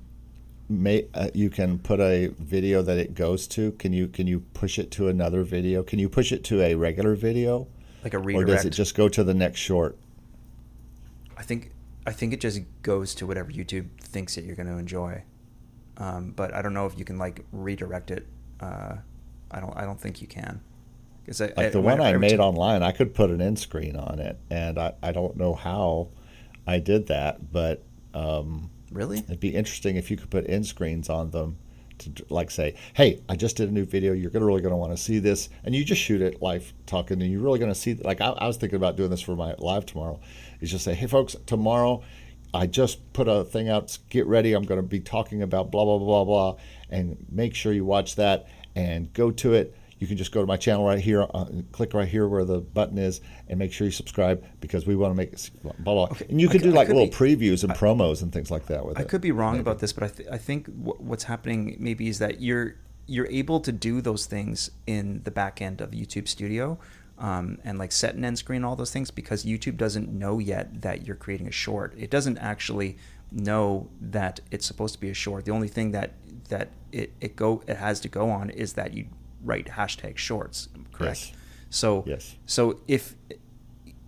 make 0.70 1.10
uh, 1.14 1.28
you 1.34 1.50
can 1.50 1.78
put 1.78 2.00
a 2.00 2.28
video 2.38 2.80
that 2.82 2.96
it 2.96 3.14
goes 3.14 3.46
to? 3.48 3.72
Can 3.72 3.92
you 3.92 4.08
can 4.08 4.26
you 4.26 4.40
push 4.54 4.78
it 4.78 4.90
to 4.92 5.08
another 5.08 5.42
video? 5.42 5.82
Can 5.82 5.98
you 5.98 6.08
push 6.08 6.32
it 6.32 6.44
to 6.44 6.62
a 6.62 6.74
regular 6.74 7.14
video? 7.14 7.66
Like 8.04 8.14
a 8.14 8.18
redirect. 8.18 8.48
Or 8.48 8.54
does 8.54 8.64
it 8.64 8.70
just 8.70 8.94
go 8.94 9.08
to 9.08 9.24
the 9.24 9.34
next 9.34 9.60
short? 9.60 9.98
I 11.36 11.42
think 11.42 11.72
I 12.06 12.12
think 12.12 12.32
it 12.32 12.40
just 12.40 12.60
goes 12.82 13.14
to 13.16 13.26
whatever 13.26 13.50
YouTube 13.50 13.88
thinks 14.00 14.36
that 14.36 14.44
you're 14.44 14.56
going 14.56 14.68
to 14.68 14.78
enjoy. 14.78 15.22
Um, 15.98 16.32
but 16.34 16.54
I 16.54 16.62
don't 16.62 16.72
know 16.72 16.86
if 16.86 16.98
you 16.98 17.04
can 17.04 17.18
like 17.18 17.44
redirect 17.52 18.10
it. 18.10 18.26
Uh, 18.60 18.96
I 19.50 19.60
don't 19.60 19.76
I 19.76 19.84
don't 19.84 20.00
think 20.00 20.22
you 20.22 20.28
can. 20.28 20.60
Because 21.24 21.40
like 21.56 21.72
the 21.72 21.80
one 21.80 22.00
I 22.00 22.16
made 22.16 22.40
online, 22.40 22.83
I 22.83 22.92
could 22.92 23.14
put 23.14 23.30
an 23.30 23.40
end 23.40 23.59
screen 23.59 23.96
on 23.96 24.18
it, 24.18 24.38
and 24.50 24.78
I, 24.78 24.94
I 25.02 25.12
don't 25.12 25.37
know 25.37 25.54
how 25.54 26.09
I 26.66 26.78
did 26.78 27.09
that, 27.09 27.52
but 27.52 27.85
um, 28.14 28.70
really, 28.90 29.18
it'd 29.18 29.40
be 29.40 29.54
interesting 29.54 29.96
if 29.96 30.11
you 30.11 30.16
could 30.16 30.30
put 30.30 30.48
end 30.48 30.66
screens 30.66 31.09
on 31.09 31.30
them 31.30 31.59
to 31.98 32.24
like 32.30 32.50
say, 32.50 32.74
"Hey, 32.94 33.22
I 33.28 33.37
just 33.37 33.56
did 33.56 33.68
a 33.68 33.72
new 33.72 33.85
video. 33.85 34.12
You're 34.12 34.30
gonna 34.30 34.46
really 34.46 34.62
gonna 34.62 34.76
want 34.76 34.96
to 34.96 35.02
see 35.02 35.18
this," 35.18 35.48
and 35.64 35.74
you 35.74 35.85
just 35.85 36.00
shoot 36.00 36.22
it 36.22 36.42
live 36.42 36.72
talking, 36.87 37.20
and 37.22 37.30
you're 37.30 37.42
really 37.42 37.59
gonna 37.59 37.74
see. 37.74 37.94
Like 37.94 38.20
I, 38.20 38.30
I 38.30 38.46
was 38.46 38.56
thinking 38.56 38.76
about 38.76 38.96
doing 38.96 39.11
this 39.11 39.20
for 39.20 39.37
my 39.37 39.54
live 39.59 39.87
tomorrow. 39.87 40.20
Is 40.61 40.70
just 40.70 40.85
say, 40.85 40.94
"Hey, 40.94 41.06
folks, 41.06 41.37
tomorrow." 41.46 42.02
I 42.52 42.66
just 42.66 43.12
put 43.12 43.28
a 43.28 43.44
thing 43.44 43.68
out. 43.68 43.96
Get 44.09 44.26
ready. 44.26 44.54
I'm 44.54 44.64
going 44.64 44.80
to 44.80 44.87
be 44.87 44.98
talking 44.98 45.40
about 45.42 45.70
blah 45.70 45.85
blah 45.85 45.98
blah 45.98 46.24
blah, 46.24 46.56
and 46.88 47.16
make 47.30 47.54
sure 47.54 47.72
you 47.72 47.85
watch 47.85 48.16
that 48.16 48.48
and 48.74 49.12
go 49.12 49.30
to 49.30 49.54
it 49.54 49.76
you 50.00 50.06
can 50.06 50.16
just 50.16 50.32
go 50.32 50.40
to 50.40 50.46
my 50.46 50.56
channel 50.56 50.84
right 50.84 50.98
here, 50.98 51.26
uh, 51.34 51.44
click 51.72 51.92
right 51.94 52.08
here 52.08 52.26
where 52.26 52.44
the 52.44 52.58
button 52.58 52.96
is, 52.96 53.20
and 53.48 53.58
make 53.58 53.70
sure 53.70 53.86
you 53.86 53.92
subscribe 53.92 54.42
because 54.60 54.86
we 54.86 54.96
want 54.96 55.12
to 55.12 55.14
make 55.14 55.34
blah 55.62 55.72
blah. 55.94 56.04
Okay. 56.04 56.26
And 56.30 56.40
you 56.40 56.48
can 56.48 56.62
do 56.62 56.70
like 56.70 56.88
little 56.88 57.06
be, 57.06 57.12
previews 57.12 57.62
and 57.62 57.72
I, 57.72 57.76
promos 57.76 58.22
and 58.22 58.32
things 58.32 58.50
like 58.50 58.66
that 58.66 58.84
with 58.84 58.96
it. 58.96 59.00
I 59.00 59.02
it. 59.04 59.08
could 59.08 59.20
be 59.20 59.30
wrong 59.30 59.52
maybe. 59.52 59.60
about 59.60 59.78
this, 59.78 59.92
but 59.92 60.04
I, 60.04 60.08
th- 60.08 60.28
I 60.32 60.38
think 60.38 60.66
w- 60.66 60.96
what's 60.98 61.25
happening 61.25 61.77
maybe 61.79 62.08
is 62.08 62.18
that 62.18 62.40
you're 62.40 62.77
you're 63.06 63.27
able 63.27 63.60
to 63.60 63.72
do 63.72 64.00
those 64.00 64.25
things 64.25 64.70
in 64.87 65.22
the 65.25 65.31
back 65.31 65.60
end 65.60 65.81
of 65.81 65.90
YouTube 65.90 66.27
Studio. 66.27 66.79
Um, 67.18 67.58
and 67.64 67.79
like 67.79 67.92
set 67.92 68.14
and 68.14 68.25
end 68.25 68.38
screen, 68.38 68.64
all 68.64 68.77
those 68.77 68.92
things, 68.92 69.10
because 69.10 69.44
YouTube 69.44 69.77
doesn't 69.77 70.10
know 70.10 70.38
yet 70.38 70.81
that 70.81 71.06
you're 71.06 71.16
creating 71.16 71.48
a 71.48 71.52
short. 71.52 71.92
It 71.98 72.10
doesn't 72.10 72.38
actually 72.38 72.96
know 73.31 73.90
that 74.00 74.40
it's 74.50 74.64
supposed 74.64 74.94
to 74.94 75.00
be 75.00 75.10
a 75.10 75.14
short. 75.14 75.44
The 75.44 75.52
only 75.52 75.68
thing 75.68 75.90
that 75.90 76.14
that 76.48 76.70
it, 76.92 77.12
it 77.20 77.37
go 77.37 77.62
it 77.66 77.77
has 77.77 78.00
to 78.00 78.08
go 78.08 78.31
on 78.31 78.48
is 78.48 78.72
that 78.72 78.94
you 78.94 79.08
write 79.44 79.66
hashtag 79.66 80.16
shorts, 80.16 80.68
correct? 80.92 81.26
Yes. 81.26 81.32
So 81.70 82.04
yes. 82.06 82.36
So 82.46 82.80
if 82.88 83.14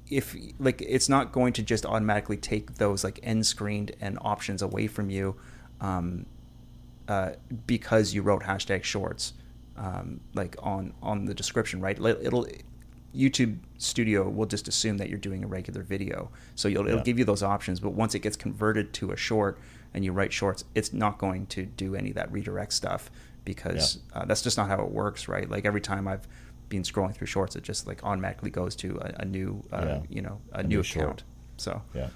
if 0.08 0.36
like 0.58 0.82
it's 0.82 1.08
not 1.08 1.32
going 1.32 1.52
to 1.54 1.62
just 1.62 1.86
automatically 1.86 2.36
take 2.36 2.74
those 2.74 3.04
like 3.04 3.18
end 3.22 3.46
screened 3.46 3.92
and 4.00 4.18
options 4.20 4.62
away 4.62 4.86
from 4.86 5.10
you. 5.10 5.36
Um, 5.80 6.26
uh, 7.08 7.32
because 7.66 8.14
you 8.14 8.22
wrote 8.22 8.42
hashtag 8.42 8.84
shorts, 8.84 9.32
um, 9.76 10.20
like 10.34 10.56
on 10.62 10.94
on 11.02 11.24
the 11.24 11.34
description, 11.34 11.80
right? 11.80 11.98
It'll 11.98 12.46
YouTube 13.14 13.58
Studio 13.78 14.28
will 14.28 14.46
just 14.46 14.68
assume 14.68 14.98
that 14.98 15.08
you're 15.08 15.18
doing 15.18 15.44
a 15.44 15.46
regular 15.46 15.82
video, 15.82 16.30
so 16.54 16.68
it'll 16.68 16.88
yeah. 16.88 17.02
give 17.02 17.18
you 17.18 17.24
those 17.24 17.42
options. 17.42 17.80
But 17.80 17.90
once 17.90 18.14
it 18.14 18.20
gets 18.20 18.36
converted 18.36 18.92
to 18.94 19.10
a 19.10 19.16
short 19.16 19.58
and 19.94 20.04
you 20.04 20.12
write 20.12 20.32
shorts, 20.32 20.64
it's 20.74 20.92
not 20.92 21.18
going 21.18 21.46
to 21.46 21.64
do 21.66 21.94
any 21.94 22.10
of 22.10 22.16
that 22.16 22.32
redirect 22.32 22.72
stuff 22.72 23.10
because 23.44 23.98
yeah. 24.12 24.20
uh, 24.20 24.24
that's 24.24 24.42
just 24.42 24.56
not 24.56 24.68
how 24.68 24.82
it 24.82 24.90
works, 24.90 25.28
right? 25.28 25.48
Like 25.48 25.64
every 25.64 25.80
time 25.80 26.06
I've 26.08 26.26
been 26.68 26.82
scrolling 26.82 27.14
through 27.14 27.26
shorts, 27.26 27.56
it 27.56 27.62
just 27.62 27.86
like 27.86 28.02
automatically 28.04 28.50
goes 28.50 28.74
to 28.76 28.98
a, 28.98 29.22
a 29.22 29.24
new, 29.24 29.62
uh, 29.72 29.84
yeah. 29.84 30.00
you 30.08 30.22
know, 30.22 30.40
a, 30.52 30.60
a 30.60 30.62
new, 30.62 30.76
new, 30.76 30.80
account. 30.80 31.24
So 31.56 31.82
yeah. 31.94 32.08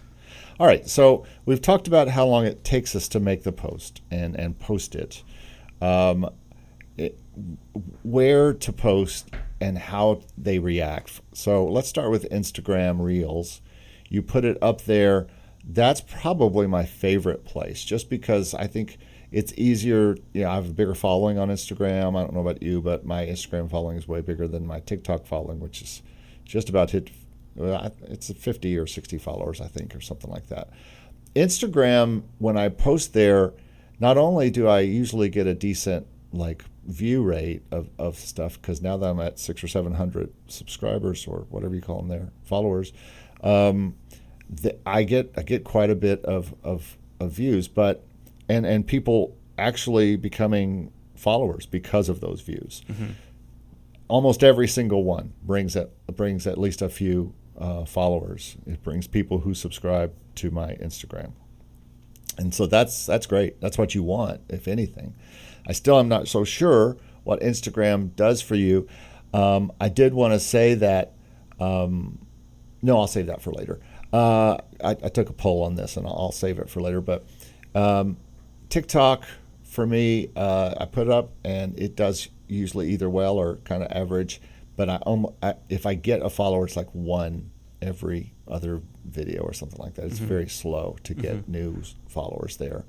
All 0.59 0.67
right. 0.67 0.89
So 0.89 1.27
we've 1.45 1.61
talked 1.61 1.87
about 1.87 2.09
how 2.09 2.27
long 2.27 2.47
it 2.47 2.65
takes 2.65 2.97
us 2.97 3.09
to 3.09 3.21
make 3.21 3.43
the 3.43 3.53
post 3.53 4.01
and 4.11 4.35
and 4.37 4.59
post 4.59 4.95
it. 4.95 5.23
Um, 5.81 6.29
it, 6.97 7.19
where 8.03 8.55
to 8.55 8.73
post 8.73 9.31
and 9.61 9.77
how 9.77 10.23
they 10.39 10.59
react. 10.59 11.21
So 11.35 11.67
let's 11.67 11.89
start 11.89 12.11
with 12.11 12.29
Instagram 12.31 13.01
Reels. 13.01 13.61
You 14.09 14.23
put 14.23 14.45
it 14.45 14.57
up 14.63 14.83
there. 14.83 15.27
That's 15.67 16.01
probably 16.01 16.67
my 16.67 16.85
favorite 16.85 17.45
place, 17.45 17.85
just 17.85 18.09
because 18.09 18.55
I 18.55 18.67
think 18.67 18.99
it's 19.33 19.53
easier. 19.57 20.17
You 20.33 20.43
know, 20.43 20.51
I 20.51 20.55
have 20.55 20.71
a 20.71 20.73
bigger 20.73 20.95
following 20.95 21.39
on 21.39 21.49
Instagram. 21.49 22.17
I 22.17 22.23
don't 22.23 22.35
know 22.35 22.41
about 22.41 22.63
you, 22.63 22.81
but 22.81 23.05
my 23.05 23.27
Instagram 23.27 23.69
following 23.69 23.97
is 23.97 24.07
way 24.07 24.21
bigger 24.21 24.47
than 24.47 24.67
my 24.67 24.81
TikTok 24.81 25.27
following, 25.27 25.59
which 25.59 25.83
is 25.83 26.03
just 26.45 26.69
about 26.69 26.91
hit. 26.91 27.11
It's 27.57 28.31
50 28.33 28.79
or 28.79 28.87
60 28.87 29.19
followers, 29.19 29.61
I 29.61 29.67
think, 29.67 29.97
or 29.97 30.01
something 30.01 30.31
like 30.31 30.47
that. 30.49 30.71
Instagram, 31.35 32.23
when 32.39 32.57
I 32.57 32.69
post 32.69 33.13
there, 33.13 33.53
not 33.99 34.17
only 34.17 34.51
do 34.51 34.69
I 34.69 34.81
usually 34.81 35.29
get 35.29 35.47
a 35.47 35.55
decent 35.55 36.07
like 36.33 36.65
view 36.87 37.23
rate 37.23 37.63
of, 37.71 37.89
of 37.99 38.17
stuff 38.17 38.61
because 38.61 38.83
now 38.83 38.97
that 38.97 39.09
I'm 39.09 39.21
at 39.21 39.39
six 39.39 39.65
or 39.65 39.69
seven 39.69 39.95
hundred 39.95 40.33
subscribers 40.47 41.27
or 41.27 41.47
whatever 41.51 41.75
you 41.75 41.81
call 41.81 41.99
them 41.99 42.09
there 42.09 42.31
followers, 42.45 42.93
um, 43.43 43.95
the, 44.49 44.77
I 44.87 45.03
get 45.03 45.33
I 45.37 45.43
get 45.43 45.65
quite 45.65 45.91
a 45.91 45.95
bit 45.95 46.25
of, 46.25 46.55
of, 46.63 46.97
of 47.21 47.33
views, 47.33 47.69
but 47.69 48.05
and 48.49 48.65
and 48.65 48.87
people 48.87 49.37
actually 49.59 50.17
becoming 50.17 50.93
followers 51.15 51.67
because 51.67 52.09
of 52.09 52.21
those 52.21 52.41
views. 52.41 52.83
Mm-hmm. 52.89 53.13
Almost 54.09 54.45
every 54.45 54.69
single 54.69 55.03
one 55.03 55.33
brings 55.43 55.77
at 55.77 55.91
brings 56.15 56.47
at 56.47 56.59
least 56.59 56.81
a 56.81 56.89
few 56.89 57.35
uh, 57.59 57.85
followers. 57.85 58.57
It 58.67 58.83
brings 58.83 59.07
people 59.07 59.41
who 59.41 59.55
subscribe 59.55 60.13
to 60.37 60.51
my 60.51 60.75
Instagram, 60.75 61.33
and 62.39 62.55
so 62.55 62.67
that's 62.67 63.07
that's 63.07 63.27
great. 63.27 63.61
That's 63.61 63.79
what 63.79 63.95
you 63.95 64.03
want, 64.03 64.43
if 64.49 64.69
anything. 64.69 65.15
I 65.67 65.73
still 65.73 65.99
am 65.99 66.09
not 66.09 66.29
so 66.29 66.45
sure 66.45 66.97
what 67.25 67.41
Instagram 67.41 68.15
does 68.15 68.41
for 68.41 68.55
you. 68.55 68.87
Um, 69.35 69.73
I 69.81 69.89
did 69.89 70.15
want 70.15 70.33
to 70.35 70.41
say 70.41 70.75
that. 70.75 71.13
Um, 71.59 72.19
no, 72.83 72.99
I'll 72.99 73.09
save 73.09 73.27
that 73.27 73.43
for 73.43 73.51
later. 73.51 73.81
Uh, 74.17 74.57
I, 74.83 74.91
I, 74.91 75.09
took 75.11 75.29
a 75.29 75.35
poll 75.35 75.63
on 75.63 75.75
this, 75.75 75.99
and 75.99 76.07
I'll, 76.07 76.17
I'll 76.19 76.33
save 76.33 76.59
it 76.59 76.71
for 76.71 76.81
later. 76.81 77.03
But 77.03 77.27
um, 77.75 78.17
TikTok 78.71 79.25
for 79.65 79.87
me, 79.87 80.31
uh, 80.35 80.75
I 80.81 80.87
put 80.87 81.09
it 81.09 81.13
up 81.13 81.33
and 81.45 81.79
it 81.79 81.97
does 81.97 82.29
usually 82.49 82.89
either 82.93 83.11
well 83.11 83.37
or 83.37 83.57
kind 83.57 83.83
of 83.83 83.93
average. 83.93 84.41
But 84.75 84.89
I, 84.89 84.99
um, 85.07 85.27
I, 85.43 85.55
if 85.69 85.85
I 85.85 85.95
get 85.95 86.23
a 86.23 86.31
follower, 86.31 86.65
it's 86.65 86.77
like 86.77 86.89
one 86.93 87.51
every 87.83 88.33
other 88.49 88.81
video 89.05 89.43
or 89.43 89.53
something 89.53 89.79
like 89.79 89.95
that. 89.97 90.07
It's 90.07 90.17
mm-hmm. 90.17 90.27
very 90.27 90.49
slow 90.49 90.97
to 91.05 91.13
get 91.13 91.37
mm-hmm. 91.37 91.53
new 91.53 91.83
followers 92.09 92.57
there. 92.57 92.87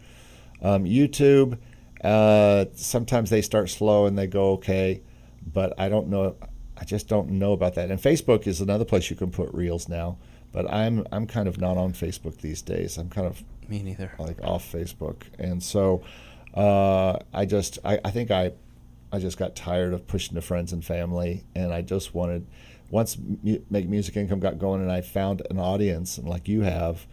Um, 0.62 0.86
YouTube, 0.86 1.58
uh, 2.06 2.66
sometimes 2.74 3.30
they 3.30 3.42
start 3.42 3.70
slow 3.70 4.06
and 4.06 4.18
they 4.18 4.28
go 4.28 4.52
okay, 4.54 5.02
but 5.46 5.74
I 5.78 5.90
don't 5.90 6.08
know. 6.08 6.38
I 6.78 6.86
just 6.86 7.10
don't 7.10 7.32
know 7.32 7.52
about 7.52 7.76
that. 7.76 7.92
And 7.92 8.02
Facebook 8.02 8.48
is 8.48 8.62
another 8.62 8.86
place 8.86 9.10
you 9.10 9.18
can 9.18 9.32
put 9.32 9.54
reels 9.54 9.90
now, 9.90 10.20
but 10.52 10.72
I'm 10.72 11.06
I'm 11.12 11.28
kind 11.28 11.48
of 11.48 11.60
not 11.60 11.78
on 11.78 11.94
Facebook 11.94 12.38
these 12.38 12.62
days. 12.62 12.98
I'm 12.98 13.10
kind 13.10 13.28
of 13.28 13.44
me 13.68 13.84
neither. 13.84 14.12
Like 14.18 14.42
off 14.44 14.72
Facebook, 14.72 15.24
and 15.38 15.62
so 15.62 16.04
uh, 16.54 17.20
I 17.34 17.46
just 17.46 17.80
I, 17.84 18.00
I 18.04 18.12
think 18.12 18.32
I 18.32 18.54
I 19.12 19.20
just 19.20 19.38
got 19.38 19.56
tired 19.56 19.94
of 19.94 20.08
pushing 20.08 20.36
to 20.36 20.42
friends 20.42 20.74
and 20.74 20.84
family, 20.84 21.44
and 21.56 21.74
I 21.74 21.82
just 21.82 22.14
wanted 22.14 22.46
once 22.90 23.18
mu- 23.18 23.60
make 23.70 23.88
music 23.88 24.16
income 24.16 24.40
got 24.40 24.60
going, 24.60 24.82
and 24.82 24.92
I 24.92 25.02
found 25.02 25.42
an 25.50 25.60
audience, 25.60 26.18
and 26.18 26.28
like 26.28 26.48
you 26.48 26.62
have, 26.62 27.06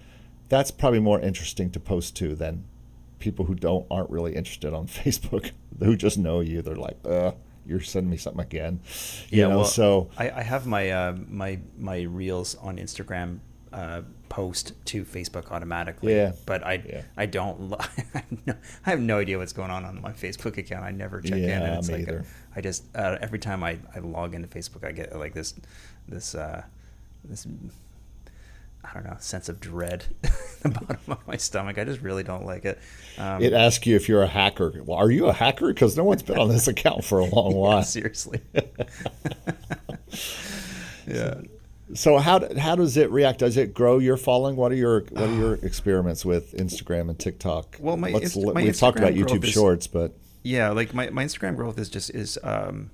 that's 0.48 0.70
probably 0.70 1.00
more 1.00 1.20
interesting 1.20 1.70
to 1.70 1.80
post 1.80 2.16
to 2.16 2.34
than 2.34 2.64
people 3.18 3.46
who 3.46 3.54
don't 3.54 3.86
aren't 3.90 4.10
really 4.10 4.34
interested 4.34 4.72
on 4.72 4.86
Facebook, 4.88 5.50
who 5.78 5.96
just 5.96 6.18
know 6.18 6.40
you. 6.40 6.62
They're 6.62 6.76
like, 6.76 6.98
uh, 7.04 7.32
you're 7.66 7.80
sending 7.80 8.10
me 8.10 8.16
something 8.16 8.42
again. 8.42 8.80
You 9.30 9.42
yeah, 9.42 9.48
know, 9.48 9.58
well, 9.58 9.64
so 9.66 10.10
I, 10.16 10.30
I 10.30 10.42
have 10.42 10.66
my 10.66 10.90
uh, 10.90 11.16
my 11.28 11.58
my 11.78 12.02
reels 12.02 12.54
on 12.56 12.76
Instagram 12.76 13.40
uh, 13.72 14.02
post 14.28 14.72
to 14.86 15.04
Facebook 15.04 15.50
automatically. 15.50 16.14
Yeah. 16.14 16.32
But 16.46 16.64
I 16.64 16.82
yeah. 16.86 17.02
I 17.16 17.26
don't 17.26 17.74
I 18.46 18.90
have 18.90 19.00
no 19.00 19.18
idea 19.18 19.38
what's 19.38 19.52
going 19.52 19.70
on 19.70 19.84
on 19.84 20.00
my 20.00 20.12
Facebook 20.12 20.56
account. 20.58 20.84
I 20.84 20.90
never 20.90 21.20
check 21.20 21.40
yeah, 21.40 21.56
in, 21.56 21.62
and 21.62 21.78
it's 21.78 21.90
like 21.90 22.08
a, 22.08 22.24
I 22.54 22.60
just 22.60 22.84
uh, 22.94 23.18
every 23.20 23.38
time 23.38 23.62
I, 23.62 23.78
I 23.94 24.00
log 24.00 24.34
into 24.34 24.48
Facebook, 24.48 24.84
I 24.84 24.92
get 24.92 25.16
like 25.18 25.34
this 25.34 25.54
this 26.08 26.34
uh, 26.34 26.62
this 27.24 27.46
I 28.84 28.92
don't 28.94 29.04
know 29.04 29.16
sense 29.18 29.48
of 29.48 29.60
dread 29.60 30.04
in 30.64 30.72
the 30.72 30.80
bottom 30.80 30.98
of 31.08 31.26
my 31.26 31.36
stomach. 31.36 31.78
I 31.78 31.84
just 31.84 32.00
really 32.00 32.22
don't 32.22 32.44
like 32.44 32.64
it. 32.64 32.78
Um, 33.18 33.42
it 33.42 33.52
asks 33.52 33.86
you 33.86 33.96
if 33.96 34.08
you're 34.08 34.22
a 34.22 34.28
hacker. 34.28 34.72
Well, 34.84 34.98
are 34.98 35.10
you 35.10 35.26
a 35.26 35.32
hacker? 35.32 35.68
Because 35.68 35.96
no 35.96 36.04
one's 36.04 36.22
been 36.22 36.38
on 36.38 36.48
this 36.48 36.68
account 36.74 37.04
for 37.04 37.18
a 37.18 37.24
long 37.24 37.54
while. 37.54 37.82
seriously. 37.82 38.40
yeah. 41.06 41.40
So 41.94 42.18
how 42.18 42.54
how 42.58 42.76
does 42.76 42.96
it 42.96 43.10
react? 43.10 43.40
Does 43.40 43.56
it 43.56 43.72
grow 43.72 43.98
your 43.98 44.16
following? 44.16 44.56
What 44.56 44.72
are 44.72 44.76
your 44.76 45.00
what 45.10 45.28
are 45.28 45.34
your 45.34 45.54
experiments 45.62 46.24
with 46.24 46.52
Instagram 46.54 47.08
and 47.08 47.18
TikTok? 47.18 47.76
Well, 47.80 47.96
my, 47.96 48.10
Let's, 48.10 48.36
my 48.36 48.52
we've 48.52 48.72
Instagram 48.72 48.78
talked 48.78 48.98
about 48.98 49.14
YouTube 49.14 49.44
is, 49.44 49.50
Shorts, 49.50 49.86
but 49.86 50.14
yeah, 50.42 50.70
like 50.70 50.94
my, 50.94 51.10
my 51.10 51.24
Instagram 51.24 51.56
growth 51.56 51.78
is 51.78 51.88
just 51.88 52.10
is 52.10 52.38
um 52.42 52.90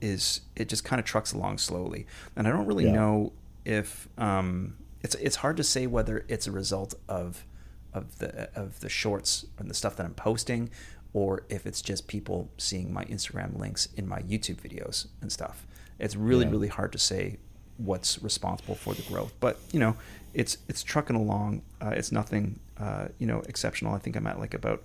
is 0.00 0.40
it 0.56 0.68
just 0.68 0.84
kind 0.84 0.98
of 0.98 1.06
trucks 1.06 1.32
along 1.32 1.58
slowly, 1.58 2.06
and 2.36 2.46
I 2.46 2.50
don't 2.50 2.66
really 2.66 2.86
yeah. 2.86 2.92
know 2.92 3.32
if 3.64 4.08
um 4.18 4.76
it's 5.02 5.14
it's 5.16 5.36
hard 5.36 5.56
to 5.56 5.64
say 5.64 5.86
whether 5.86 6.24
it's 6.28 6.46
a 6.46 6.52
result 6.52 6.94
of 7.08 7.44
of 7.92 8.18
the 8.18 8.50
of 8.54 8.80
the 8.80 8.88
shorts 8.88 9.46
and 9.58 9.68
the 9.68 9.74
stuff 9.74 9.96
that 9.96 10.06
I'm 10.06 10.14
posting, 10.14 10.70
or 11.12 11.44
if 11.48 11.66
it's 11.66 11.82
just 11.82 12.06
people 12.06 12.50
seeing 12.58 12.92
my 12.92 13.04
Instagram 13.06 13.58
links 13.58 13.88
in 13.96 14.06
my 14.06 14.20
YouTube 14.20 14.56
videos 14.56 15.06
and 15.20 15.32
stuff. 15.32 15.66
It's 15.98 16.16
really 16.16 16.44
yeah. 16.44 16.52
really 16.52 16.68
hard 16.68 16.92
to 16.92 16.98
say 16.98 17.38
what's 17.76 18.22
responsible 18.22 18.74
for 18.74 18.94
the 18.94 19.02
growth. 19.02 19.32
But 19.40 19.58
you 19.72 19.80
know, 19.80 19.96
it's 20.34 20.58
it's 20.68 20.82
trucking 20.82 21.16
along. 21.16 21.62
Uh, 21.80 21.90
it's 21.90 22.12
nothing 22.12 22.60
uh, 22.78 23.08
you 23.18 23.26
know 23.26 23.40
exceptional. 23.48 23.94
I 23.94 23.98
think 23.98 24.16
I'm 24.16 24.26
at 24.26 24.38
like 24.38 24.54
about 24.54 24.82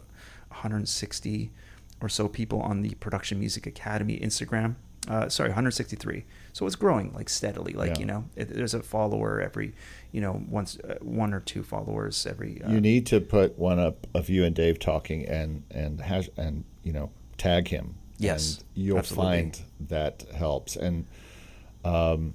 160 0.49 1.51
or 2.01 2.09
so 2.09 2.27
people 2.27 2.61
on 2.61 2.81
the 2.81 2.95
Production 2.95 3.39
Music 3.39 3.65
Academy 3.67 4.19
Instagram. 4.19 4.75
Uh, 5.07 5.29
sorry, 5.29 5.49
163. 5.49 6.25
So 6.53 6.65
it's 6.65 6.75
growing 6.75 7.13
like 7.13 7.29
steadily. 7.29 7.73
Like 7.73 7.95
yeah. 7.95 7.99
you 7.99 8.05
know, 8.05 8.25
it, 8.35 8.49
there's 8.49 8.73
a 8.73 8.81
follower 8.81 9.41
every, 9.41 9.73
you 10.11 10.21
know, 10.21 10.43
once 10.47 10.77
uh, 10.79 10.95
one 11.01 11.33
or 11.33 11.41
two 11.41 11.63
followers 11.63 12.25
every. 12.25 12.61
Uh, 12.61 12.71
you 12.71 12.81
need 12.81 13.05
to 13.07 13.21
put 13.21 13.57
one 13.57 13.79
up 13.79 14.07
of 14.13 14.29
you 14.29 14.43
and 14.43 14.55
Dave 14.55 14.79
talking 14.79 15.25
and 15.27 15.63
and 15.69 16.01
hash 16.01 16.29
and 16.37 16.63
you 16.83 16.93
know 16.93 17.11
tag 17.37 17.67
him. 17.67 17.95
Yes, 18.17 18.57
and 18.57 18.65
you'll 18.73 18.97
absolutely. 18.97 19.35
find 19.35 19.61
that 19.89 20.25
helps. 20.33 20.75
And 20.75 21.05
um, 21.83 22.33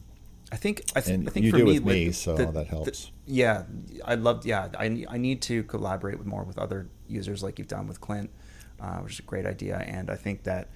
I 0.52 0.56
think 0.56 0.84
I, 0.94 1.00
th- 1.00 1.26
I 1.26 1.30
think 1.30 1.46
you 1.46 1.50
for 1.50 1.58
do 1.58 1.64
me, 1.64 1.78
with 1.78 1.84
me, 1.84 2.12
so 2.12 2.36
the, 2.36 2.46
that 2.52 2.66
helps. 2.68 3.06
The, 3.06 3.10
yeah, 3.26 3.64
I 4.04 4.14
love. 4.14 4.46
Yeah, 4.46 4.68
I 4.78 5.04
I 5.08 5.16
need 5.16 5.42
to 5.42 5.62
collaborate 5.64 6.18
with 6.18 6.26
more 6.26 6.44
with 6.44 6.58
other 6.58 6.88
users 7.08 7.42
like 7.42 7.58
you've 7.58 7.68
done 7.68 7.86
with 7.86 8.00
Clint, 8.00 8.30
uh, 8.80 8.98
which 8.98 9.14
is 9.14 9.18
a 9.20 9.22
great 9.22 9.46
idea. 9.46 9.78
And 9.78 10.10
I 10.10 10.16
think 10.16 10.44
that. 10.44 10.68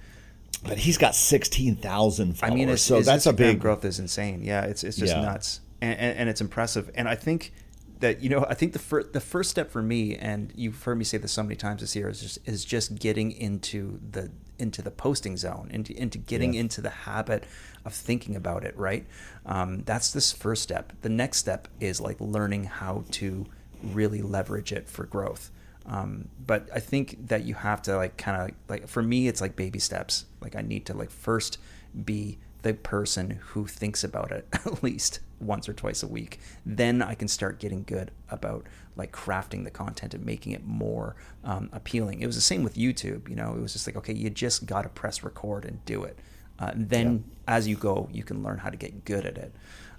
But 0.63 0.77
he's 0.77 0.97
got 0.97 1.15
sixteen 1.15 1.75
thousand 1.75 2.37
followers. 2.37 2.61
I 2.61 2.65
mean, 2.65 2.77
so 2.77 3.01
that's 3.01 3.25
a 3.25 3.33
big 3.33 3.59
growth 3.59 3.85
is 3.85 3.99
insane. 3.99 4.43
Yeah, 4.43 4.63
it's 4.63 4.83
it's 4.83 4.97
just 4.97 5.15
yeah. 5.15 5.21
nuts, 5.21 5.61
and, 5.81 5.97
and, 5.99 6.17
and 6.19 6.29
it's 6.29 6.41
impressive. 6.41 6.89
And 6.95 7.07
I 7.07 7.15
think 7.15 7.53
that 7.99 8.21
you 8.21 8.29
know 8.29 8.45
I 8.47 8.53
think 8.53 8.73
the 8.73 8.79
first 8.79 9.13
the 9.13 9.19
first 9.19 9.49
step 9.49 9.71
for 9.71 9.81
me, 9.81 10.15
and 10.15 10.51
you've 10.55 10.81
heard 10.83 10.97
me 10.97 11.03
say 11.03 11.17
this 11.17 11.31
so 11.31 11.43
many 11.43 11.55
times 11.55 11.81
this 11.81 11.95
year, 11.95 12.09
is 12.09 12.21
just 12.21 12.39
is 12.45 12.65
just 12.65 12.95
getting 12.95 13.31
into 13.31 13.99
the 14.11 14.31
into 14.57 14.81
the 14.81 14.91
posting 14.91 15.37
zone, 15.37 15.69
into 15.71 15.97
into 15.99 16.17
getting 16.17 16.53
yes. 16.53 16.61
into 16.61 16.81
the 16.81 16.89
habit 16.89 17.43
of 17.83 17.93
thinking 17.93 18.35
about 18.35 18.63
it. 18.63 18.77
Right, 18.77 19.05
um, 19.45 19.83
that's 19.85 20.11
this 20.11 20.31
first 20.31 20.63
step. 20.63 20.93
The 21.01 21.09
next 21.09 21.37
step 21.37 21.67
is 21.79 22.01
like 22.01 22.19
learning 22.19 22.65
how 22.65 23.05
to 23.11 23.45
really 23.83 24.21
leverage 24.21 24.71
it 24.71 24.89
for 24.89 25.05
growth. 25.05 25.51
Um, 25.87 26.29
but 26.45 26.67
I 26.73 26.79
think 26.79 27.27
that 27.27 27.43
you 27.43 27.53
have 27.53 27.81
to 27.83 27.95
like 27.95 28.17
kind 28.17 28.41
of 28.41 28.55
like 28.67 28.87
for 28.87 29.03
me, 29.03 29.27
it's 29.27 29.41
like 29.41 29.55
baby 29.55 29.79
steps. 29.79 30.25
Like 30.41 30.55
I 30.55 30.61
need 30.61 30.85
to 30.87 30.93
like 30.93 31.11
first 31.11 31.59
be 32.03 32.39
the 32.63 32.73
person 32.73 33.39
who 33.49 33.67
thinks 33.67 34.03
about 34.03 34.31
it 34.31 34.47
at 34.53 34.81
least 34.81 35.19
once 35.39 35.69
or 35.69 35.73
twice 35.73 36.01
a 36.01 36.07
week. 36.07 36.39
Then 36.65 37.01
I 37.01 37.13
can 37.13 37.27
start 37.27 37.59
getting 37.59 37.83
good 37.83 38.09
about 38.29 38.65
like 38.95 39.11
crafting 39.11 39.63
the 39.63 39.69
content 39.69 40.15
and 40.15 40.25
making 40.25 40.53
it 40.53 40.65
more 40.65 41.15
um, 41.43 41.69
appealing. 41.71 42.21
It 42.21 42.25
was 42.25 42.35
the 42.35 42.41
same 42.41 42.63
with 42.63 42.75
YouTube. 42.75 43.29
You 43.29 43.35
know, 43.35 43.53
it 43.53 43.61
was 43.61 43.73
just 43.73 43.85
like, 43.85 43.95
okay, 43.97 44.13
you 44.13 44.29
just 44.31 44.65
got 44.65 44.81
to 44.81 44.89
press 44.89 45.23
record 45.23 45.65
and 45.65 45.83
do 45.85 46.03
it. 46.03 46.17
Uh, 46.57 46.71
then 46.73 47.25
yeah. 47.47 47.55
as 47.55 47.67
you 47.67 47.75
go, 47.75 48.09
you 48.11 48.23
can 48.23 48.41
learn 48.41 48.57
how 48.57 48.69
to 48.69 48.77
get 48.77 49.05
good 49.05 49.25
at 49.25 49.37
it. 49.37 49.53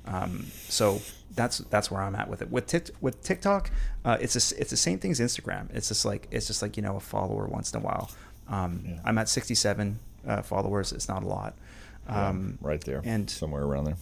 Um, 0.07 0.47
so 0.69 1.01
that's 1.35 1.59
that's 1.59 1.91
where 1.91 2.03
I'm 2.03 2.15
at 2.15 2.29
with 2.29 2.43
it. 2.43 2.51
With 2.51 2.67
tic, 2.67 2.91
with 3.01 3.23
TikTok, 3.23 3.71
uh, 4.05 4.17
it's 4.21 4.35
a, 4.35 4.61
it's 4.61 4.71
the 4.71 4.77
same 4.77 4.99
thing 4.99 5.11
as 5.11 5.21
Instagram. 5.21 5.75
It's 5.75 5.89
just 5.89 6.05
like 6.05 6.29
it's 6.31 6.47
just 6.47 6.63
like 6.63 6.77
you 6.77 6.83
know 6.83 6.97
a 6.97 7.01
follower 7.01 7.47
once 7.47 7.73
in 7.73 7.81
a 7.81 7.85
while. 7.85 8.11
Um, 8.49 8.83
yeah. 8.87 9.01
I'm 9.05 9.19
at 9.19 9.29
67 9.29 9.99
uh, 10.27 10.43
followers. 10.43 10.93
It's 10.93 11.09
not 11.09 11.23
a 11.23 11.27
lot. 11.27 11.55
Um, 12.09 12.59
yeah, 12.61 12.69
right 12.69 12.81
there, 12.81 13.03
and 13.05 13.29
somewhere 13.29 13.63
around 13.63 13.85
there. 13.85 13.97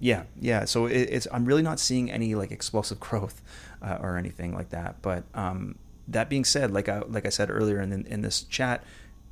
Yeah, 0.00 0.24
yeah. 0.40 0.64
So 0.64 0.86
it, 0.86 1.08
it's 1.10 1.26
I'm 1.32 1.44
really 1.44 1.62
not 1.62 1.80
seeing 1.80 2.10
any 2.10 2.34
like 2.34 2.50
explosive 2.50 3.00
growth 3.08 3.42
uh, 3.82 3.98
or 4.00 4.16
anything 4.16 4.54
like 4.54 4.70
that. 4.70 5.02
But 5.02 5.24
um, 5.34 5.76
that 6.08 6.28
being 6.28 6.44
said, 6.44 6.70
like 6.70 6.88
I 6.88 7.00
like 7.00 7.26
I 7.26 7.30
said 7.30 7.50
earlier 7.50 7.80
in 7.80 8.06
in 8.06 8.22
this 8.22 8.42
chat, 8.42 8.84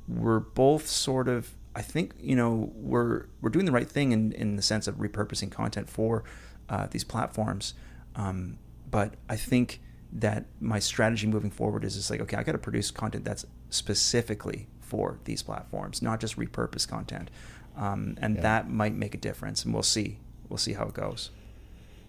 we're 0.07 0.39
both 0.39 0.87
sort 0.87 1.27
of 1.27 1.51
I 1.75 1.81
think 1.81 2.13
you 2.19 2.35
know 2.35 2.71
we're 2.75 3.25
we're 3.41 3.49
doing 3.49 3.65
the 3.65 3.71
right 3.71 3.89
thing 3.89 4.11
in 4.11 4.31
in 4.33 4.55
the 4.55 4.61
sense 4.61 4.87
of 4.87 4.95
repurposing 4.95 5.51
content 5.51 5.89
for 5.89 6.23
uh, 6.69 6.87
these 6.89 7.03
platforms. 7.03 7.73
Um, 8.15 8.59
but 8.89 9.15
I 9.27 9.35
think 9.35 9.81
that 10.11 10.45
my 10.59 10.77
strategy 10.77 11.25
moving 11.25 11.49
forward 11.49 11.83
is 11.83 11.95
just 11.95 12.11
like 12.11 12.21
okay, 12.21 12.37
I 12.37 12.43
got 12.43 12.51
to 12.51 12.57
produce 12.57 12.91
content 12.91 13.25
that's 13.25 13.45
specifically 13.69 14.67
for 14.79 15.19
these 15.23 15.41
platforms, 15.41 16.01
not 16.01 16.19
just 16.19 16.37
repurpose 16.37 16.87
content, 16.87 17.31
um, 17.75 18.15
and 18.21 18.35
yeah. 18.35 18.41
that 18.41 18.69
might 18.69 18.93
make 18.93 19.15
a 19.15 19.17
difference. 19.17 19.65
And 19.65 19.73
we'll 19.73 19.83
see 19.83 20.19
we'll 20.49 20.57
see 20.57 20.73
how 20.73 20.85
it 20.85 20.93
goes. 20.93 21.31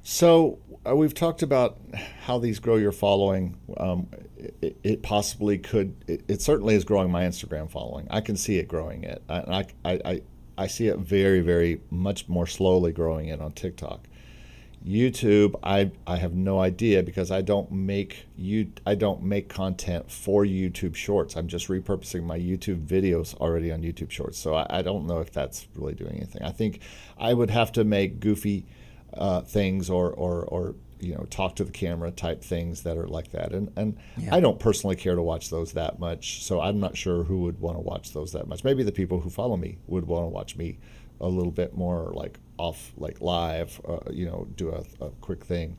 So 0.06 0.58
uh, 0.86 0.94
we've 0.94 1.14
talked 1.14 1.42
about 1.42 1.78
how 2.20 2.38
these 2.38 2.58
grow 2.58 2.76
your 2.76 2.92
following. 2.92 3.56
Um, 3.78 4.06
it, 4.60 4.76
it, 4.82 5.02
possibly 5.02 5.56
could. 5.56 5.96
It, 6.06 6.22
it, 6.28 6.42
certainly 6.42 6.74
is 6.74 6.84
growing 6.84 7.10
my 7.10 7.24
Instagram 7.24 7.70
following. 7.70 8.06
I 8.10 8.20
can 8.20 8.36
see 8.36 8.58
it 8.58 8.68
growing 8.68 9.04
it. 9.04 9.22
I, 9.30 9.66
I, 9.82 10.00
I, 10.04 10.22
I 10.58 10.66
see 10.66 10.88
it 10.88 10.98
very, 10.98 11.40
very 11.40 11.80
much 11.90 12.28
more 12.28 12.46
slowly 12.46 12.92
growing 12.92 13.28
it 13.28 13.40
on 13.40 13.52
TikTok. 13.52 14.06
YouTube, 14.86 15.54
I, 15.62 15.90
I 16.06 16.16
have 16.16 16.34
no 16.34 16.60
idea 16.60 17.02
because 17.02 17.30
I 17.30 17.40
don't 17.40 17.72
make 17.72 18.26
you 18.36 18.70
I 18.84 18.96
don't 18.96 19.22
make 19.22 19.48
content 19.48 20.10
for 20.10 20.44
YouTube 20.44 20.94
Shorts. 20.94 21.34
I'm 21.34 21.48
just 21.48 21.68
repurposing 21.68 22.24
my 22.24 22.38
YouTube 22.38 22.84
videos 22.84 23.34
already 23.36 23.72
on 23.72 23.80
YouTube 23.80 24.10
Shorts. 24.10 24.38
So 24.38 24.54
I, 24.54 24.66
I 24.68 24.82
don't 24.82 25.06
know 25.06 25.20
if 25.20 25.32
that's 25.32 25.66
really 25.74 25.94
doing 25.94 26.16
anything. 26.16 26.42
I 26.42 26.50
think 26.50 26.80
I 27.16 27.32
would 27.32 27.48
have 27.48 27.72
to 27.72 27.84
make 27.84 28.20
goofy 28.20 28.66
uh, 29.16 29.40
things 29.42 29.90
or, 29.90 30.10
or 30.12 30.42
or 30.44 30.74
you 31.00 31.14
know 31.14 31.24
talk 31.30 31.56
to 31.56 31.64
the 31.64 31.72
camera 31.72 32.10
type 32.10 32.42
things 32.42 32.82
that 32.82 32.96
are 32.96 33.06
like 33.06 33.30
that. 33.32 33.52
And 33.52 33.70
and 33.76 33.96
yeah. 34.16 34.34
I 34.34 34.40
don't 34.40 34.58
personally 34.58 34.96
care 34.96 35.14
to 35.14 35.22
watch 35.22 35.50
those 35.50 35.72
that 35.72 35.98
much 35.98 36.44
so 36.44 36.60
I'm 36.60 36.80
not 36.80 36.96
sure 36.96 37.24
who 37.24 37.42
would 37.42 37.60
want 37.60 37.76
to 37.76 37.80
watch 37.80 38.12
those 38.12 38.32
that 38.32 38.48
much. 38.48 38.64
Maybe 38.64 38.82
the 38.82 38.92
people 38.92 39.20
who 39.20 39.30
follow 39.30 39.56
me 39.56 39.78
would 39.86 40.06
want 40.06 40.24
to 40.24 40.28
watch 40.28 40.56
me 40.56 40.78
a 41.20 41.28
little 41.28 41.52
bit 41.52 41.76
more 41.76 42.12
like 42.14 42.38
off 42.58 42.92
like 42.96 43.20
live 43.20 43.80
uh, 43.88 44.10
you 44.10 44.26
know 44.26 44.46
do 44.56 44.70
a, 44.70 45.04
a 45.04 45.10
quick 45.20 45.44
thing. 45.44 45.76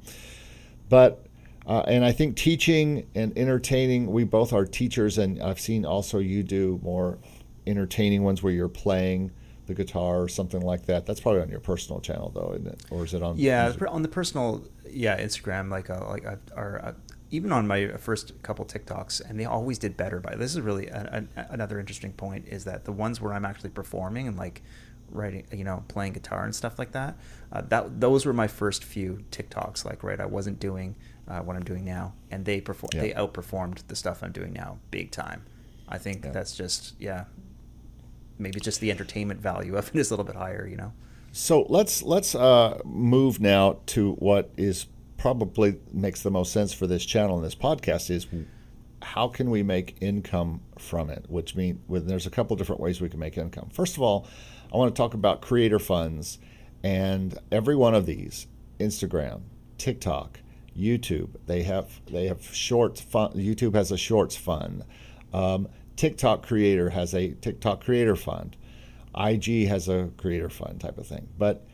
But 0.89 1.25
uh, 1.65 1.83
and 1.87 2.05
I 2.05 2.11
think 2.11 2.35
teaching 2.35 3.07
and 3.15 3.35
entertaining 3.37 4.11
we 4.11 4.23
both 4.23 4.53
are 4.53 4.65
teachers 4.65 5.17
and 5.17 5.41
I've 5.41 5.59
seen 5.59 5.85
also 5.85 6.19
you 6.19 6.43
do 6.43 6.79
more 6.83 7.17
entertaining 7.65 8.23
ones 8.23 8.43
where 8.43 8.53
you're 8.53 8.67
playing 8.67 9.31
the 9.67 9.73
guitar 9.73 10.21
or 10.21 10.27
something 10.27 10.61
like 10.61 10.85
that. 10.85 11.05
That's 11.05 11.19
probably 11.19 11.41
on 11.41 11.49
your 11.49 11.59
personal 11.59 11.99
channel 11.99 12.31
though, 12.33 12.53
isn't 12.55 12.67
it? 12.67 12.83
Or 12.89 13.05
is 13.05 13.13
it 13.13 13.23
on? 13.23 13.37
Yeah, 13.37 13.73
on 13.89 14.01
the 14.01 14.07
personal, 14.07 14.63
yeah, 14.89 15.19
Instagram, 15.19 15.69
like 15.69 15.89
uh, 15.89 16.05
like 16.07 16.25
uh, 16.25 16.35
or 16.55 16.81
uh, 16.83 16.93
even 17.31 17.51
on 17.51 17.67
my 17.67 17.87
first 17.97 18.41
couple 18.43 18.65
TikToks, 18.65 19.27
and 19.27 19.39
they 19.39 19.45
always 19.45 19.77
did 19.77 19.97
better. 19.97 20.19
By 20.19 20.35
this 20.35 20.51
is 20.51 20.61
really 20.61 20.87
a, 20.87 21.27
a, 21.35 21.47
another 21.49 21.79
interesting 21.79 22.13
point 22.13 22.47
is 22.47 22.65
that 22.65 22.85
the 22.85 22.91
ones 22.91 23.19
where 23.19 23.33
I'm 23.33 23.45
actually 23.45 23.71
performing 23.71 24.27
and 24.27 24.37
like 24.37 24.61
writing, 25.09 25.45
you 25.51 25.63
know, 25.63 25.83
playing 25.87 26.13
guitar 26.13 26.43
and 26.43 26.55
stuff 26.55 26.79
like 26.79 26.91
that. 26.91 27.17
Uh, 27.51 27.61
that 27.61 27.99
those 27.99 28.25
were 28.25 28.33
my 28.33 28.47
first 28.47 28.83
few 28.83 29.23
TikToks. 29.31 29.85
Like, 29.85 30.03
right, 30.03 30.19
I 30.19 30.25
wasn't 30.25 30.59
doing 30.59 30.95
uh, 31.27 31.39
what 31.39 31.55
I'm 31.55 31.63
doing 31.63 31.85
now, 31.85 32.13
and 32.31 32.45
they 32.45 32.61
perform 32.61 32.89
yeah. 32.93 33.01
they 33.01 33.11
outperformed 33.11 33.87
the 33.87 33.95
stuff 33.95 34.23
I'm 34.23 34.31
doing 34.31 34.53
now 34.53 34.79
big 34.91 35.11
time. 35.11 35.43
I 35.87 35.97
think 35.97 36.25
yeah. 36.25 36.31
that's 36.31 36.55
just 36.55 36.93
yeah, 36.99 37.25
maybe 38.37 38.59
just 38.59 38.79
the 38.79 38.91
entertainment 38.91 39.39
value 39.39 39.75
of 39.75 39.89
it 39.89 39.95
is 39.95 40.11
a 40.11 40.13
little 40.13 40.25
bit 40.25 40.35
higher, 40.35 40.67
you 40.67 40.77
know. 40.77 40.93
So 41.31 41.65
let's 41.69 42.01
let's 42.01 42.33
uh, 42.33 42.79
move 42.85 43.39
now 43.39 43.79
to 43.87 44.13
what 44.13 44.51
is 44.57 44.87
probably 45.17 45.77
makes 45.91 46.21
the 46.21 46.31
most 46.31 46.51
sense 46.53 46.73
for 46.73 46.87
this 46.87 47.05
channel 47.05 47.35
and 47.35 47.45
this 47.45 47.55
podcast 47.55 48.09
is 48.09 48.27
how 49.01 49.27
can 49.27 49.49
we 49.49 49.63
make 49.63 49.97
income 50.01 50.61
from 50.79 51.09
it? 51.09 51.25
Which 51.29 51.55
means 51.55 51.79
there's 51.89 52.25
a 52.25 52.29
couple 52.29 52.55
different 52.55 52.81
ways 52.81 53.01
we 53.01 53.09
can 53.09 53.19
make 53.19 53.37
income. 53.37 53.69
First 53.71 53.97
of 53.97 54.01
all, 54.01 54.27
I 54.73 54.77
want 54.77 54.93
to 54.93 54.99
talk 54.99 55.13
about 55.13 55.41
creator 55.41 55.79
funds, 55.79 56.39
and 56.83 57.37
every 57.51 57.75
one 57.75 57.93
of 57.93 58.05
these, 58.05 58.47
Instagram, 58.79 59.41
TikTok, 59.77 60.39
YouTube, 60.77 61.29
they 61.45 61.63
have 61.63 62.01
they 62.07 62.27
have 62.27 62.43
shorts 62.53 62.99
fund. 62.99 63.35
YouTube 63.35 63.75
has 63.75 63.91
a 63.91 63.97
shorts 63.97 64.35
fund. 64.35 64.83
Um, 65.33 65.67
TikTok 65.95 66.45
creator 66.45 66.89
has 66.89 67.13
a 67.13 67.33
TikTok 67.33 67.83
creator 67.83 68.15
fund. 68.15 68.55
IG 69.17 69.67
has 69.67 69.87
a 69.87 70.09
creator 70.17 70.49
fund 70.49 70.81
type 70.81 70.97
of 70.97 71.07
thing. 71.07 71.29
But 71.37 71.65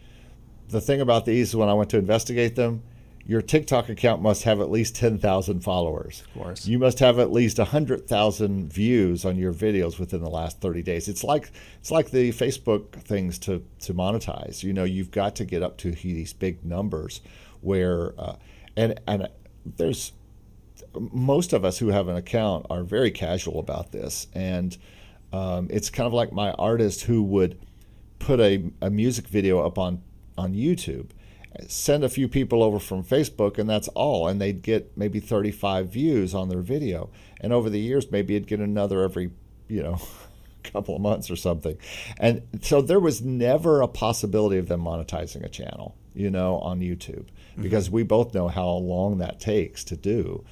the 0.70 0.82
thing 0.82 1.02
about 1.02 1.26
these, 1.26 1.56
when 1.56 1.70
I 1.70 1.74
went 1.74 1.90
to 1.92 1.98
investigate 1.98 2.56
them, 2.56 2.84
your 3.26 3.42
TikTok 3.42 3.90
account 3.90 4.22
must 4.22 4.44
have 4.44 4.60
at 4.60 4.72
least 4.72 4.96
10,000 4.96 5.62
followers. 5.62 6.24
Of 6.36 6.42
course. 6.42 6.68
You 6.68 6.80
must 6.80 7.00
have 7.00 7.20
at 7.20 7.32
least 7.32 7.60
100,000 7.60 8.74
views 8.74 9.26
on 9.26 9.38
your 9.38 9.54
videos 9.54 10.00
within 10.00 10.22
the 10.22 10.30
last 10.30 10.60
30 10.60 10.82
days. 10.82 11.08
It's 11.08 11.24
like 11.24 11.52
it's 11.80 11.92
like 11.92 12.12
the 12.12 12.32
Facebook 12.32 12.92
things 12.94 13.38
to 13.40 13.64
to 13.82 13.94
monetize. 13.94 14.64
You 14.64 14.74
know, 14.74 14.84
you've 14.84 15.12
got 15.12 15.36
to 15.38 15.46
get 15.46 15.62
up 15.62 15.78
to 15.80 15.92
these 15.92 16.34
big 16.34 16.66
numbers 16.66 17.22
where 17.62 18.20
uh, 18.20 18.36
and 18.76 19.00
and 19.08 19.30
there's 19.66 20.14
most 21.00 21.54
of 21.54 21.64
us 21.66 21.78
who 21.78 21.90
have 21.90 22.08
an 22.08 22.16
account 22.16 22.66
are 22.70 22.84
very 22.84 23.12
casual 23.12 23.60
about 23.60 23.92
this, 23.92 24.28
and 24.34 24.78
um, 25.34 25.68
it's 25.70 25.90
kind 25.90 26.08
of 26.08 26.14
like 26.14 26.32
my 26.32 26.52
artist 26.52 27.04
who 27.04 27.24
would 27.24 27.60
put 28.20 28.40
a, 28.40 28.64
a 28.82 28.90
music 28.90 29.28
video 29.28 29.60
up 29.66 29.78
on 29.78 30.02
on 30.38 30.54
YouTube, 30.54 31.10
send 31.68 32.04
a 32.04 32.10
few 32.10 32.28
people 32.28 32.64
over 32.64 32.80
from 32.80 33.04
Facebook, 33.04 33.58
and 33.58 33.70
that's 33.70 33.88
all, 33.90 34.28
and 34.28 34.40
they'd 34.42 34.62
get 34.62 34.98
maybe 34.98 35.20
35 35.20 35.90
views 35.90 36.34
on 36.34 36.50
their 36.50 36.62
video, 36.62 37.10
and 37.40 37.54
over 37.54 37.70
the 37.70 37.80
years 37.80 38.12
maybe 38.12 38.36
it'd 38.36 38.48
get 38.48 38.60
another 38.60 39.04
every 39.04 39.32
you 39.68 39.82
know 39.82 40.00
couple 40.64 40.96
of 40.96 41.02
months 41.02 41.30
or 41.30 41.36
something. 41.36 41.78
And 42.20 42.42
so 42.62 42.82
there 42.82 43.00
was 43.00 43.22
never 43.22 43.82
a 43.82 43.88
possibility 43.88 44.58
of 44.58 44.68
them 44.68 44.82
monetizing 44.82 45.44
a 45.44 45.50
channel, 45.50 45.96
you 46.14 46.30
know, 46.30 46.58
on 46.60 46.80
YouTube 46.80 47.26
mm-hmm. 47.26 47.62
because 47.62 47.90
we 47.90 48.04
both 48.04 48.34
know 48.34 48.48
how 48.48 48.70
long 48.70 49.18
that 49.20 49.40
takes 49.40 49.84
to 49.86 49.96
do. 49.96 50.44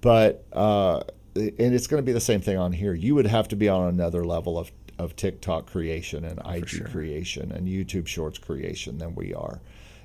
But 0.00 0.46
uh, 0.52 1.02
and 1.36 1.74
it's 1.74 1.86
going 1.86 2.02
to 2.02 2.06
be 2.06 2.12
the 2.12 2.20
same 2.20 2.40
thing 2.40 2.56
on 2.56 2.72
here. 2.72 2.94
You 2.94 3.14
would 3.14 3.26
have 3.26 3.48
to 3.48 3.56
be 3.56 3.68
on 3.68 3.88
another 3.88 4.24
level 4.24 4.58
of 4.58 4.70
of 4.98 5.16
TikTok 5.16 5.66
creation 5.66 6.24
and 6.24 6.40
IG 6.46 6.68
sure. 6.68 6.86
creation 6.86 7.50
and 7.50 7.66
YouTube 7.66 8.06
Shorts 8.06 8.38
creation 8.38 8.98
than 8.98 9.14
we 9.14 9.34
are. 9.34 9.60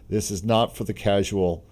This 0.10 0.32
is 0.32 0.44
not 0.44 0.76
for 0.76 0.84
the 0.84 0.94
casual. 0.94 1.64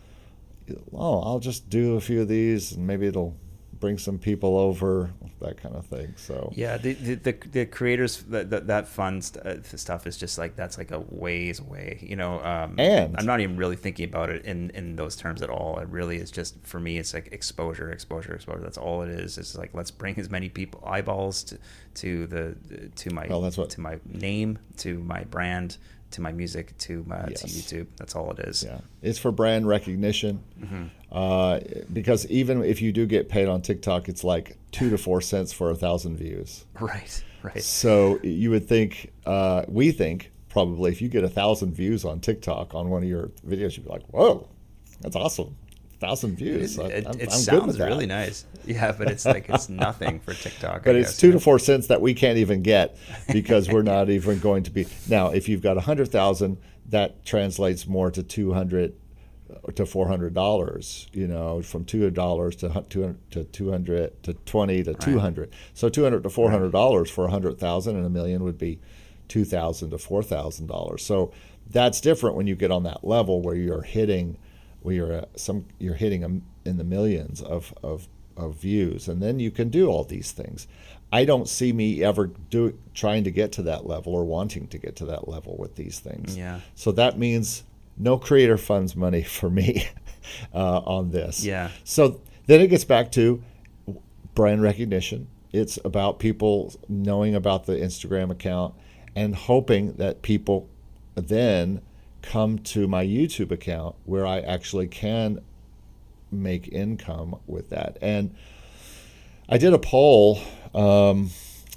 Oh, 0.93 1.21
I'll 1.21 1.39
just 1.39 1.69
do 1.69 1.95
a 1.95 2.01
few 2.01 2.21
of 2.21 2.27
these 2.27 2.73
and 2.73 2.85
maybe 2.85 3.07
it'll 3.07 3.35
bring 3.79 3.97
some 3.97 4.17
people 4.17 4.57
over, 4.57 5.11
that 5.41 5.61
kind 5.61 5.75
of 5.75 5.85
thing. 5.85 6.13
So 6.17 6.51
yeah, 6.55 6.77
the 6.77 6.93
the, 6.93 7.15
the, 7.15 7.37
the 7.51 7.65
creators 7.65 8.23
that 8.23 8.49
that, 8.49 8.67
that 8.67 8.87
fun 8.87 9.21
st- 9.21 9.45
uh, 9.45 9.63
stuff 9.63 10.07
is 10.07 10.17
just 10.17 10.37
like 10.37 10.55
that's 10.55 10.77
like 10.77 10.91
a 10.91 10.99
ways 10.99 11.59
away. 11.59 11.99
You 12.01 12.15
know, 12.15 12.43
um, 12.43 12.79
and 12.79 13.15
I'm 13.17 13.25
not 13.25 13.39
even 13.39 13.57
really 13.57 13.75
thinking 13.75 14.09
about 14.09 14.29
it 14.29 14.45
in 14.45 14.71
in 14.71 14.95
those 14.95 15.15
terms 15.15 15.41
at 15.41 15.49
all. 15.49 15.79
It 15.79 15.87
really 15.89 16.17
is 16.17 16.31
just 16.31 16.55
for 16.63 16.79
me, 16.79 16.97
it's 16.97 17.13
like 17.13 17.29
exposure, 17.31 17.91
exposure, 17.91 18.33
exposure. 18.33 18.61
That's 18.61 18.77
all 18.77 19.01
it 19.01 19.09
is. 19.09 19.37
It's 19.37 19.55
like 19.55 19.71
let's 19.73 19.91
bring 19.91 20.17
as 20.17 20.29
many 20.29 20.49
people 20.49 20.83
eyeballs 20.85 21.43
to 21.43 21.57
to 21.95 22.27
the 22.27 22.55
to 22.95 23.13
my 23.13 23.27
well, 23.27 23.41
that's 23.41 23.57
what, 23.57 23.69
to 23.71 23.81
my 23.81 23.99
name 24.05 24.59
to 24.77 24.99
my 24.99 25.23
brand 25.25 25.77
to 26.11 26.21
my 26.21 26.31
music 26.31 26.77
to 26.79 27.03
my 27.07 27.27
yes. 27.29 27.41
to 27.41 27.47
YouTube. 27.47 27.87
That's 27.97 28.15
all 28.15 28.31
it 28.31 28.39
is. 28.39 28.63
Yeah, 28.63 28.79
it's 29.01 29.19
for 29.19 29.31
brand 29.31 29.67
recognition. 29.67 30.43
Mm-hmm. 30.59 30.83
Uh, 31.11 31.59
because 31.91 32.25
even 32.27 32.63
if 32.63 32.81
you 32.81 32.91
do 32.91 33.05
get 33.05 33.29
paid 33.29 33.47
on 33.47 33.61
TikTok, 33.61 34.09
it's 34.09 34.23
like 34.23 34.57
two 34.71 34.89
to 34.89 34.97
four 34.97 35.21
cents 35.21 35.53
for 35.53 35.69
a 35.69 35.75
thousand 35.75 36.17
views. 36.17 36.65
Right. 36.79 37.23
Right. 37.43 37.63
So 37.63 38.19
you 38.23 38.49
would 38.49 38.67
think, 38.67 39.11
uh, 39.25 39.63
we 39.67 39.91
think 39.91 40.31
probably 40.49 40.91
if 40.91 41.01
you 41.01 41.07
get 41.07 41.23
a 41.23 41.29
thousand 41.29 41.73
views 41.73 42.03
on 42.03 42.19
TikTok 42.19 42.73
on 42.73 42.89
one 42.89 43.03
of 43.03 43.09
your 43.09 43.27
videos, 43.47 43.77
you'd 43.77 43.85
be 43.85 43.91
like, 43.91 44.05
"Whoa, 44.07 44.47
that's 45.01 45.15
awesome." 45.15 45.55
Thousand 45.99 46.35
views. 46.35 46.77
It, 46.77 47.05
I, 47.05 47.09
I'm, 47.09 47.19
it 47.19 47.31
sounds 47.31 47.79
really 47.79 48.05
nice. 48.05 48.45
Yeah, 48.65 48.91
but 48.91 49.09
it's 49.09 49.25
like 49.25 49.49
it's 49.49 49.69
nothing 49.69 50.19
for 50.19 50.33
TikTok. 50.33 50.83
but 50.83 50.95
I 50.95 50.99
it's 50.99 51.11
guess, 51.11 51.17
two 51.17 51.31
to 51.31 51.39
four 51.39 51.59
cents 51.59 51.87
that 51.87 52.01
we 52.01 52.13
can't 52.13 52.37
even 52.37 52.61
get 52.61 52.97
because 53.31 53.69
we're 53.69 53.81
not 53.83 54.09
even 54.09 54.39
going 54.39 54.63
to 54.63 54.71
be 54.71 54.87
now. 55.09 55.29
If 55.29 55.49
you've 55.49 55.61
got 55.61 55.77
a 55.77 55.81
hundred 55.81 56.11
thousand, 56.11 56.57
that 56.87 57.25
translates 57.25 57.87
more 57.87 58.11
to 58.11 58.23
two 58.23 58.53
hundred 58.53 58.93
to 59.75 59.85
four 59.85 60.07
hundred 60.07 60.33
dollars. 60.33 61.07
You 61.13 61.27
know, 61.27 61.61
from 61.61 61.85
two 61.85 62.09
dollars 62.11 62.55
to 62.57 62.85
two 62.89 63.17
to 63.31 63.43
two 63.45 63.71
hundred 63.71 64.21
to 64.23 64.33
twenty 64.33 64.83
to 64.83 64.93
two 64.93 65.19
hundred. 65.19 65.51
So 65.73 65.89
two 65.89 66.03
hundred 66.03 66.23
to 66.23 66.29
four 66.29 66.51
hundred 66.51 66.71
dollars 66.71 67.09
for 67.09 67.25
a 67.25 67.31
hundred 67.31 67.59
thousand, 67.59 67.95
and 67.95 68.05
a 68.05 68.09
million 68.09 68.43
would 68.43 68.57
be 68.57 68.79
two 69.27 69.45
thousand 69.45 69.91
to 69.91 69.97
four 69.97 70.23
thousand 70.23 70.67
dollars. 70.67 71.03
So 71.03 71.31
that's 71.69 72.01
different 72.01 72.35
when 72.35 72.47
you 72.47 72.55
get 72.55 72.71
on 72.71 72.83
that 72.83 73.03
level 73.03 73.41
where 73.41 73.55
you're 73.55 73.81
hitting, 73.81 74.37
where 74.87 74.95
you're 74.95 75.25
some 75.35 75.65
you're 75.79 75.95
hitting 75.95 76.21
them 76.21 76.43
in 76.63 76.77
the 76.77 76.83
millions 76.85 77.41
of 77.41 77.73
of 77.83 78.07
of 78.37 78.55
views, 78.55 79.09
and 79.09 79.21
then 79.21 79.37
you 79.37 79.51
can 79.51 79.67
do 79.67 79.87
all 79.89 80.05
these 80.05 80.31
things. 80.31 80.65
I 81.11 81.25
don't 81.25 81.49
see 81.49 81.73
me 81.73 82.01
ever 82.05 82.27
do 82.27 82.79
trying 82.93 83.25
to 83.25 83.31
get 83.31 83.51
to 83.53 83.63
that 83.63 83.85
level 83.85 84.15
or 84.15 84.23
wanting 84.23 84.67
to 84.69 84.77
get 84.77 84.95
to 84.97 85.05
that 85.07 85.27
level 85.27 85.57
with 85.59 85.75
these 85.75 85.99
things. 85.99 86.37
Yeah. 86.37 86.61
So 86.75 86.93
that 86.93 87.19
means 87.19 87.65
no 87.97 88.17
creator 88.17 88.57
funds 88.57 88.95
money 88.95 89.23
for 89.39 89.49
me 89.49 89.87
uh, 90.53 90.79
on 90.79 91.11
this. 91.11 91.43
Yeah. 91.43 91.71
So 91.83 92.21
then 92.45 92.61
it 92.61 92.67
gets 92.67 92.85
back 92.85 93.11
to 93.13 93.43
brand 94.35 94.61
recognition. 94.61 95.27
It's 95.51 95.77
about 95.83 96.19
people 96.19 96.73
knowing 96.87 97.35
about 97.35 97.65
the 97.65 97.73
Instagram 97.73 98.31
account 98.31 98.73
and 99.17 99.35
hoping 99.35 99.95
that 99.95 100.21
people 100.21 100.69
then 101.15 101.81
come 102.27 102.59
to 102.59 102.87
my 102.87 103.05
YouTube 103.05 103.51
account 103.51 103.95
where 104.05 104.25
I 104.25 104.39
actually 104.39 104.87
can 104.87 105.39
make 106.31 106.67
income 106.67 107.37
with 107.47 107.69
that. 107.69 107.97
And 108.01 108.35
I 109.47 109.57
did 109.57 109.73
a 109.73 109.79
poll 109.79 110.39
um, 110.75 111.29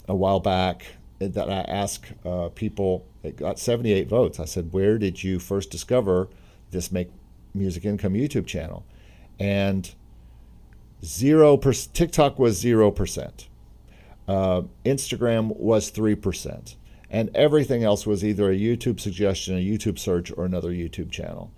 a 0.08 0.14
while 0.14 0.40
back 0.40 0.86
that 1.20 1.48
I 1.50 1.60
asked 1.60 2.12
uh, 2.24 2.48
people. 2.48 3.06
It 3.22 3.36
got 3.36 3.58
78 3.58 4.08
votes. 4.08 4.40
I 4.40 4.44
said, 4.44 4.72
"Where 4.72 4.98
did 4.98 5.22
you 5.22 5.38
first 5.38 5.70
discover 5.70 6.28
this 6.70 6.90
Make 6.90 7.10
Music 7.54 7.84
Income 7.84 8.14
YouTube 8.14 8.46
channel?" 8.46 8.84
And 9.38 9.94
zero 11.04 11.56
percent. 11.56 11.94
TikTok 11.94 12.38
was 12.38 12.58
zero 12.58 12.90
percent. 12.90 13.48
Uh, 14.26 14.62
Instagram 14.84 15.56
was 15.56 15.90
three 15.90 16.14
percent, 16.14 16.76
and 17.10 17.30
everything 17.34 17.82
else 17.82 18.06
was 18.06 18.24
either 18.24 18.50
a 18.50 18.56
YouTube 18.56 19.00
suggestion, 19.00 19.56
a 19.56 19.60
YouTube 19.60 19.98
search, 19.98 20.32
or 20.36 20.44
another 20.44 20.70
YouTube 20.70 21.10
channel. 21.10 21.50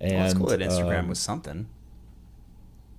And 0.00 0.14
Well, 0.14 0.24
it's 0.24 0.34
cool 0.34 0.46
that 0.46 0.60
Instagram 0.60 1.00
um, 1.00 1.08
was 1.08 1.18
something. 1.18 1.68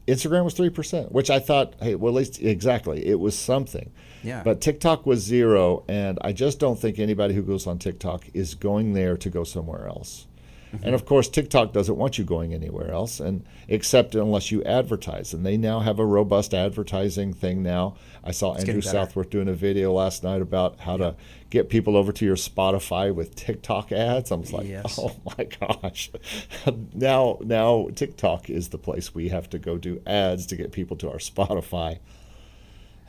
Instagram 0.07 0.43
was 0.43 0.53
three 0.53 0.69
percent, 0.69 1.11
which 1.11 1.29
I 1.29 1.39
thought, 1.39 1.73
hey, 1.81 1.95
well, 1.95 2.13
at 2.13 2.17
least 2.17 2.41
exactly, 2.41 3.05
it 3.07 3.19
was 3.19 3.37
something. 3.37 3.91
Yeah. 4.23 4.43
But 4.43 4.61
TikTok 4.61 5.05
was 5.05 5.21
zero, 5.21 5.83
and 5.87 6.19
I 6.21 6.31
just 6.31 6.59
don't 6.59 6.79
think 6.79 6.99
anybody 6.99 7.33
who 7.33 7.41
goes 7.41 7.65
on 7.65 7.79
TikTok 7.79 8.25
is 8.33 8.53
going 8.53 8.93
there 8.93 9.17
to 9.17 9.29
go 9.29 9.43
somewhere 9.43 9.87
else. 9.87 10.27
Mm-hmm. 10.75 10.85
And 10.85 10.95
of 10.95 11.05
course, 11.05 11.27
TikTok 11.27 11.73
doesn't 11.73 11.95
want 11.95 12.17
you 12.17 12.23
going 12.23 12.53
anywhere 12.53 12.91
else, 12.91 13.19
and 13.19 13.45
except 13.67 14.15
unless 14.15 14.51
you 14.51 14.63
advertise. 14.63 15.33
And 15.33 15.45
they 15.45 15.57
now 15.57 15.79
have 15.79 15.99
a 15.99 16.05
robust 16.05 16.53
advertising 16.53 17.33
thing. 17.33 17.63
Now, 17.63 17.95
I 18.23 18.31
saw 18.31 18.55
Andrew. 18.55 18.81
Southworth 18.81 19.29
doing 19.29 19.47
a 19.47 19.53
video 19.53 19.93
last 19.93 20.23
night 20.23 20.41
about 20.41 20.79
how 20.81 20.97
to 20.97 21.15
get 21.49 21.69
people 21.69 21.95
over 21.95 22.11
to 22.11 22.25
your 22.25 22.35
Spotify 22.35 23.13
with 23.13 23.35
TikTok 23.35 23.91
ads. 23.91 24.31
I 24.31 24.35
was 24.35 24.51
like, 24.51 24.67
Yes. 24.67 24.99
oh 25.01 25.15
my 25.37 25.45
gosh! 25.45 26.11
now, 26.93 27.37
now 27.41 27.89
TikTok 27.95 28.49
is 28.49 28.69
the 28.69 28.77
place 28.77 29.13
we 29.13 29.29
have 29.29 29.49
to 29.51 29.59
go 29.59 29.77
do 29.77 30.01
ads 30.05 30.45
to 30.47 30.55
get 30.55 30.71
people 30.71 30.97
to 30.97 31.09
our 31.09 31.17
Spotify. 31.17 31.99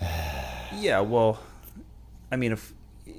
Yeah, 0.78 1.00
well, 1.00 1.38
I 2.30 2.36
mean, 2.36 2.52
if 2.52 2.74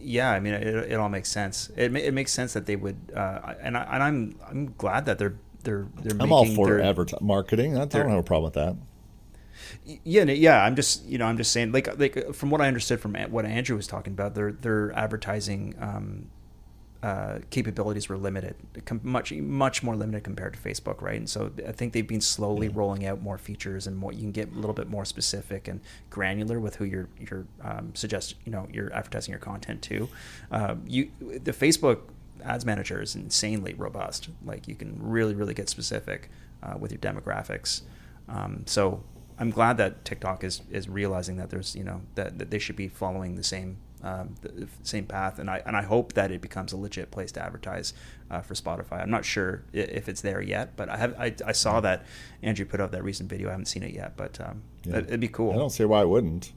yeah, 0.07 0.31
I 0.31 0.39
mean, 0.39 0.53
it, 0.53 0.91
it 0.91 0.95
all 0.95 1.09
makes 1.09 1.29
sense. 1.29 1.69
It 1.75 1.93
it 1.95 2.13
makes 2.13 2.31
sense 2.31 2.53
that 2.53 2.65
they 2.65 2.77
would, 2.77 3.11
uh, 3.13 3.55
and 3.61 3.77
I, 3.77 3.83
and 3.83 4.03
I'm 4.03 4.39
I'm 4.47 4.73
glad 4.77 5.05
that 5.05 5.19
they're 5.19 5.35
they're 5.63 5.87
they're 6.01 6.17
I'm 6.19 6.31
all 6.31 6.45
for 6.45 6.67
their, 6.67 6.81
advert- 6.81 7.21
marketing. 7.21 7.77
I 7.77 7.85
don't 7.85 8.09
have 8.09 8.19
a 8.19 8.23
problem 8.23 8.45
with 8.45 8.53
that. 8.53 8.75
Yeah, 10.03 10.23
yeah. 10.23 10.63
I'm 10.63 10.75
just, 10.75 11.05
you 11.05 11.17
know, 11.17 11.25
I'm 11.25 11.37
just 11.37 11.51
saying, 11.51 11.71
like, 11.73 11.99
like 11.99 12.33
from 12.33 12.49
what 12.49 12.61
I 12.61 12.67
understood 12.67 13.01
from 13.01 13.15
what 13.15 13.45
Andrew 13.45 13.75
was 13.75 13.87
talking 13.87 14.13
about, 14.13 14.33
they're 14.33 14.53
they're 14.53 14.93
advertising 14.93 15.75
um, 15.79 16.27
uh, 17.07 17.39
capabilities 17.51 18.09
were 18.09 18.17
limited, 18.17 18.55
com- 18.83 18.99
much 19.01 19.31
much 19.31 19.81
more 19.81 19.95
limited 19.95 20.25
compared 20.25 20.53
to 20.53 20.59
Facebook, 20.59 21.01
right? 21.01 21.17
And 21.17 21.29
so 21.29 21.51
I 21.65 21.71
think 21.71 21.93
they've 21.93 22.05
been 22.05 22.19
slowly 22.19 22.67
rolling 22.67 23.05
out 23.05 23.21
more 23.21 23.37
features 23.37 23.87
and 23.87 23.95
more. 23.95 24.11
You 24.11 24.19
can 24.19 24.33
get 24.33 24.51
a 24.51 24.55
little 24.55 24.73
bit 24.73 24.89
more 24.89 25.05
specific 25.05 25.69
and 25.69 25.79
granular 26.09 26.59
with 26.59 26.75
who 26.75 26.83
you're 26.83 27.07
you're 27.17 27.45
um, 27.63 27.95
suggest, 27.95 28.35
you 28.43 28.51
know, 28.51 28.67
you're 28.73 28.93
advertising 28.93 29.31
your 29.31 29.39
content 29.39 29.81
to. 29.83 30.09
Um, 30.51 30.83
you 30.85 31.09
the 31.21 31.53
Facebook 31.53 31.99
ads 32.43 32.65
manager 32.65 33.01
is 33.01 33.15
insanely 33.15 33.73
robust. 33.73 34.27
Like 34.43 34.67
you 34.67 34.75
can 34.75 34.97
really 34.99 35.33
really 35.33 35.53
get 35.53 35.69
specific 35.69 36.29
uh, 36.61 36.75
with 36.77 36.91
your 36.91 36.99
demographics. 36.99 37.83
Um, 38.27 38.63
so 38.65 39.01
I'm 39.39 39.51
glad 39.51 39.77
that 39.77 40.03
TikTok 40.03 40.43
is 40.43 40.61
is 40.71 40.89
realizing 40.89 41.37
that 41.37 41.51
there's 41.51 41.73
you 41.73 41.85
know 41.85 42.01
that, 42.15 42.37
that 42.37 42.51
they 42.51 42.59
should 42.59 42.75
be 42.75 42.89
following 42.89 43.35
the 43.35 43.45
same 43.45 43.77
um, 44.03 44.35
the 44.41 44.67
same 44.83 45.05
path, 45.05 45.39
and 45.39 45.49
I 45.49 45.61
and 45.65 45.75
I 45.75 45.81
hope 45.81 46.13
that 46.13 46.31
it 46.31 46.41
becomes 46.41 46.71
a 46.73 46.77
legit 46.77 47.09
place 47.11 47.31
to 47.33 47.43
advertise 47.43 47.93
uh, 48.29 48.41
for 48.41 48.53
Spotify. 48.53 49.01
I'm 49.01 49.09
not 49.09 49.25
sure 49.25 49.63
if 49.73 50.07
it's 50.07 50.21
there 50.21 50.41
yet, 50.41 50.75
but 50.75 50.87
I 50.89 50.97
have 50.97 51.19
I, 51.19 51.33
I 51.45 51.51
saw 51.51 51.79
that 51.81 52.05
Andrew 52.43 52.65
put 52.65 52.79
up 52.79 52.91
that 52.91 53.03
recent 53.03 53.29
video. 53.29 53.47
I 53.47 53.51
haven't 53.51 53.65
seen 53.65 53.83
it 53.83 53.93
yet, 53.93 54.15
but 54.15 54.39
um, 54.39 54.61
Yeah. 54.85 54.97
it, 54.97 55.09
would 55.09 55.19
be 55.19 55.27
cool. 55.27 55.51
I 55.51 55.55
don't 55.57 55.71
see 55.71 55.85
why 55.85 56.01
I 56.01 56.05
wouldn't. 56.05 56.53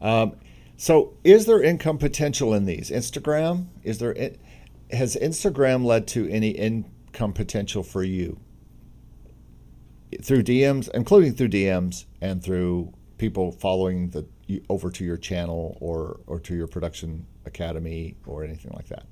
Um, 0.00 0.36
so, 0.76 1.14
is 1.24 1.46
there 1.46 1.62
income 1.62 1.98
potential 1.98 2.52
in 2.54 2.64
these? 2.66 2.90
Instagram 2.90 3.66
is 3.82 3.98
there? 3.98 4.14
Has 4.90 5.16
Instagram 5.16 5.84
led 5.84 6.06
to 6.08 6.28
any 6.28 6.50
income 6.50 7.32
potential 7.32 7.82
for 7.82 8.02
you 8.02 8.38
through 10.22 10.42
DMs, 10.42 10.90
including 10.92 11.32
through 11.34 11.48
DMs 11.48 12.04
and 12.20 12.42
through 12.42 12.92
people 13.16 13.52
following 13.52 14.10
the 14.10 14.26
you- 14.52 14.64
over 14.68 14.90
to 14.90 15.04
your 15.04 15.16
channel 15.16 15.76
or 15.80 16.20
or 16.26 16.38
to 16.40 16.54
your 16.54 16.66
production 16.66 17.26
academy 17.44 18.16
or 18.26 18.44
anything 18.44 18.72
like 18.74 18.88
that? 18.88 19.04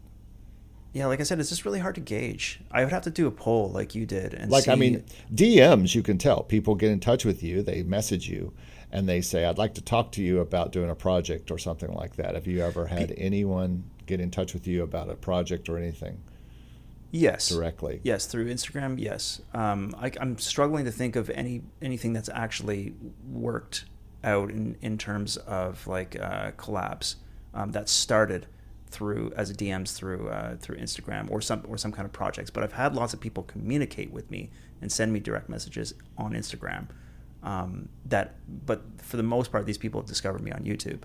Yeah, 0.92 1.06
like 1.06 1.20
I 1.20 1.22
said, 1.22 1.38
it's 1.38 1.50
just 1.50 1.64
really 1.64 1.78
hard 1.78 1.94
to 1.96 2.00
gauge. 2.00 2.60
I 2.72 2.82
would 2.82 2.92
have 2.92 3.02
to 3.02 3.10
do 3.10 3.28
a 3.28 3.30
poll 3.30 3.70
like 3.70 3.94
you 3.94 4.06
did, 4.06 4.34
and 4.34 4.50
like 4.50 4.68
I 4.68 4.74
mean 4.74 5.04
DMs 5.34 5.94
you 5.94 6.02
can 6.02 6.18
tell 6.18 6.42
people 6.42 6.74
get 6.74 6.90
in 6.90 7.00
touch 7.00 7.24
with 7.24 7.42
you 7.42 7.62
they 7.62 7.82
message 7.82 8.28
you 8.28 8.52
and 8.92 9.08
they 9.08 9.20
say 9.20 9.44
I'd 9.44 9.58
like 9.58 9.74
to 9.74 9.82
talk 9.82 10.10
to 10.12 10.22
you 10.22 10.40
about 10.40 10.72
doing 10.72 10.90
a 10.90 10.96
project 10.96 11.50
or 11.52 11.58
something 11.58 11.92
like 11.92 12.16
that 12.16 12.34
have 12.34 12.46
you 12.48 12.60
ever 12.60 12.86
had 12.86 13.14
anyone 13.16 13.84
get 14.06 14.20
in 14.20 14.30
touch 14.32 14.52
with 14.52 14.66
you 14.66 14.82
about 14.82 15.08
a 15.08 15.14
project 15.14 15.68
or 15.68 15.78
anything 15.78 16.20
yes, 17.12 17.48
directly 17.48 18.00
Yes, 18.02 18.26
through 18.26 18.52
Instagram. 18.52 18.98
Yes, 18.98 19.40
um, 19.54 19.94
I, 19.98 20.10
I'm 20.20 20.38
struggling 20.38 20.84
to 20.86 20.90
think 20.92 21.14
of 21.16 21.30
any 21.30 21.62
anything 21.80 22.12
that's 22.12 22.28
actually 22.28 22.94
worked 23.28 23.84
out 24.22 24.50
in 24.50 24.76
in 24.80 24.98
terms 24.98 25.36
of 25.38 25.86
like 25.86 26.18
uh, 26.20 26.52
collabs 26.52 27.16
um, 27.54 27.72
that 27.72 27.88
started 27.88 28.46
through 28.88 29.32
as 29.36 29.52
DMs 29.52 29.94
through 29.94 30.28
uh, 30.28 30.56
through 30.56 30.76
Instagram 30.76 31.30
or 31.30 31.40
some 31.40 31.62
or 31.68 31.76
some 31.78 31.92
kind 31.92 32.06
of 32.06 32.12
projects. 32.12 32.50
But 32.50 32.64
I've 32.64 32.72
had 32.72 32.94
lots 32.94 33.14
of 33.14 33.20
people 33.20 33.42
communicate 33.44 34.12
with 34.12 34.30
me 34.30 34.50
and 34.82 34.90
send 34.90 35.12
me 35.12 35.20
direct 35.20 35.48
messages 35.48 35.94
on 36.18 36.32
Instagram. 36.32 36.88
Um, 37.42 37.88
that, 38.06 38.34
but 38.66 38.82
for 38.98 39.16
the 39.16 39.22
most 39.22 39.50
part, 39.50 39.64
these 39.64 39.78
people 39.78 40.00
have 40.00 40.08
discovered 40.08 40.42
me 40.42 40.50
on 40.52 40.60
YouTube. 40.64 41.02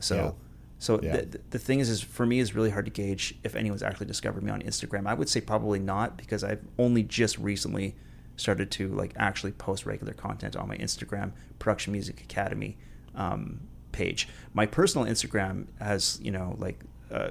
So. 0.00 0.14
Yeah. 0.16 0.30
So 0.78 0.98
Yeah. 1.00 1.18
the, 1.18 1.40
the 1.50 1.58
thing 1.60 1.78
is, 1.78 1.88
is 1.88 2.00
for 2.00 2.26
me, 2.26 2.40
is 2.40 2.56
really 2.56 2.70
hard 2.70 2.86
to 2.86 2.90
gauge 2.90 3.36
if 3.44 3.54
anyone's 3.54 3.84
actually 3.84 4.06
discovered 4.06 4.42
me 4.42 4.50
on 4.50 4.62
Instagram. 4.62 5.06
I 5.06 5.14
would 5.14 5.28
say 5.28 5.40
probably 5.40 5.78
not 5.78 6.16
because 6.16 6.42
I've 6.42 6.64
only 6.76 7.04
just 7.04 7.38
recently 7.38 7.94
started 8.42 8.70
to 8.72 8.88
like 8.88 9.12
actually 9.16 9.52
post 9.52 9.86
regular 9.86 10.12
content 10.12 10.56
on 10.56 10.68
my 10.68 10.76
Instagram 10.76 11.32
Production 11.58 11.92
Music 11.92 12.20
Academy 12.20 12.76
um, 13.14 13.60
page. 13.92 14.28
My 14.52 14.66
personal 14.66 15.06
Instagram 15.06 15.66
has 15.78 16.18
you 16.22 16.30
know 16.30 16.56
like 16.58 16.80
uh, 17.10 17.30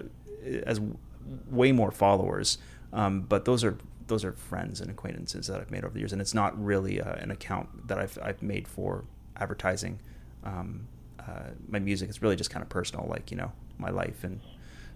way 1.50 1.72
more 1.72 1.92
followers, 1.92 2.58
um, 2.94 3.22
but 3.22 3.46
those 3.46 3.64
are 3.64 3.78
those 4.08 4.26
are 4.26 4.34
friends 4.34 4.82
and 4.82 4.90
acquaintances 4.90 5.48
that 5.48 5.62
I've 5.62 5.72
made 5.72 5.84
over 5.84 5.94
the 5.94 6.00
years, 6.00 6.14
and 6.14 6.22
it's 6.22 6.34
not 6.34 6.62
really 6.62 7.02
uh, 7.02 7.14
an 7.14 7.32
account 7.32 7.88
that 7.88 8.00
I've 8.00 8.18
I've 8.22 8.42
made 8.42 8.68
for 8.68 9.04
advertising. 9.36 10.00
Um, 10.44 10.88
uh, 11.20 11.52
my 11.68 11.80
music 11.80 12.10
is 12.10 12.22
really 12.22 12.36
just 12.36 12.50
kind 12.50 12.64
of 12.64 12.70
personal, 12.70 13.06
like 13.08 13.32
you 13.32 13.38
know 13.38 13.52
my 13.78 13.90
life 13.90 14.24
and 14.24 14.40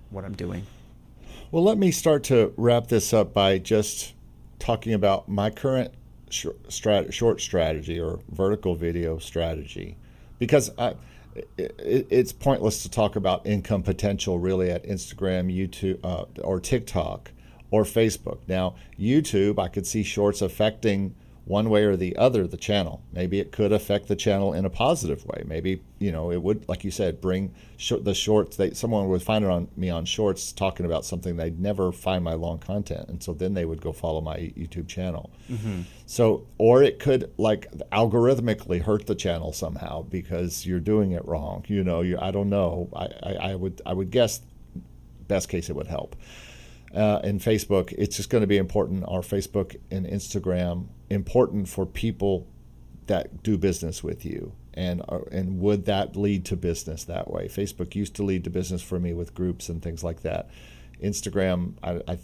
what 0.09 0.23
I'm 0.23 0.35
doing. 0.35 0.65
well 1.51 1.63
let 1.63 1.77
me 1.77 1.91
start 1.91 2.23
to 2.23 2.53
wrap 2.55 2.87
this 2.87 3.13
up 3.13 3.33
by 3.33 3.57
just 3.57 4.13
talking 4.59 4.93
about 4.93 5.27
my 5.27 5.49
current 5.49 5.91
strat- 6.67 7.13
short 7.13 7.41
strategy 7.41 7.99
or 7.99 8.19
vertical 8.29 8.75
video 8.75 9.17
strategy 9.17 9.97
because 10.39 10.71
I, 10.77 10.95
it, 11.57 12.07
it's 12.09 12.31
pointless 12.31 12.83
to 12.83 12.89
talk 12.89 13.15
about 13.15 13.45
income 13.45 13.83
potential 13.83 14.39
really 14.39 14.71
at 14.71 14.85
Instagram, 14.85 15.53
YouTube, 15.53 15.99
uh, 16.03 16.25
or 16.41 16.59
TikTok 16.59 17.31
or 17.71 17.83
Facebook. 17.83 18.39
Now, 18.47 18.75
YouTube, 18.99 19.59
I 19.59 19.67
could 19.67 19.87
see 19.87 20.03
shorts 20.03 20.41
affecting 20.41 21.15
one 21.45 21.69
way 21.69 21.83
or 21.83 21.95
the 21.95 22.15
other 22.17 22.47
the 22.47 22.57
channel. 22.57 23.03
Maybe 23.13 23.39
it 23.39 23.51
could 23.51 23.71
affect 23.71 24.07
the 24.07 24.15
channel 24.15 24.53
in 24.53 24.65
a 24.65 24.69
positive 24.69 25.25
way. 25.25 25.43
Maybe 25.45 25.81
you 25.99 26.11
know 26.11 26.31
it 26.31 26.41
would, 26.41 26.67
like 26.67 26.83
you 26.83 26.91
said, 26.91 27.21
bring 27.21 27.53
sh- 27.77 27.93
the 28.01 28.15
shorts. 28.15 28.57
They, 28.57 28.71
someone 28.71 29.07
would 29.09 29.21
find 29.21 29.45
it 29.45 29.51
on 29.51 29.67
me 29.77 29.89
on 29.89 30.05
shorts 30.05 30.51
talking 30.51 30.85
about 30.85 31.05
something 31.05 31.37
they'd 31.37 31.59
never 31.59 31.91
find 31.91 32.23
my 32.23 32.33
long 32.33 32.57
content, 32.57 33.09
and 33.09 33.21
so 33.21 33.33
then 33.33 33.53
they 33.53 33.65
would 33.65 33.79
go 33.79 33.93
follow 33.93 34.21
my 34.21 34.37
YouTube 34.37 34.87
channel. 34.87 35.29
Mm-hmm. 35.49 35.81
So, 36.07 36.47
or 36.57 36.81
it 36.81 36.99
could 36.99 37.31
like 37.37 37.71
algorithmically 37.91 38.81
hurt 38.81 39.05
the 39.05 39.15
channel 39.15 39.53
somehow 39.53 40.01
because 40.01 40.65
you're 40.65 40.79
doing 40.79 41.11
it 41.11 41.25
wrong. 41.25 41.63
You 41.67 41.83
know, 41.83 42.01
you, 42.01 42.17
I 42.19 42.31
don't 42.31 42.49
know. 42.49 42.89
I, 42.95 43.07
I, 43.21 43.33
I 43.51 43.55
would 43.55 43.81
I 43.85 43.93
would 43.93 44.09
guess 44.09 44.41
best 45.27 45.49
case 45.49 45.69
it 45.69 45.75
would 45.75 45.87
help 45.87 46.15
uh, 46.95 47.19
and 47.23 47.41
Facebook, 47.41 47.93
it's 47.97 48.15
just 48.15 48.29
going 48.29 48.41
to 48.41 48.47
be 48.47 48.57
important. 48.57 49.03
Our 49.07 49.19
Facebook 49.19 49.75
and 49.91 50.05
Instagram 50.05 50.87
important 51.09 51.67
for 51.69 51.85
people 51.85 52.47
that 53.07 53.43
do 53.43 53.57
business 53.57 54.03
with 54.03 54.25
you, 54.25 54.53
and 54.73 55.01
uh, 55.07 55.19
and 55.31 55.59
would 55.59 55.85
that 55.85 56.15
lead 56.15 56.45
to 56.45 56.55
business 56.55 57.03
that 57.05 57.29
way? 57.29 57.47
Facebook 57.47 57.95
used 57.95 58.15
to 58.15 58.23
lead 58.23 58.43
to 58.43 58.49
business 58.49 58.81
for 58.81 58.99
me 58.99 59.13
with 59.13 59.33
groups 59.33 59.69
and 59.69 59.81
things 59.81 60.03
like 60.03 60.21
that. 60.21 60.49
Instagram, 61.01 61.73
I, 61.83 62.01
I 62.07 62.17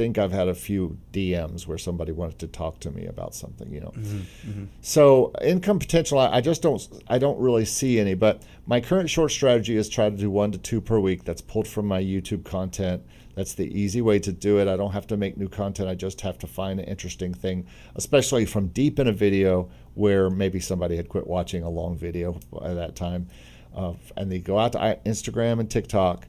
think 0.00 0.16
I've 0.16 0.32
had 0.32 0.48
a 0.48 0.54
few 0.54 0.96
DMs 1.12 1.66
where 1.66 1.76
somebody 1.76 2.10
wanted 2.10 2.38
to 2.38 2.46
talk 2.46 2.80
to 2.80 2.90
me 2.90 3.04
about 3.04 3.34
something, 3.34 3.70
you 3.70 3.80
know. 3.80 3.92
Mm-hmm, 3.94 4.50
mm-hmm. 4.50 4.64
So 4.80 5.30
income 5.42 5.78
potential, 5.78 6.18
I, 6.18 6.36
I, 6.36 6.40
just 6.40 6.62
don't, 6.62 6.80
I 7.06 7.18
don't 7.18 7.38
really 7.38 7.66
see 7.66 8.00
any. 8.00 8.14
But 8.14 8.42
my 8.66 8.80
current 8.80 9.10
short 9.10 9.30
strategy 9.30 9.76
is 9.76 9.90
try 9.90 10.08
to 10.08 10.16
do 10.16 10.30
one 10.30 10.52
to 10.52 10.58
two 10.58 10.80
per 10.80 10.98
week. 10.98 11.24
That's 11.24 11.42
pulled 11.42 11.68
from 11.68 11.86
my 11.86 12.02
YouTube 12.02 12.46
content. 12.46 13.02
That's 13.40 13.54
the 13.54 13.74
easy 13.74 14.02
way 14.02 14.18
to 14.18 14.32
do 14.32 14.58
it. 14.58 14.68
I 14.68 14.76
don't 14.76 14.92
have 14.92 15.06
to 15.06 15.16
make 15.16 15.38
new 15.38 15.48
content. 15.48 15.88
I 15.88 15.94
just 15.94 16.20
have 16.20 16.36
to 16.40 16.46
find 16.46 16.78
an 16.78 16.84
interesting 16.84 17.32
thing, 17.32 17.66
especially 17.94 18.44
from 18.44 18.68
deep 18.68 18.98
in 18.98 19.08
a 19.08 19.14
video 19.14 19.70
where 19.94 20.28
maybe 20.28 20.60
somebody 20.60 20.96
had 20.96 21.08
quit 21.08 21.26
watching 21.26 21.62
a 21.62 21.70
long 21.70 21.96
video 21.96 22.38
by 22.52 22.74
that 22.74 22.96
time. 22.96 23.28
Uh, 23.74 23.94
and 24.14 24.30
they 24.30 24.40
go 24.40 24.58
out 24.58 24.72
to 24.72 24.98
Instagram 25.06 25.58
and 25.58 25.70
TikTok, 25.70 26.28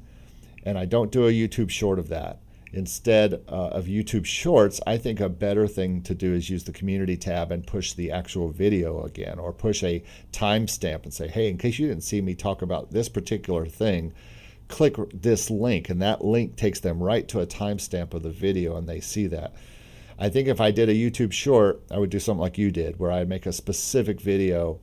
and 0.63 0.77
I 0.77 0.85
don't 0.85 1.11
do 1.11 1.27
a 1.27 1.31
YouTube 1.33 1.69
short 1.69 1.99
of 1.99 2.07
that. 2.07 2.39
Instead 2.71 3.43
uh, 3.49 3.71
of 3.71 3.87
YouTube 3.87 4.25
Shorts, 4.25 4.79
I 4.87 4.95
think 4.95 5.19
a 5.19 5.27
better 5.27 5.67
thing 5.67 6.03
to 6.03 6.15
do 6.15 6.33
is 6.33 6.49
use 6.49 6.63
the 6.63 6.71
community 6.71 7.17
tab 7.17 7.51
and 7.51 7.67
push 7.67 7.91
the 7.91 8.09
actual 8.09 8.51
video 8.51 9.03
again, 9.03 9.37
or 9.37 9.51
push 9.51 9.83
a 9.83 10.01
timestamp 10.31 11.03
and 11.03 11.13
say, 11.13 11.27
hey, 11.27 11.49
in 11.49 11.57
case 11.57 11.77
you 11.77 11.89
didn't 11.89 12.05
see 12.05 12.21
me 12.21 12.35
talk 12.35 12.61
about 12.61 12.91
this 12.91 13.09
particular 13.09 13.65
thing, 13.65 14.13
click 14.71 14.95
this 15.13 15.49
link, 15.49 15.89
and 15.89 16.01
that 16.01 16.23
link 16.23 16.55
takes 16.55 16.79
them 16.79 17.01
right 17.01 17.27
to 17.27 17.39
a 17.39 17.45
timestamp 17.45 18.13
of 18.13 18.23
the 18.23 18.31
video, 18.31 18.77
and 18.77 18.87
they 18.87 18.99
see 18.99 19.27
that. 19.27 19.53
I 20.17 20.29
think 20.29 20.47
if 20.47 20.61
I 20.61 20.71
did 20.71 20.89
a 20.89 20.93
YouTube 20.93 21.31
short, 21.31 21.81
I 21.91 21.97
would 21.97 22.09
do 22.09 22.19
something 22.19 22.41
like 22.41 22.57
you 22.57 22.71
did, 22.71 22.99
where 22.99 23.11
I 23.11 23.23
make 23.23 23.45
a 23.45 23.53
specific 23.53 24.21
video 24.21 24.79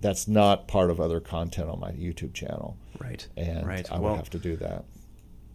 that's 0.00 0.28
not 0.28 0.68
part 0.68 0.90
of 0.90 1.00
other 1.00 1.20
content 1.20 1.68
on 1.68 1.80
my 1.80 1.90
YouTube 1.92 2.32
channel. 2.32 2.76
Right. 2.98 3.26
And 3.36 3.66
right. 3.66 3.90
I 3.90 3.98
would 3.98 4.16
have 4.16 4.30
to 4.30 4.38
do 4.38 4.56
that. 4.56 4.84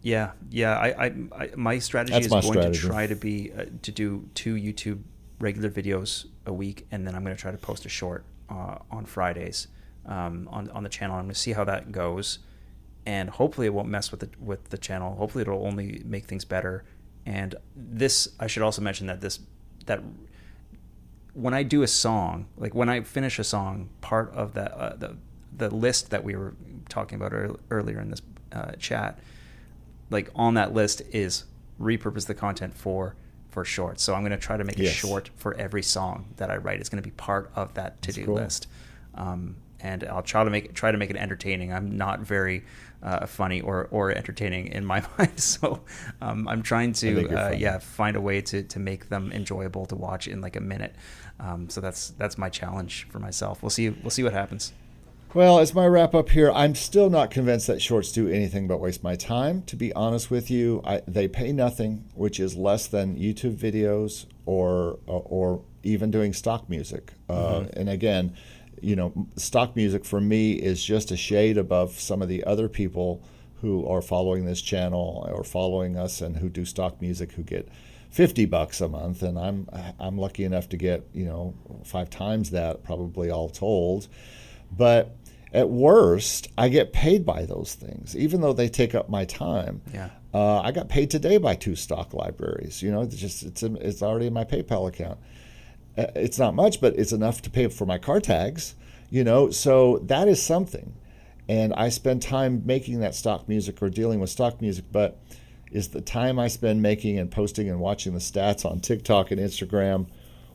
Yeah, 0.02 0.32
yeah. 0.50 0.78
I, 0.78 1.06
I, 1.06 1.14
I 1.32 1.50
my 1.56 1.78
strategy 1.78 2.12
That's 2.12 2.26
is 2.26 2.32
my 2.32 2.40
going 2.42 2.52
strategy. 2.52 2.80
to 2.80 2.86
try 2.86 3.06
to 3.06 3.16
be 3.16 3.52
uh, 3.56 3.64
to 3.82 3.90
do 3.90 4.28
two 4.34 4.54
YouTube 4.54 5.00
regular 5.40 5.70
videos 5.70 6.26
a 6.44 6.52
week, 6.52 6.86
and 6.90 7.06
then 7.06 7.14
I'm 7.14 7.24
going 7.24 7.34
to 7.34 7.40
try 7.40 7.50
to 7.50 7.58
post 7.58 7.86
a 7.86 7.88
short 7.88 8.24
uh, 8.50 8.78
on 8.90 9.06
Fridays 9.06 9.68
um, 10.04 10.46
on 10.52 10.68
on 10.70 10.82
the 10.82 10.90
channel. 10.90 11.16
I'm 11.16 11.24
going 11.24 11.34
to 11.34 11.40
see 11.40 11.52
how 11.52 11.64
that 11.64 11.90
goes 11.90 12.40
and 13.06 13.28
hopefully 13.30 13.66
it 13.66 13.74
won't 13.74 13.88
mess 13.88 14.10
with 14.10 14.20
the 14.20 14.30
with 14.40 14.70
the 14.70 14.78
channel. 14.78 15.14
Hopefully 15.16 15.42
it'll 15.42 15.66
only 15.66 16.02
make 16.04 16.26
things 16.26 16.44
better. 16.44 16.84
And 17.26 17.54
this, 17.74 18.28
I 18.38 18.46
should 18.46 18.62
also 18.62 18.82
mention 18.82 19.06
that 19.06 19.20
this 19.20 19.40
that 19.86 20.02
when 21.34 21.52
I 21.54 21.62
do 21.62 21.82
a 21.82 21.86
song, 21.86 22.46
like 22.56 22.74
when 22.74 22.88
I 22.88 23.02
finish 23.02 23.38
a 23.38 23.44
song, 23.44 23.88
part 24.00 24.32
of 24.32 24.54
that 24.54 24.72
uh, 24.72 24.96
the 24.96 25.16
the 25.56 25.74
list 25.74 26.10
that 26.10 26.24
we 26.24 26.34
were 26.34 26.54
talking 26.88 27.16
about 27.20 27.32
earlier 27.70 28.00
in 28.00 28.10
this 28.10 28.22
uh, 28.52 28.72
chat, 28.72 29.18
like 30.10 30.30
on 30.34 30.54
that 30.54 30.72
list 30.72 31.02
is 31.12 31.44
repurpose 31.80 32.26
the 32.26 32.34
content 32.34 32.74
for 32.74 33.16
for 33.50 33.64
shorts. 33.64 34.02
So 34.02 34.14
I'm 34.14 34.22
going 34.22 34.32
to 34.32 34.36
try 34.38 34.56
to 34.56 34.64
make 34.64 34.78
yes. 34.78 34.92
a 34.92 34.96
short 34.96 35.30
for 35.36 35.54
every 35.54 35.82
song 35.82 36.26
that 36.36 36.50
I 36.50 36.56
write. 36.56 36.80
It's 36.80 36.88
going 36.88 37.02
to 37.02 37.08
be 37.08 37.14
part 37.14 37.50
of 37.54 37.74
that 37.74 38.02
to 38.02 38.12
do 38.12 38.26
cool. 38.26 38.34
list. 38.34 38.66
Um, 39.14 39.56
and 39.80 40.02
I'll 40.04 40.22
try 40.22 40.42
to 40.42 40.50
make 40.50 40.74
try 40.74 40.90
to 40.90 40.98
make 40.98 41.10
it 41.10 41.16
entertaining. 41.16 41.72
I'm 41.72 41.96
not 41.96 42.20
very 42.20 42.64
uh, 43.04 43.26
funny 43.26 43.60
or, 43.60 43.88
or 43.90 44.10
entertaining 44.10 44.68
in 44.68 44.84
my 44.84 45.04
mind, 45.18 45.38
so 45.38 45.80
um, 46.20 46.48
I'm 46.48 46.62
trying 46.62 46.92
to 46.94 47.28
uh, 47.28 47.50
yeah 47.50 47.78
find 47.78 48.16
a 48.16 48.20
way 48.20 48.40
to, 48.40 48.62
to 48.62 48.78
make 48.78 49.08
them 49.08 49.30
enjoyable 49.32 49.86
to 49.86 49.94
watch 49.94 50.26
in 50.26 50.40
like 50.40 50.56
a 50.56 50.60
minute. 50.60 50.96
Um, 51.38 51.68
so 51.68 51.80
that's 51.80 52.10
that's 52.10 52.38
my 52.38 52.48
challenge 52.48 53.06
for 53.10 53.18
myself. 53.18 53.62
We'll 53.62 53.70
see 53.70 53.90
we'll 53.90 54.10
see 54.10 54.22
what 54.22 54.32
happens. 54.32 54.72
Well, 55.34 55.58
as 55.58 55.74
my 55.74 55.84
wrap 55.84 56.14
up 56.14 56.28
here, 56.28 56.52
I'm 56.52 56.76
still 56.76 57.10
not 57.10 57.32
convinced 57.32 57.66
that 57.66 57.82
shorts 57.82 58.12
do 58.12 58.28
anything 58.28 58.68
but 58.68 58.78
waste 58.78 59.02
my 59.02 59.16
time. 59.16 59.62
To 59.62 59.74
be 59.74 59.92
honest 59.92 60.30
with 60.30 60.48
you, 60.48 60.80
I, 60.84 61.02
they 61.08 61.26
pay 61.26 61.50
nothing, 61.50 62.04
which 62.14 62.38
is 62.38 62.54
less 62.54 62.86
than 62.86 63.16
YouTube 63.16 63.56
videos 63.56 64.26
or 64.46 65.00
or 65.06 65.62
even 65.82 66.10
doing 66.10 66.32
stock 66.32 66.70
music. 66.70 67.14
Uh, 67.28 67.34
mm-hmm. 67.34 67.80
And 67.80 67.88
again, 67.88 68.36
you 68.84 68.96
know, 68.96 69.26
stock 69.36 69.74
music 69.74 70.04
for 70.04 70.20
me 70.20 70.52
is 70.52 70.84
just 70.84 71.10
a 71.10 71.16
shade 71.16 71.56
above 71.56 71.98
some 71.98 72.22
of 72.22 72.28
the 72.28 72.44
other 72.44 72.68
people 72.68 73.22
who 73.60 73.86
are 73.86 74.02
following 74.02 74.44
this 74.44 74.60
channel 74.60 75.26
or 75.32 75.42
following 75.42 75.96
us 75.96 76.20
and 76.20 76.36
who 76.36 76.48
do 76.48 76.64
stock 76.64 77.00
music 77.00 77.32
who 77.32 77.42
get 77.42 77.68
50 78.10 78.44
bucks 78.46 78.80
a 78.80 78.88
month 78.88 79.22
and 79.22 79.38
I'm 79.38 79.68
I'm 79.98 80.18
lucky 80.18 80.44
enough 80.44 80.68
to 80.68 80.76
get, 80.76 81.08
you 81.12 81.24
know, 81.24 81.54
five 81.84 82.10
times 82.10 82.50
that 82.50 82.84
probably 82.84 83.30
all 83.30 83.48
told. 83.48 84.06
But 84.70 85.16
at 85.52 85.70
worst, 85.70 86.48
I 86.58 86.68
get 86.68 86.92
paid 86.92 87.24
by 87.24 87.46
those 87.46 87.74
things, 87.74 88.16
even 88.16 88.40
though 88.40 88.52
they 88.52 88.68
take 88.68 88.94
up 88.94 89.08
my 89.08 89.24
time. 89.24 89.82
Yeah. 89.92 90.10
Uh, 90.34 90.60
I 90.60 90.72
got 90.72 90.88
paid 90.88 91.10
today 91.10 91.38
by 91.38 91.54
two 91.54 91.76
stock 91.76 92.12
libraries. 92.12 92.82
You 92.82 92.90
know, 92.90 93.02
it's 93.02 93.16
just 93.16 93.44
it's 93.44 93.62
it's 93.62 94.02
already 94.02 94.26
in 94.26 94.32
my 94.32 94.44
PayPal 94.44 94.88
account. 94.88 95.18
Uh, 95.96 96.06
it's 96.14 96.38
not 96.38 96.54
much, 96.54 96.80
but 96.80 96.96
it's 96.96 97.12
enough 97.12 97.42
to 97.42 97.50
pay 97.50 97.68
for 97.68 97.86
my 97.86 97.98
car 97.98 98.20
tags, 98.20 98.74
you 99.10 99.22
know. 99.24 99.50
So 99.50 99.98
that 100.04 100.28
is 100.28 100.42
something, 100.42 100.94
and 101.48 101.72
I 101.74 101.88
spend 101.88 102.22
time 102.22 102.62
making 102.64 103.00
that 103.00 103.14
stock 103.14 103.48
music 103.48 103.82
or 103.82 103.90
dealing 103.90 104.20
with 104.20 104.30
stock 104.30 104.60
music. 104.60 104.86
But 104.90 105.20
is 105.70 105.88
the 105.88 106.00
time 106.00 106.38
I 106.38 106.48
spend 106.48 106.82
making 106.82 107.18
and 107.18 107.30
posting 107.30 107.68
and 107.68 107.80
watching 107.80 108.12
the 108.14 108.20
stats 108.20 108.64
on 108.64 108.80
TikTok 108.80 109.30
and 109.30 109.40
Instagram 109.40 110.06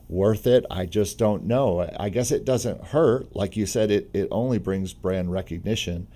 worth 0.08 0.46
it? 0.46 0.64
I 0.70 0.86
just 0.86 1.18
don't 1.18 1.44
know. 1.44 1.88
I 1.98 2.08
guess 2.08 2.30
it 2.30 2.44
doesn't 2.44 2.84
hurt. 2.84 3.34
Like 3.34 3.56
you 3.56 3.66
said, 3.66 3.90
it, 3.90 4.10
it 4.12 4.28
only 4.30 4.58
brings 4.58 4.92
brand 4.92 5.32
recognition, 5.32 6.08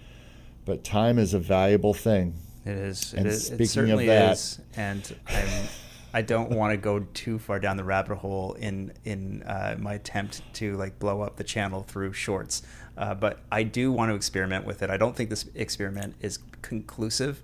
but 0.65 0.85
time 0.85 1.19
is 1.19 1.35
a 1.35 1.39
valuable 1.39 1.95
thing. 1.95 2.35
It 2.65 2.73
is. 2.73 3.13
And 3.15 3.27
it 3.27 3.33
is. 3.33 3.47
Speaking 3.47 3.65
it 3.65 3.69
certainly 3.69 4.09
of 4.09 4.15
that, 4.15 4.33
is. 4.33 4.61
And 4.77 5.17
I'm 5.27 5.69
I 6.15 6.23
don't 6.23 6.51
want 6.51 6.71
to 6.71 6.77
go 6.77 7.01
too 7.13 7.41
far 7.41 7.59
down 7.59 7.77
the 7.77 7.83
rabbit 7.83 8.15
hole 8.19 8.53
in 8.55 8.93
in 9.05 9.43
uh, 9.43 9.77
my 9.79 9.95
attempt 9.95 10.43
to 10.55 10.77
like 10.77 11.01
blow 11.01 11.23
up 11.23 11.37
the 11.37 11.45
channel 11.45 11.83
through 11.83 12.13
shorts. 12.13 12.63
Uh, 12.97 13.15
but 13.15 13.41
I 13.51 13.65
do 13.65 13.91
want 13.91 14.13
to 14.13 14.15
experiment 14.15 14.65
with 14.65 14.83
it. 14.83 14.91
I 14.91 14.97
don't 14.97 15.17
think 15.17 15.29
this 15.29 15.47
experiment 15.57 16.15
is 16.21 16.39
conclusive, 16.63 17.43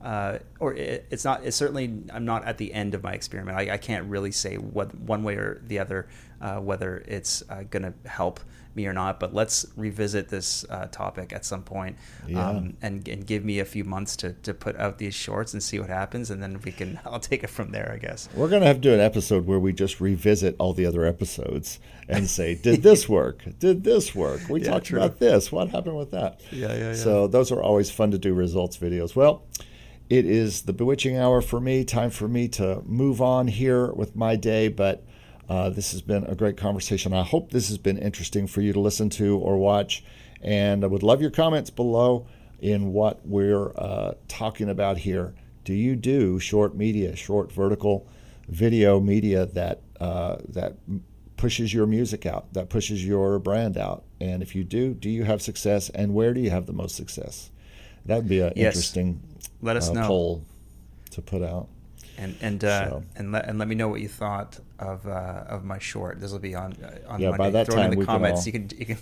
uh, 0.00 0.38
or 0.60 0.72
it, 0.74 1.04
it's 1.10 1.24
not. 1.24 1.44
It's 1.44 1.56
certainly 1.56 1.92
I'm 2.12 2.24
not 2.24 2.44
at 2.44 2.58
the 2.58 2.72
end 2.72 2.94
of 2.94 3.02
my 3.02 3.12
experiment. 3.12 3.58
I, 3.58 3.74
I 3.74 3.76
can't 3.76 4.08
really 4.08 4.30
say 4.30 4.54
what 4.54 4.94
one 4.94 5.24
way 5.24 5.34
or 5.34 5.60
the 5.66 5.80
other 5.80 6.06
uh, 6.40 6.60
whether 6.60 7.02
it's 7.06 7.42
uh, 7.50 7.64
going 7.70 7.82
to 7.82 8.08
help 8.08 8.38
me 8.74 8.86
or 8.86 8.92
not. 8.92 9.20
But 9.20 9.34
let's 9.34 9.66
revisit 9.76 10.28
this 10.28 10.64
uh, 10.68 10.86
topic 10.86 11.32
at 11.32 11.44
some 11.44 11.62
point, 11.62 11.96
yeah. 12.26 12.48
um, 12.48 12.76
and, 12.82 13.06
and 13.08 13.26
give 13.26 13.44
me 13.44 13.58
a 13.58 13.64
few 13.64 13.84
months 13.84 14.16
to, 14.16 14.32
to 14.34 14.54
put 14.54 14.76
out 14.76 14.98
these 14.98 15.14
shorts 15.14 15.52
and 15.52 15.62
see 15.62 15.78
what 15.78 15.88
happens, 15.88 16.30
and 16.30 16.42
then 16.42 16.60
we 16.64 16.72
can 16.72 17.00
I'll 17.06 17.20
take 17.20 17.44
it 17.44 17.50
from 17.50 17.72
there. 17.72 17.90
I 17.94 17.98
guess 17.98 18.28
we're 18.34 18.48
gonna 18.48 18.66
have 18.66 18.76
to 18.76 18.82
do 18.82 18.94
an 18.94 19.00
episode 19.00 19.46
where 19.46 19.58
we 19.58 19.72
just 19.72 20.00
revisit 20.00 20.56
all 20.58 20.72
the 20.72 20.86
other 20.86 21.04
episodes 21.04 21.78
and 22.08 22.28
say, 22.28 22.54
did 22.54 22.82
this 22.84 23.08
work? 23.08 23.44
Did 23.58 23.84
this 23.84 24.14
work? 24.14 24.40
We 24.48 24.62
yeah, 24.62 24.70
talked 24.70 24.86
true. 24.86 24.98
about 24.98 25.18
this. 25.18 25.52
What 25.52 25.68
happened 25.70 25.96
with 25.96 26.10
that? 26.12 26.40
Yeah, 26.50 26.68
yeah, 26.68 26.78
yeah. 26.78 26.94
So 26.94 27.26
those 27.26 27.52
are 27.52 27.62
always 27.62 27.90
fun 27.90 28.10
to 28.12 28.18
do 28.18 28.34
results 28.34 28.76
videos. 28.76 29.16
Well. 29.16 29.44
It 30.10 30.26
is 30.26 30.62
the 30.62 30.74
bewitching 30.74 31.16
hour 31.16 31.40
for 31.40 31.58
me. 31.58 31.84
Time 31.84 32.10
for 32.10 32.28
me 32.28 32.46
to 32.48 32.82
move 32.84 33.22
on 33.22 33.46
here 33.46 33.90
with 33.92 34.14
my 34.14 34.36
day, 34.36 34.68
but 34.68 35.02
uh, 35.48 35.70
this 35.70 35.92
has 35.92 36.02
been 36.02 36.24
a 36.24 36.34
great 36.34 36.56
conversation. 36.56 37.12
I 37.12 37.22
hope 37.22 37.50
this 37.50 37.68
has 37.68 37.78
been 37.78 37.98
interesting 37.98 38.46
for 38.46 38.60
you 38.60 38.72
to 38.72 38.80
listen 38.80 39.10
to 39.10 39.38
or 39.38 39.56
watch. 39.58 40.04
And 40.40 40.84
I 40.84 40.86
would 40.86 41.02
love 41.02 41.20
your 41.20 41.30
comments 41.30 41.70
below 41.70 42.26
in 42.60 42.92
what 42.92 43.26
we're 43.26 43.72
uh, 43.76 44.14
talking 44.28 44.68
about 44.68 44.98
here. 44.98 45.34
Do 45.64 45.74
you 45.74 45.96
do 45.96 46.38
short 46.38 46.74
media, 46.74 47.14
short 47.14 47.52
vertical 47.52 48.06
video 48.48 49.00
media 49.00 49.46
that 49.46 49.80
uh, 50.00 50.36
that 50.48 50.74
pushes 51.36 51.72
your 51.72 51.86
music 51.86 52.26
out, 52.26 52.52
that 52.54 52.68
pushes 52.68 53.04
your 53.04 53.38
brand 53.38 53.76
out? 53.76 54.04
And 54.20 54.42
if 54.42 54.54
you 54.54 54.64
do, 54.64 54.94
do 54.94 55.10
you 55.10 55.24
have 55.24 55.42
success? 55.42 55.90
And 55.90 56.14
where 56.14 56.34
do 56.34 56.40
you 56.40 56.50
have 56.50 56.66
the 56.66 56.72
most 56.72 56.96
success? 56.96 57.50
That'd 58.04 58.28
be 58.28 58.40
an 58.40 58.52
yes. 58.56 58.74
interesting 58.74 59.22
Let 59.60 59.76
us 59.76 59.90
uh, 59.90 59.94
know. 59.94 60.06
poll 60.06 60.44
to 61.10 61.22
put 61.22 61.42
out. 61.42 61.68
And 62.18 62.36
and 62.42 62.62
uh, 62.64 62.88
So- 62.88 63.04
and 63.16 63.32
let 63.32 63.48
and 63.48 63.58
let 63.58 63.68
me 63.68 63.74
know 63.74 63.88
what 63.88 64.00
you 64.00 64.08
thought 64.08 64.58
of 64.78 65.06
uh, 65.06 65.44
of 65.48 65.64
my 65.64 65.78
short. 65.78 66.20
This 66.20 66.30
will 66.32 66.38
be 66.38 66.54
on 66.54 66.72
uh, 66.84 67.10
on 67.12 67.20
Yeah, 67.20 67.30
Monday. 67.30 67.38
by 67.44 67.50
that 67.50 67.66
Throw 67.66 67.76
it 67.76 67.82
time 67.82 67.92
in 67.92 67.98
the 67.98 68.04
can 68.04 68.14
comments. 68.14 68.40
all- 68.40 68.46
You 68.46 68.52
can 68.52 68.70
you 68.78 68.86
can 68.86 68.98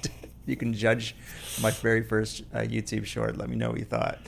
you 0.46 0.56
can 0.56 0.72
judge 0.74 1.14
my 1.60 1.70
very 1.70 2.02
first 2.02 2.42
uh, 2.54 2.58
YouTube 2.60 3.04
short. 3.04 3.36
Let 3.36 3.48
me 3.48 3.56
know 3.56 3.70
what 3.70 3.78
you 3.78 3.84
thought. 3.84 4.18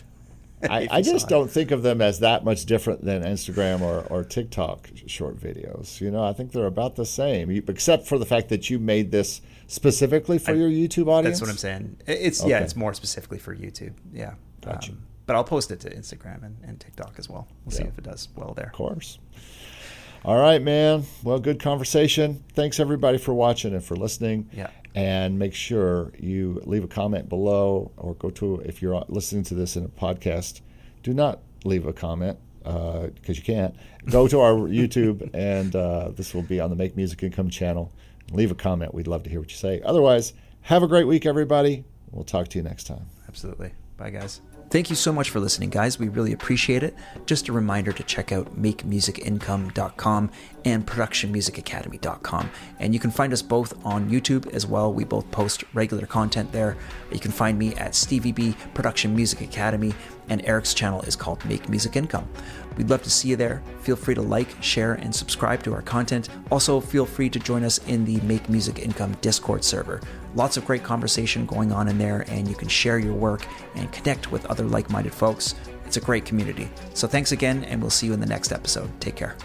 I, 0.71 0.89
I 0.91 1.03
just 1.03 1.29
don't 1.29 1.51
think 1.51 1.73
of 1.73 1.83
them 1.83 2.01
as 2.01 2.21
that 2.21 2.43
much 2.43 2.65
different 2.65 3.05
than 3.05 3.23
Instagram 3.23 3.83
or, 3.83 4.01
or 4.09 4.25
TikTok 4.25 4.89
short 5.07 5.39
videos. 5.39 6.01
You 6.01 6.11
know, 6.11 6.25
I 6.25 6.33
think 6.33 6.53
they're 6.53 6.65
about 6.67 6.97
the 6.97 7.05
same, 7.05 7.51
You- 7.51 7.63
except 7.69 8.07
for 8.07 8.19
the 8.19 8.25
fact 8.25 8.49
that 8.49 8.71
you 8.71 8.79
made 8.79 9.11
this 9.11 9.43
specifically 9.67 10.39
for 10.39 10.53
I- 10.53 10.55
your 10.55 10.71
YouTube 10.71 11.09
audience. 11.09 11.39
That's 11.39 11.41
what 11.43 11.51
I'm 11.51 11.59
saying. 11.59 11.97
It- 12.07 12.19
It's 12.21 12.45
yeah, 12.45 12.61
it's 12.61 12.75
more 12.77 12.95
specifically 12.95 13.39
for 13.39 13.55
YouTube. 13.55 13.93
Yeah. 14.13 14.31
Um, 14.31 14.37
Gotcha. 14.63 14.93
But 15.27 15.37
I'll 15.37 15.45
post 15.45 15.71
it 15.71 15.81
to 15.81 15.91
Instagram 15.91 16.45
and, 16.45 16.57
and 16.65 16.81
TikTok 16.81 17.15
as 17.19 17.29
well. 17.29 17.49
We'll 17.65 17.73
see 17.73 17.85
if 17.85 17.99
it 17.99 18.05
does 18.05 18.29
well 18.35 18.55
there. 18.55 18.67
Of 18.67 18.73
course. 18.73 19.19
All 20.25 20.39
right, 20.39 20.63
man. 20.63 21.05
Well, 21.23 21.39
good 21.39 21.61
conversation. 21.61 22.43
Thanks 22.55 22.81
everybody 22.81 23.19
for 23.19 23.35
watching 23.35 23.75
and 23.75 23.85
for 23.85 23.95
listening. 23.95 24.49
Yeah. 24.53 24.71
And 24.95 25.39
make 25.39 25.55
sure 25.55 26.13
you 26.19 26.63
leave 26.65 26.85
a 26.85 26.89
comment 26.89 27.29
below 27.29 27.91
or 27.97 28.15
go 28.15 28.31
to, 28.31 28.61
if 28.65 28.81
you're 28.81 29.05
listening 29.09 29.43
to 29.45 29.55
this 29.55 29.77
in 29.77 29.85
a 29.85 29.89
podcast, 29.89 30.61
do 31.03 31.13
not 31.13 31.41
leave 31.65 31.87
a 31.87 31.93
comment 31.93 32.39
because 32.63 33.37
you 33.37 33.43
can't. 33.43 33.75
Go 34.11 34.27
to 34.29 34.41
our 34.41 34.55
YouTube 34.69 35.29
and 35.35 35.77
uh, 35.77 36.11
this 36.15 36.33
will 36.35 36.43
be 36.43 36.59
on 36.59 36.71
the 36.71 36.77
Make 36.77 36.97
Music 36.97 37.23
Income 37.23 37.51
channel. 37.51 37.93
Leave 38.33 38.51
a 38.51 38.55
comment. 38.55 38.95
We'd 38.95 39.07
love 39.07 39.25
to 39.25 39.31
hear 39.31 39.41
what 39.41 39.51
you 39.51 39.57
say. 39.57 39.83
Otherwise, 39.85 40.33
have 40.63 40.83
a 40.83 40.89
great 40.89 41.07
week, 41.07 41.27
everybody. 41.27 41.85
We'll 42.11 42.25
talk 42.25 42.49
to 42.49 42.59
you 42.59 42.63
next 42.63 42.85
time. 42.85 43.07
Absolutely. 43.29 43.73
Bye, 43.99 44.11
guys. 44.11 44.41
Thank 44.75 44.91
you 44.91 44.97
so 44.97 45.13
much 45.13 45.31
for 45.31 45.39
listening, 45.39 45.71
guys. 45.71 46.01
We 46.01 46.09
really 46.09 46.33
appreciate 46.33 46.83
it. 46.83 46.97
Just 47.27 47.49
a 47.49 47.53
reminder 47.53 47.93
to 47.93 48.03
check 48.03 48.33
out 48.33 48.61
makemusicincome.com 48.61 50.31
and 50.65 50.85
productionmusicacademy.com. 50.85 52.51
And 52.81 52.93
you 52.93 52.99
can 52.99 53.13
find 53.13 53.33
us 53.33 53.41
both 53.41 53.73
on 53.87 54.11
YouTube 54.11 54.53
as 54.53 54.67
well. 54.67 54.93
We 54.93 55.05
both 55.05 55.31
post 55.31 55.63
regular 55.75 56.07
content 56.07 56.51
there. 56.51 56.77
You 57.13 57.21
can 57.21 57.31
find 57.31 57.57
me 57.57 57.77
at 57.77 57.95
Stevie 57.95 58.33
B 58.33 58.57
Production 58.75 59.15
Music 59.15 59.43
Academy, 59.43 59.95
and 60.29 60.45
Eric's 60.45 60.75
channel 60.75 61.03
is 61.03 61.15
called 61.15 61.45
Make 61.45 61.69
Music 61.69 61.95
Income. 61.95 62.29
We'd 62.77 62.91
love 62.91 63.05
to 63.05 63.11
see 63.11 63.29
you 63.29 63.37
there. 63.37 63.63
Feel 63.83 63.95
free 63.95 64.17
to 64.17 64.23
like, 64.23 64.61
share, 64.61 64.95
and 64.95 65.15
subscribe 65.15 65.63
to 65.63 65.73
our 65.73 65.83
content. 65.83 66.31
Also, 66.51 66.81
feel 66.81 67.07
free 67.07 67.31
to 67.31 67.39
join 67.39 67.63
us 67.63 67.79
in 67.87 68.05
the 68.05 68.21
Make 68.23 68.49
Music 68.49 68.81
Income 68.81 69.19
Discord 69.21 69.63
server. 69.63 70.01
Lots 70.35 70.57
of 70.57 70.65
great 70.65 70.83
conversation 70.83 71.47
going 71.47 71.73
on 71.73 71.89
in 71.89 71.99
there, 71.99 72.25
and 72.29 72.49
you 72.49 72.55
can 72.55 72.69
share 72.69 72.99
your 72.99 73.15
work 73.15 73.47
and 73.75 73.91
connect 73.93 74.33
with 74.33 74.45
other 74.47 74.65
like 74.65 74.91
minded 74.91 75.15
folks. 75.15 75.55
It's 75.87 75.97
a 75.97 76.01
great 76.01 76.25
community. 76.25 76.69
So, 76.93 77.07
thanks 77.07 77.33
again, 77.33 77.65
and 77.65 77.81
we'll 77.81 77.91
see 77.91 78.07
you 78.07 78.15
in 78.15 78.21
the 78.21 78.27
next 78.27 78.53
episode. 78.53 78.91
Take 79.01 79.17
care. 79.17 79.37